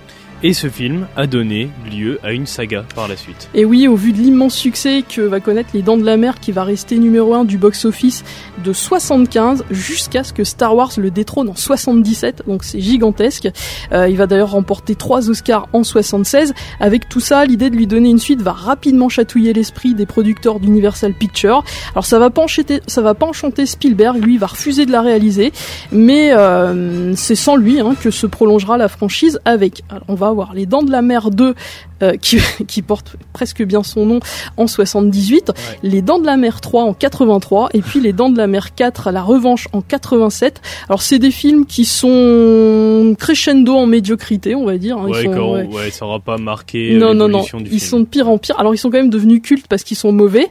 Et 0.46 0.52
ce 0.52 0.68
film 0.68 1.06
a 1.16 1.26
donné 1.26 1.70
lieu 1.90 2.20
à 2.22 2.32
une 2.32 2.44
saga 2.44 2.84
par 2.94 3.08
la 3.08 3.16
suite. 3.16 3.48
Et 3.54 3.64
oui, 3.64 3.88
au 3.88 3.96
vu 3.96 4.12
de 4.12 4.18
l'immense 4.18 4.54
succès 4.54 5.02
que 5.02 5.22
va 5.22 5.40
connaître 5.40 5.70
Les 5.72 5.80
Dents 5.80 5.96
de 5.96 6.04
la 6.04 6.18
Mer, 6.18 6.38
qui 6.38 6.52
va 6.52 6.64
rester 6.64 6.98
numéro 6.98 7.32
1 7.32 7.46
du 7.46 7.56
box-office 7.56 8.24
de 8.62 8.74
75 8.74 9.64
jusqu'à 9.70 10.22
ce 10.22 10.34
que 10.34 10.44
Star 10.44 10.76
Wars 10.76 10.90
le 10.98 11.10
détrône 11.10 11.48
en 11.48 11.56
77, 11.56 12.42
donc 12.46 12.62
c'est 12.62 12.78
gigantesque. 12.78 13.48
Euh, 13.92 14.06
il 14.06 14.18
va 14.18 14.26
d'ailleurs 14.26 14.50
remporter 14.50 14.96
trois 14.96 15.30
Oscars 15.30 15.66
en 15.72 15.82
76. 15.82 16.52
Avec 16.78 17.08
tout 17.08 17.20
ça, 17.20 17.46
l'idée 17.46 17.70
de 17.70 17.76
lui 17.76 17.86
donner 17.86 18.10
une 18.10 18.18
suite 18.18 18.42
va 18.42 18.52
rapidement 18.52 19.08
chatouiller 19.08 19.54
l'esprit 19.54 19.94
des 19.94 20.04
producteurs 20.04 20.60
d'Universal 20.60 21.14
Pictures. 21.14 21.64
Alors 21.92 22.04
ça 22.04 22.18
va 22.18 22.28
pas 22.28 22.42
enchanter, 22.42 22.82
ça 22.86 23.00
va 23.00 23.14
pas 23.14 23.24
enchanter 23.24 23.64
Spielberg, 23.64 24.22
lui 24.22 24.36
va 24.36 24.48
refuser 24.48 24.84
de 24.84 24.92
la 24.92 25.00
réaliser, 25.00 25.54
mais 25.90 26.34
euh, 26.34 27.14
c'est 27.16 27.34
sans 27.34 27.56
lui 27.56 27.80
hein, 27.80 27.94
que 27.98 28.10
se 28.10 28.26
prolongera 28.26 28.76
la 28.76 28.88
franchise 28.88 29.40
avec. 29.46 29.84
On 30.06 30.14
va 30.14 30.33
Les 30.54 30.66
Dents 30.66 30.82
de 30.82 30.90
la 30.90 31.02
Mer 31.02 31.30
2 31.30 31.54
euh, 32.02 32.16
qui, 32.16 32.38
qui, 32.66 32.82
porte 32.82 33.16
presque 33.32 33.62
bien 33.62 33.82
son 33.82 34.06
nom 34.06 34.20
en 34.56 34.66
78, 34.66 35.48
ouais. 35.48 35.54
Les 35.82 36.02
Dents 36.02 36.18
de 36.18 36.26
la 36.26 36.36
Mer 36.36 36.60
3 36.60 36.84
en 36.84 36.94
83 36.94 37.70
et 37.72 37.80
puis 37.80 38.00
Les 38.00 38.12
Dents 38.12 38.30
de 38.30 38.36
la 38.36 38.46
Mer 38.46 38.74
4 38.74 39.10
La 39.10 39.22
Revanche 39.22 39.68
en 39.72 39.80
87. 39.80 40.60
Alors 40.88 41.02
c'est 41.02 41.18
des 41.18 41.30
films 41.30 41.66
qui 41.66 41.84
sont 41.84 43.14
crescendo 43.18 43.74
en 43.74 43.86
médiocrité, 43.86 44.54
on 44.54 44.64
va 44.64 44.76
dire. 44.78 44.98
Hein. 44.98 45.06
Ils 45.08 45.14
ouais, 45.14 45.22
sont, 45.24 45.30
quand, 45.30 45.52
ouais. 45.52 45.66
ouais, 45.66 45.90
ça 45.90 46.04
aura 46.06 46.20
pas 46.20 46.36
marqué 46.36 46.94
non, 46.94 47.14
non, 47.14 47.28
non. 47.28 47.42
Du 47.42 47.62
ils 47.62 47.68
film. 47.68 47.80
sont 47.80 48.00
de 48.00 48.06
pire 48.06 48.28
en 48.28 48.38
pire. 48.38 48.58
Alors 48.58 48.74
ils 48.74 48.78
sont 48.78 48.90
quand 48.90 48.98
même 48.98 49.10
devenus 49.10 49.40
cultes 49.42 49.66
parce 49.68 49.84
qu'ils 49.84 49.96
sont 49.96 50.12
mauvais. 50.12 50.50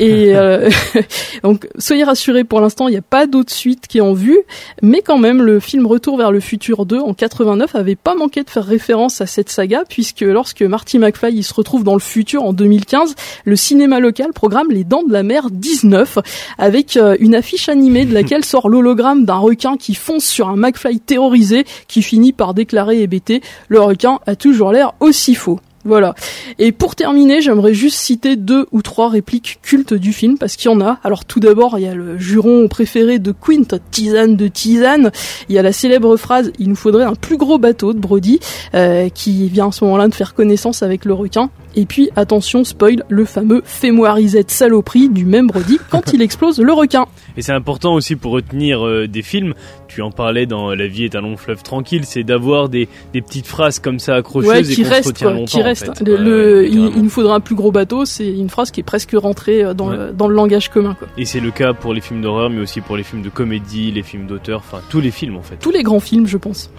et 0.00 0.34
euh, 0.34 0.70
donc 1.42 1.68
soyez 1.78 2.04
rassurés 2.04 2.44
pour 2.44 2.60
l'instant, 2.60 2.88
il 2.88 2.92
n'y 2.92 2.96
a 2.96 3.02
pas 3.02 3.26
d'autre 3.26 3.52
suite 3.52 3.86
qui 3.86 3.98
est 3.98 4.02
en 4.02 4.12
vue, 4.12 4.38
mais 4.82 5.02
quand 5.02 5.18
même 5.18 5.42
le 5.42 5.60
film 5.60 5.86
Retour 5.86 6.16
vers 6.16 6.32
le 6.32 6.40
futur 6.40 6.86
2 6.86 6.98
en 6.98 7.14
89 7.14 7.74
avait 7.74 7.96
pas 7.96 8.14
manqué 8.14 8.42
de 8.42 8.50
faire 8.50 8.64
référence 8.64 9.13
à 9.20 9.26
cette 9.26 9.50
saga 9.50 9.84
puisque 9.88 10.20
lorsque 10.22 10.62
Marty 10.62 10.98
McFly 10.98 11.42
se 11.42 11.54
retrouve 11.54 11.84
dans 11.84 11.94
le 11.94 12.00
futur 12.00 12.44
en 12.44 12.52
2015, 12.52 13.14
le 13.44 13.56
cinéma 13.56 14.00
local 14.00 14.32
programme 14.32 14.70
Les 14.70 14.84
Dents 14.84 15.02
de 15.02 15.12
la 15.12 15.22
Mer 15.22 15.50
19 15.50 16.18
avec 16.58 16.96
euh, 16.96 17.16
une 17.20 17.34
affiche 17.34 17.68
animée 17.68 18.04
de 18.04 18.14
laquelle 18.14 18.44
sort 18.44 18.68
l'hologramme 18.68 19.24
d'un 19.24 19.36
requin 19.36 19.76
qui 19.76 19.94
fonce 19.94 20.24
sur 20.24 20.48
un 20.48 20.56
McFly 20.56 21.00
terrorisé 21.00 21.64
qui 21.88 22.02
finit 22.02 22.32
par 22.32 22.54
déclarer 22.54 23.02
hébété 23.02 23.42
le 23.68 23.80
requin 23.80 24.20
a 24.26 24.36
toujours 24.36 24.72
l'air 24.72 24.94
aussi 25.00 25.34
faux. 25.34 25.60
Voilà. 25.84 26.14
Et 26.58 26.72
pour 26.72 26.94
terminer, 26.94 27.42
j'aimerais 27.42 27.74
juste 27.74 27.98
citer 27.98 28.36
deux 28.36 28.66
ou 28.72 28.80
trois 28.80 29.10
répliques 29.10 29.58
cultes 29.62 29.92
du 29.92 30.12
film 30.12 30.38
parce 30.38 30.56
qu'il 30.56 30.70
y 30.70 30.74
en 30.74 30.80
a. 30.80 30.98
Alors 31.04 31.24
tout 31.26 31.40
d'abord, 31.40 31.78
il 31.78 31.82
y 31.82 31.86
a 31.86 31.94
le 31.94 32.18
juron 32.18 32.68
préféré 32.68 33.18
de 33.18 33.32
Quint, 33.32 33.78
tisane 33.90 34.36
de 34.36 34.48
tisane. 34.48 35.10
Il 35.48 35.54
y 35.54 35.58
a 35.58 35.62
la 35.62 35.72
célèbre 35.72 36.16
phrase 36.16 36.52
"Il 36.58 36.70
nous 36.70 36.76
faudrait 36.76 37.04
un 37.04 37.14
plus 37.14 37.36
gros 37.36 37.58
bateau" 37.58 37.92
de 37.92 37.98
Brody, 37.98 38.40
euh, 38.74 39.08
qui 39.10 39.48
vient 39.48 39.68
à 39.68 39.72
ce 39.72 39.84
moment-là 39.84 40.08
de 40.08 40.14
faire 40.14 40.34
connaissance 40.34 40.82
avec 40.82 41.04
le 41.04 41.12
requin. 41.12 41.50
Et 41.76 41.86
puis 41.86 42.10
attention, 42.16 42.64
spoil, 42.64 43.04
le 43.08 43.24
fameux 43.24 43.62
"Fais-moi 43.64 44.12
risette 44.12 44.50
saloperie" 44.50 45.08
du 45.08 45.24
même 45.24 45.46
Brody 45.48 45.78
quand 45.90 46.12
il 46.12 46.22
explose 46.22 46.60
le 46.60 46.72
requin. 46.72 47.06
Et 47.36 47.42
c'est 47.42 47.52
important 47.52 47.94
aussi 47.94 48.16
pour 48.16 48.32
retenir 48.32 48.86
euh, 48.86 49.08
des 49.08 49.22
films. 49.22 49.54
Tu 49.88 50.02
en 50.02 50.10
parlais 50.10 50.46
dans 50.46 50.74
La 50.74 50.86
vie 50.86 51.04
est 51.04 51.14
un 51.16 51.20
long 51.20 51.36
fleuve 51.36 51.62
tranquille, 51.62 52.02
c'est 52.04 52.24
d'avoir 52.24 52.68
des, 52.68 52.88
des 53.12 53.20
petites 53.22 53.46
phrases 53.46 53.78
comme 53.78 53.98
ça 53.98 54.16
accrocheuses 54.16 54.50
ouais, 54.50 54.60
et 54.72 54.74
qui 54.74 54.82
qu'on 54.82 54.88
reste, 54.90 55.02
se 55.04 55.08
retient 55.08 55.26
quoi, 55.28 55.36
longtemps. 55.36 55.58
qui 55.58 55.62
reste. 55.62 55.88
en 55.88 55.94
fait. 55.94 56.04
Le, 56.04 56.14
Ouais, 56.14 56.20
le- 56.20 56.60
ouais, 56.62 56.68
il, 56.96 57.02
nous 57.02 57.08
faudra 57.10 57.34
un 57.36 57.40
plus 57.40 57.54
gros 57.54 57.70
bateau. 57.72 58.04
C'est 58.04 58.26
une 58.28 58.48
phrase 58.50 58.70
qui 58.70 58.80
est 58.80 58.84
presque 58.84 59.12
rentrée 59.16 59.62
euh, 59.64 59.74
dans, 59.74 59.90
Ouais. 59.90 59.96
le, 59.96 60.12
dans 60.12 60.26
le 60.28 60.34
langage 60.34 60.68
commun. 60.70 60.94
Quoi. 60.98 61.08
Et 61.18 61.24
c'est 61.24 61.40
le 61.40 61.50
cas 61.50 61.72
pour 61.74 61.92
les 61.94 62.00
films 62.00 62.22
d'horreur, 62.22 62.50
mais 62.50 62.60
aussi 62.60 62.80
pour 62.80 62.96
les 62.96 63.02
films 63.02 63.22
de 63.22 63.28
comédie, 63.28 63.90
les 63.92 64.02
films 64.02 64.26
d'auteur, 64.26 64.60
enfin 64.60 64.80
tous 64.90 65.00
les 65.00 65.10
films 65.10 65.36
en 65.36 65.42
fait. 65.42 65.56
Tous 65.56 65.70
les 65.70 65.82
grands 65.82 66.00
films, 66.00 66.26
je 66.26 66.36
pense. 66.38 66.70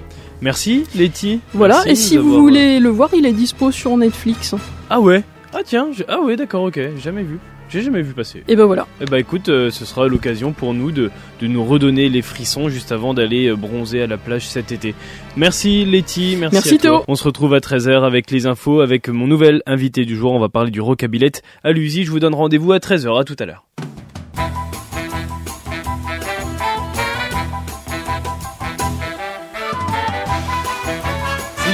Merci 0.42 0.84
Letty. 0.96 1.40
Voilà. 1.54 1.76
Merci 1.86 1.90
Et 1.92 1.96
si 1.96 2.18
vous 2.18 2.42
voulez 2.42 2.80
le 2.80 2.90
voir, 2.90 3.10
il 3.14 3.26
est 3.26 3.32
dispo 3.34 3.72
sur 3.72 3.96
Netflix. 3.98 4.56
Ah 4.90 5.00
ouais 5.00 5.24
Ah 5.54 5.60
tiens, 5.64 5.88
ah 6.08 6.20
ouais 6.22 6.36
d'accord, 6.36 6.64
ok, 6.64 6.80
jamais 7.02 7.24
vu. 7.24 7.40
J'ai 7.68 7.82
jamais 7.82 8.04
vu 8.04 8.14
passer. 8.14 8.44
Et 8.48 8.56
ben 8.56 8.66
voilà. 8.66 8.86
Eh 9.02 9.06
bah 9.06 9.20
écoute, 9.20 9.50
euh, 9.50 9.72
ce 9.72 9.86
sera 9.86 10.08
l'occasion 10.08 10.52
pour 10.52 10.76
nous 10.76 10.92
de, 10.92 11.10
de 11.42 11.48
nous 11.48 11.64
redonner 11.66 12.10
les 12.10 12.22
frissons 12.22 12.70
juste 12.70 12.92
avant 12.92 13.16
d'aller 13.16 13.48
euh, 13.48 13.56
bronzer 13.56 14.04
à 14.04 14.08
la 14.08 14.18
plage 14.18 14.48
cet 14.48 14.72
été. 14.72 14.94
Merci 15.36 15.84
Letty, 15.84 16.38
merci, 16.40 16.56
Merci 16.56 16.76
à 16.76 16.78
toi. 16.78 16.80
Théo. 16.80 17.04
On 17.08 17.16
se 17.16 17.24
retrouve 17.24 17.56
à 17.56 17.60
13h 17.60 18.04
avec 18.06 18.30
les 18.30 18.46
infos, 18.46 18.82
avec 18.82 19.10
mon 19.10 19.26
nouvel 19.26 19.64
invité 19.66 20.06
du 20.06 20.16
jour. 20.16 20.32
On 20.32 20.40
va 20.40 20.50
parler 20.50 20.70
du 20.70 20.80
rockabillet 20.80 21.32
à 21.64 21.72
l'usine. 21.72 22.04
Je 22.06 22.12
vous 22.12 22.20
donne 22.20 22.36
rendez-vous 22.36 22.72
à 22.72 22.78
13h. 22.78 23.20
À 23.20 23.24
tout 23.24 23.36
à 23.40 23.46
l'heure. 23.46 23.66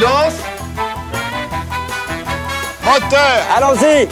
Silence. 0.01 0.33
Moteur 2.83 3.37
Allons-y. 3.55 4.07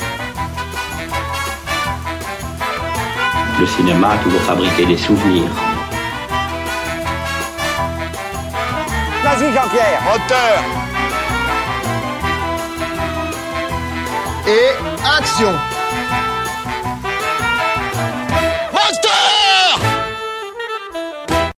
Le 3.59 3.65
cinéma 3.65 4.09
a 4.11 4.17
toujours 4.17 4.41
fabriqué 4.41 4.85
des 4.85 4.97
souvenirs. 4.97 5.49
Vas-y 9.23 9.51
Jean-Pierre. 9.51 10.01
Moteur 10.05 10.63
Et 14.47 15.07
action 15.17 15.53